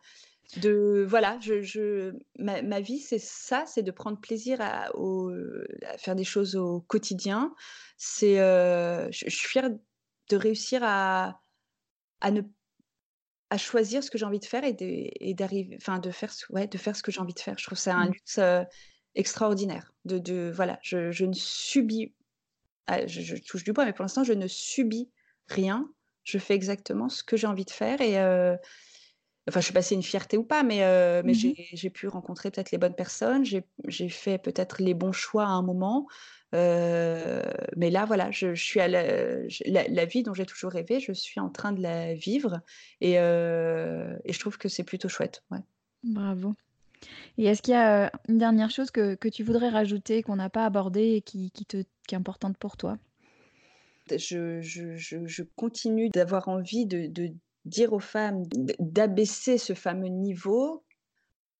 de 0.57 1.05
voilà, 1.07 1.37
je 1.41 1.61
je 1.61 2.13
ma 2.37 2.61
ma 2.61 2.79
vie, 2.79 2.99
c'est 2.99 3.19
ça, 3.19 3.65
c'est 3.67 3.83
de 3.83 3.91
prendre 3.91 4.19
plaisir 4.19 4.57
à 4.61 4.95
au 4.95 5.31
à 5.85 5.97
faire 5.97 6.15
des 6.15 6.23
choses 6.23 6.55
au 6.55 6.81
quotidien. 6.81 7.53
C'est, 7.97 8.37
je 8.37 9.09
je 9.11 9.29
suis 9.29 9.47
fière 9.47 9.69
de 10.29 10.37
réussir 10.37 10.81
à, 10.83 11.41
à 12.21 12.31
ne 12.31 12.41
à 13.49 13.57
choisir 13.57 14.03
ce 14.03 14.11
que 14.11 14.17
j'ai 14.17 14.25
envie 14.25 14.39
de 14.39 14.45
faire 14.45 14.63
et 14.63 15.33
d'arriver 15.33 15.75
enfin 15.81 15.97
de 15.97 16.11
faire 16.11 16.31
ce, 16.31 16.45
ouais, 16.51 16.67
de 16.67 16.77
faire 16.77 16.95
ce 16.95 17.01
que 17.01 17.11
j'ai 17.11 17.19
envie 17.19 17.33
de 17.33 17.39
faire. 17.39 17.57
Je 17.57 17.65
trouve 17.65 17.79
ça 17.79 17.95
un 17.95 18.05
mmh. 18.05 18.11
luxe 18.11 18.39
extraordinaire 19.15 19.91
de, 20.05 20.19
de 20.19 20.51
voilà 20.53 20.77
je, 20.83 21.11
je 21.11 21.25
ne 21.25 21.33
subis 21.33 22.13
ah, 22.85 23.05
je, 23.07 23.35
touche 23.37 23.63
du 23.63 23.73
bois 23.73 23.85
mais 23.85 23.93
pour 23.93 24.03
l'instant 24.03 24.23
je 24.23 24.33
ne 24.33 24.47
subis 24.47 25.09
rien. 25.47 25.89
Je 26.23 26.37
fais 26.37 26.53
exactement 26.53 27.09
ce 27.09 27.23
que 27.23 27.37
j'ai 27.37 27.47
envie 27.47 27.65
de 27.65 27.71
faire 27.71 28.01
et 28.01 28.17
enfin 29.47 29.59
je 29.59 29.65
suis 29.65 29.73
passée 29.73 29.95
une 29.95 30.03
fierté 30.03 30.37
ou 30.37 30.43
pas 30.43 30.61
mais 30.61 30.79
mais 31.23 31.33
mmh 31.33 31.53
j'ai 31.73 31.89
pu 31.89 32.07
rencontrer 32.07 32.51
peut-être 32.51 32.71
les 32.71 32.77
bonnes 32.77 32.95
personnes. 32.95 33.45
J'ai 33.45 34.09
fait 34.09 34.37
peut-être 34.37 34.79
les 34.79 34.93
bons 34.93 35.11
choix 35.11 35.45
à 35.45 35.49
un 35.49 35.63
moment 35.63 36.07
mais 36.51 37.89
là, 37.89 38.05
voilà, 38.05 38.31
je, 38.31 38.55
suis 38.55 38.79
à 38.79 38.87
la, 38.87 40.05
vie 40.05 40.23
dont 40.23 40.33
j'ai 40.33 40.45
toujours 40.45 40.71
rêvé, 40.71 40.99
je 40.99 41.11
suis 41.13 41.39
en 41.39 41.49
train 41.49 41.71
de 41.71 41.81
la 41.81 42.13
vivre 42.13 42.61
et, 43.01 43.13
et 43.13 44.33
je 44.33 44.39
trouve 44.39 44.57
que 44.57 44.69
c'est 44.69 44.83
plutôt 44.83 45.09
chouette. 45.09 45.43
Ouais. 45.51 45.59
Bravo. 46.03 46.55
Et 47.37 47.45
est-ce 47.45 47.61
qu'il 47.61 47.73
y 47.73 47.77
a 47.77 48.11
une 48.27 48.37
dernière 48.37 48.69
chose 48.69 48.91
que, 48.91 49.15
que 49.15 49.29
tu 49.29 49.43
voudrais 49.43 49.69
rajouter, 49.69 50.23
qu'on 50.23 50.35
n'a 50.35 50.49
pas 50.49 50.65
abordé 50.65 51.15
et 51.15 51.21
qui, 51.21 51.51
qui, 51.51 51.65
te, 51.65 51.83
qui 52.07 52.15
est 52.15 52.17
importante 52.17 52.57
pour 52.57 52.77
toi? 52.77 52.97
Je, 54.09 54.59
je, 54.61 54.95
je, 54.97 55.43
continue 55.55 56.09
d'avoir 56.09 56.47
envie 56.47 56.85
de, 56.87 57.07
de 57.07 57.31
dire 57.65 57.93
aux 57.93 57.99
femmes 57.99 58.43
d'abaisser 58.79 59.57
ce 59.57 59.73
fameux 59.73 60.07
niveau 60.07 60.83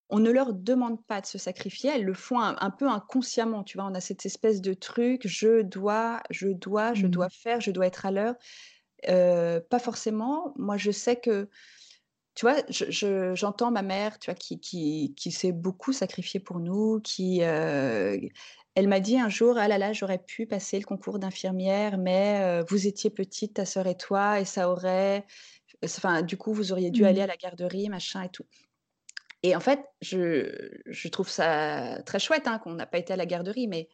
on 0.10 0.20
ne 0.20 0.32
leur 0.32 0.54
demande 0.54 1.04
pas 1.06 1.22
de 1.22 1.28
se 1.28 1.38
sacrifier, 1.38 1.92
elles 1.92 2.04
le 2.04 2.16
font 2.16 2.40
un, 2.40 2.72
peu 2.72 2.90
inconsciemment, 2.90 3.64
tu 3.64 3.78
vois. 3.78 3.86
On 3.86 3.94
a 3.94 4.02
cette 4.02 4.26
espèce 4.26 4.60
de 4.60 4.74
truc, 4.74 5.28
je 5.28 5.62
dois, 5.62 6.22
je 6.32 6.48
dois, 6.48 6.96
je 6.96 7.06
mmh. 7.06 7.12
dois 7.12 7.30
faire, 7.30 7.62
je 7.62 7.70
dois 7.70 7.86
être 7.86 8.06
à 8.08 8.12
l'heure. 8.12 8.36
Euh, 9.08 9.60
pas 9.70 9.78
forcément. 9.78 10.54
Moi, 10.58 10.78
je 10.78 10.90
sais 10.90 11.16
que, 11.16 11.48
tu 12.34 12.46
vois, 12.46 12.56
j'entends 13.36 13.70
ma 13.70 13.84
mère, 13.84 14.18
tu 14.18 14.32
vois, 14.32 14.36
qui, 14.36 14.60
qui, 14.60 15.32
s'est 15.32 15.52
beaucoup 15.52 15.94
sacrifiée 15.94 16.40
pour 16.40 16.60
nous, 16.60 17.00
qui, 17.02 17.44
euh, 17.44 18.18
elle 18.74 18.88
m'a 18.88 19.00
dit 19.00 19.20
un 19.20 19.30
jour, 19.30 19.58
ah 19.60 19.68
là 19.68 19.78
là, 19.78 19.94
j'aurais 19.94 20.24
pu 20.24 20.48
passer 20.48 20.80
le 20.80 20.86
concours 20.86 21.20
d'infirmière, 21.20 22.00
mais 22.00 22.42
euh, 22.42 22.64
vous 22.68 22.88
étiez 22.88 23.12
petite, 23.12 23.56
ta 23.56 23.66
sœur 23.66 23.86
et 23.86 23.98
toi, 23.98 24.40
et 24.40 24.46
ça 24.46 24.72
aurait, 24.72 25.26
enfin, 25.84 26.24
du 26.24 26.36
coup, 26.36 26.52
vous 26.54 26.72
auriez 26.72 26.90
dû 26.90 27.06
aller 27.06 27.20
mmh. 27.20 27.24
à 27.24 27.28
la 27.28 27.38
garderie, 27.38 27.90
machin 27.90 28.24
et 28.24 28.30
tout. 28.30 28.46
Et 29.44 29.56
en 29.56 29.60
fait, 29.60 29.84
je, 30.02 31.08
trouve 31.10 31.30
ça 31.30 32.02
très 32.06 32.20
chouette 32.20 32.48
hein, 32.48 32.60
qu'on 32.60 32.74
n'a 32.74 32.86
pas 32.86 32.98
été 32.98 33.14
à 33.14 33.16
la 33.16 33.26
garderie, 33.26 33.68
mais 33.68 33.88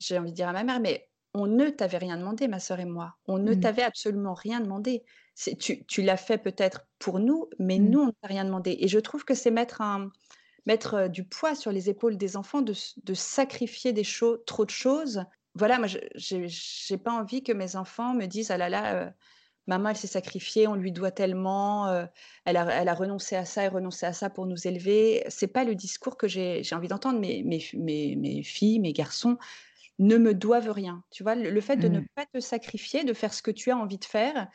j'ai 0.00 0.18
envie 0.18 0.30
de 0.30 0.36
dire 0.36 0.48
à 0.48 0.52
ma 0.52 0.64
mère, 0.64 0.80
mais 0.80 1.08
on 1.32 1.46
ne 1.46 1.68
t'avait 1.68 1.98
rien 1.98 2.16
demandé, 2.16 2.48
ma 2.48 2.58
sœur 2.58 2.80
et 2.80 2.84
moi. 2.84 3.14
On 3.26 3.38
ne 3.38 3.54
mmh. 3.54 3.60
t'avait 3.60 3.82
absolument 3.82 4.34
rien 4.34 4.60
demandé. 4.60 5.04
Tu, 5.60 5.86
tu 5.86 6.02
l'as 6.02 6.16
fait 6.16 6.38
peut-être 6.38 6.86
pour 6.98 7.20
nous, 7.20 7.48
mais 7.58 7.78
mmh. 7.78 7.88
nous, 7.88 8.00
on 8.00 8.06
ne 8.06 8.10
t'a 8.10 8.26
rien 8.26 8.44
demandé. 8.44 8.76
Et 8.80 8.88
je 8.88 8.98
trouve 8.98 9.24
que 9.24 9.34
c'est 9.34 9.52
mettre, 9.52 9.80
un, 9.80 10.10
mettre 10.66 11.06
du 11.08 11.24
poids 11.24 11.54
sur 11.54 11.70
les 11.70 11.88
épaules 11.88 12.16
des 12.16 12.36
enfants 12.36 12.62
de, 12.62 12.74
de 13.04 13.14
sacrifier 13.14 13.92
des 13.92 14.02
choses, 14.02 14.40
trop 14.44 14.64
de 14.64 14.70
choses. 14.70 15.24
Voilà, 15.54 15.78
moi, 15.78 15.86
je 15.86 16.92
n'ai 16.92 16.98
pas 16.98 17.12
envie 17.12 17.44
que 17.44 17.52
mes 17.52 17.76
enfants 17.76 18.12
me 18.14 18.26
disent, 18.26 18.50
ah 18.50 18.58
là 18.58 18.68
là, 18.68 19.12
maman, 19.70 19.90
elle 19.90 19.96
s'est 19.96 20.08
sacrifiée, 20.08 20.66
on 20.66 20.74
lui 20.74 20.90
doit 20.90 21.12
tellement, 21.12 21.86
euh, 21.86 22.04
elle, 22.44 22.56
a, 22.56 22.66
elle, 22.82 22.88
a, 22.88 22.94
renoncé 22.94 23.36
à 23.36 23.44
ça 23.44 23.64
et 23.64 23.68
renoncé 23.68 24.04
à 24.04 24.12
ça 24.12 24.28
pour 24.28 24.46
nous 24.46 24.66
élever. 24.66 25.22
C'est 25.28 25.46
pas 25.46 25.62
le 25.64 25.76
discours 25.76 26.16
que 26.16 26.26
j'ai 26.26 26.62
envie 26.72 26.88
d'entendre. 26.88 27.20
Mes, 27.20 27.44
mes, 27.44 28.16
mes, 28.16 28.42
filles, 28.42 28.80
mes 28.80 28.92
garçons 28.92 29.38
ne 30.00 30.16
me 30.16 30.34
doivent 30.34 30.70
rien. 30.70 31.04
Tu 31.10 31.22
vois, 31.22 31.36
le, 31.36 31.60
fait 31.60 31.76
de 31.76 31.86
ne 31.86 32.00
mmh. 32.00 32.06
pas 32.16 32.26
te 32.26 32.40
sacrifier, 32.40 33.04
de 33.04 33.12
faire 33.12 33.32
ce 33.32 33.42
que 33.42 33.52
tu 33.52 33.70
as 33.70 33.76
envie 33.76 33.98
de 33.98 34.04
faire, 34.04 34.48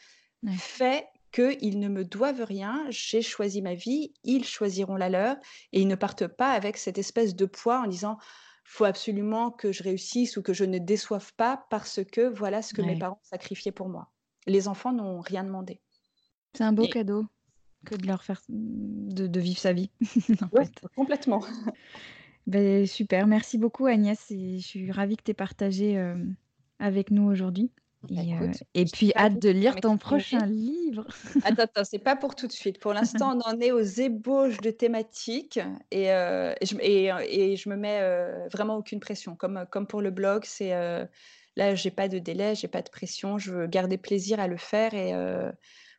fait 0.58 1.08
qu'ils 1.32 1.80
ne 1.80 1.88
me 1.88 2.04
doivent 2.04 2.44
rien. 2.44 2.86
J'ai 2.90 3.22
choisi 3.22 3.62
ma 3.62 3.74
vie, 3.74 4.14
ils 4.26 4.44
choisiront 4.44 4.98
la 4.98 5.10
leur, 5.10 5.38
et 5.72 5.80
ils 5.80 5.88
ne 5.88 5.96
partent 5.96 6.28
pas 6.28 6.52
avec 6.52 6.76
cette 6.76 6.98
espèce 6.98 7.36
de 7.36 7.46
poids 7.46 7.82
en 7.82 7.88
disant 7.88 8.18
faut 8.66 8.86
absolument 8.86 9.52
que 9.52 9.72
je 9.72 9.84
réussisse 9.84 10.36
ou 10.36 10.42
que 10.42 10.52
je 10.52 10.66
ne 10.66 10.80
déçoive 10.80 11.34
pas 11.36 11.66
parce 11.70 12.02
que 12.04 12.28
voilà 12.28 12.64
ce 12.64 12.74
que 12.74 12.82
mes 12.82 12.98
parents 12.98 13.20
ont 13.22 13.30
sacrifié 13.30 13.72
pour 13.72 13.90
moi 13.90 14.10
les 14.48 14.68
enfants 14.68 14.94
n'ont 14.94 15.22
rien 15.22 15.44
demandé. 15.44 15.80
C'est 16.54 16.64
un 16.64 16.74
beau 16.74 16.88
cadeau 16.88 17.26
que 17.86 17.96
de 17.96 18.08
leur 18.08 18.24
faire 18.24 18.42
de, 18.50 19.40
vivre 19.40 19.60
sa 19.60 19.74
vie. 19.74 19.90
complètement. 20.96 21.44
Ben, 22.48 22.86
super, 22.86 23.26
merci 23.26 23.58
beaucoup 23.58 23.88
Agnès. 23.88 24.24
je 24.30 24.60
suis 24.60 24.92
ravie 24.92 25.18
que 25.18 25.24
tu 25.24 25.32
aies 25.32 25.34
partagé 25.34 25.98
euh, 25.98 26.16
avec 26.78 27.10
nous 27.10 27.24
aujourd'hui. 27.24 27.72
Bah, 28.04 28.22
euh, 28.22 28.52
et, 28.76 28.86
puis 28.86 29.12
hâte 29.16 29.42
de 29.42 29.50
lire 29.50 29.76
ton 29.78 29.98
prochain 29.98 30.46
livre. 30.46 31.08
attends, 31.44 31.64
attends, 31.64 31.84
c'est 31.84 31.98
pas 31.98 32.16
pour 32.16 32.36
tout 32.36 32.46
de 32.46 32.52
suite. 32.52 32.80
Pour 32.80 32.94
l'instant, 32.94 33.36
on 33.36 33.42
en 33.50 33.60
est 33.60 33.72
aux 33.72 33.82
ébauches 33.82 34.62
de 34.62 34.70
thématiques 34.70 35.60
et, 35.90 36.12
euh, 36.12 36.54
et, 36.62 36.68
je, 36.68 36.78
et, 36.82 37.56
je, 37.56 37.68
me 37.68 37.76
mets 37.76 38.00
vraiment 38.52 38.78
aucune 38.78 39.00
pression. 39.00 39.36
Comme, 39.36 39.66
comme 39.72 39.88
pour 39.88 40.04
le 40.04 40.12
blog, 40.12 40.44
c'est 40.46 40.72
Là, 41.58 41.74
j'ai 41.76 41.92
pas 41.92 42.08
de 42.08 42.20
délai, 42.20 42.56
j'ai 42.56 42.68
pas 42.68 42.82
de 42.82 42.90
pression, 42.90 43.38
je 43.38 43.52
veux 43.52 43.68
garder 43.68 43.98
plaisir 43.98 44.40
à 44.40 44.48
le 44.48 44.58
faire 44.58 44.94
et 44.94 45.14
euh, 45.14 45.52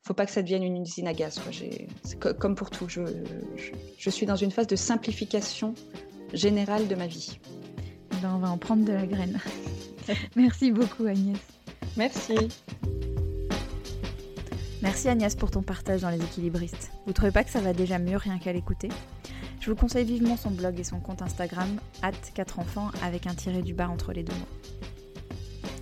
faut 0.03 0.15
pas 0.15 0.27
que 0.27 0.33
ça 0.33 0.43
devienne 0.43 0.63
une 0.63 0.83
usine 0.83 1.09
à 1.09 1.15
gaz. 1.15 1.41
Comme 2.39 2.55
pour 2.55 2.71
tout, 2.71 2.89
je, 2.89 3.03
je, 3.97 4.11
suis 4.11 4.27
dans 4.27 4.37
une 4.37 4.51
phase 4.51 4.67
de 4.67 4.77
simplification 4.77 5.75
générale 6.35 6.89
de 6.89 6.95
ma 6.95 7.07
vie. 7.07 7.39
Ben, 8.23 8.33
on 8.35 8.39
va 8.39 8.51
en 8.51 8.59
prendre 8.59 8.85
de 8.85 8.93
la 8.93 9.07
graine. 9.07 9.41
Merci 10.37 10.73
beaucoup 10.73 11.07
Agnès. 11.07 11.39
Merci. 11.97 12.37
Merci 14.83 15.09
Agnès 15.09 15.35
pour 15.35 15.51
ton 15.51 15.63
partage 15.63 16.03
dans 16.03 16.11
les 16.11 16.23
équilibristes. 16.23 16.93
Vous 17.07 17.15
trouvez 17.15 17.33
pas 17.33 17.45
que 17.45 17.51
ça 17.51 17.61
va 17.61 17.73
déjà 17.73 17.99
mieux 17.99 18.19
rien 18.19 18.39
qu'à 18.39 18.53
l'écouter? 18.53 18.91
Je 19.61 19.71
vous 19.71 19.77
conseille 19.77 20.05
vivement 20.05 20.37
son 20.37 20.51
blog 20.51 20.79
et 20.79 20.85
son 20.85 21.01
compte 21.01 21.23
Instagram, 21.23 21.81
at 22.03 22.13
4 22.35 22.61
enfants 22.61 22.91
avec 23.03 23.27
un 23.27 23.35
tiré 23.35 23.63
du 23.63 23.75
bas 23.75 23.89
entre 23.89 24.13
les 24.13 24.23
deux 24.23 24.35
mots. 24.35 24.96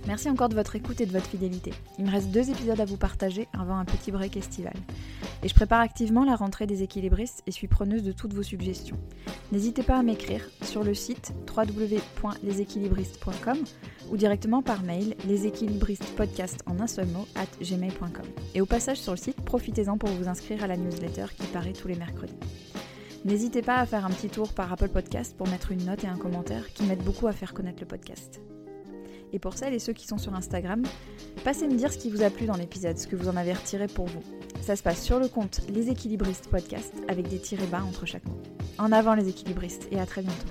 Merci 0.07 0.29
encore 0.29 0.49
de 0.49 0.55
votre 0.55 0.75
écoute 0.75 1.01
et 1.01 1.07
de 1.07 1.11
votre 1.11 1.25
fidélité. 1.25 1.73
Il 1.97 2.05
me 2.05 2.11
reste 2.11 2.29
deux 2.29 2.51
épisodes 2.51 2.79
à 2.79 2.85
vous 2.85 2.97
partager 2.97 3.47
avant 3.53 3.77
un 3.77 3.85
petit 3.85 4.11
break 4.11 4.37
estival. 4.37 4.75
Et 5.41 5.47
je 5.47 5.55
prépare 5.55 5.81
activement 5.81 6.25
la 6.25 6.35
rentrée 6.35 6.67
des 6.67 6.83
équilibristes 6.83 7.41
et 7.47 7.51
suis 7.51 7.67
preneuse 7.67 8.03
de 8.03 8.11
toutes 8.11 8.33
vos 8.33 8.43
suggestions. 8.43 8.99
N'hésitez 9.51 9.81
pas 9.83 9.97
à 9.97 10.03
m'écrire 10.03 10.47
sur 10.61 10.83
le 10.83 10.93
site 10.93 11.33
www.leséquilibristes.com 11.55 13.57
ou 14.11 14.17
directement 14.17 14.61
par 14.61 14.83
mail 14.83 15.15
leséquilibristepodcast 15.27 16.61
en 16.67 16.79
un 16.79 16.87
seul 16.87 17.07
mot 17.07 17.27
at 17.35 17.47
gmail.com. 17.63 18.25
Et 18.53 18.61
au 18.61 18.67
passage 18.67 18.99
sur 18.99 19.13
le 19.13 19.17
site, 19.17 19.41
profitez-en 19.41 19.97
pour 19.97 20.09
vous 20.09 20.27
inscrire 20.27 20.63
à 20.63 20.67
la 20.67 20.77
newsletter 20.77 21.25
qui 21.35 21.47
paraît 21.47 21.73
tous 21.73 21.87
les 21.87 21.95
mercredis. 21.95 22.37
N'hésitez 23.23 23.63
pas 23.63 23.77
à 23.77 23.87
faire 23.87 24.05
un 24.05 24.11
petit 24.11 24.29
tour 24.29 24.53
par 24.53 24.71
Apple 24.71 24.89
Podcast 24.89 25.35
pour 25.35 25.47
mettre 25.47 25.71
une 25.71 25.85
note 25.85 26.03
et 26.03 26.07
un 26.07 26.17
commentaire 26.17 26.71
qui 26.73 26.83
m'aident 26.83 27.03
beaucoup 27.03 27.25
à 27.25 27.31
faire 27.31 27.55
connaître 27.55 27.81
le 27.81 27.87
podcast. 27.87 28.39
Pour 29.39 29.57
celles 29.57 29.73
et 29.73 29.79
ceux 29.79 29.93
qui 29.93 30.07
sont 30.07 30.17
sur 30.17 30.33
Instagram, 30.33 30.83
passez 31.43 31.67
me 31.67 31.75
dire 31.75 31.91
ce 31.91 31.97
qui 31.97 32.09
vous 32.09 32.23
a 32.23 32.29
plu 32.29 32.45
dans 32.45 32.55
l'épisode, 32.55 32.97
ce 32.97 33.07
que 33.07 33.15
vous 33.15 33.27
en 33.27 33.35
avez 33.35 33.53
retiré 33.53 33.87
pour 33.87 34.05
vous. 34.05 34.21
Ça 34.61 34.75
se 34.75 34.83
passe 34.83 35.03
sur 35.03 35.19
le 35.19 35.27
compte 35.27 35.61
Les 35.69 35.89
Équilibristes 35.89 36.47
Podcast 36.47 36.93
avec 37.07 37.27
des 37.27 37.39
tirés 37.39 37.67
bas 37.67 37.83
entre 37.83 38.05
chaque 38.05 38.25
mot. 38.25 38.41
En 38.77 38.91
avant 38.91 39.13
les 39.13 39.29
équilibristes 39.29 39.87
et 39.91 39.99
à 39.99 40.05
très 40.05 40.21
bientôt. 40.21 40.47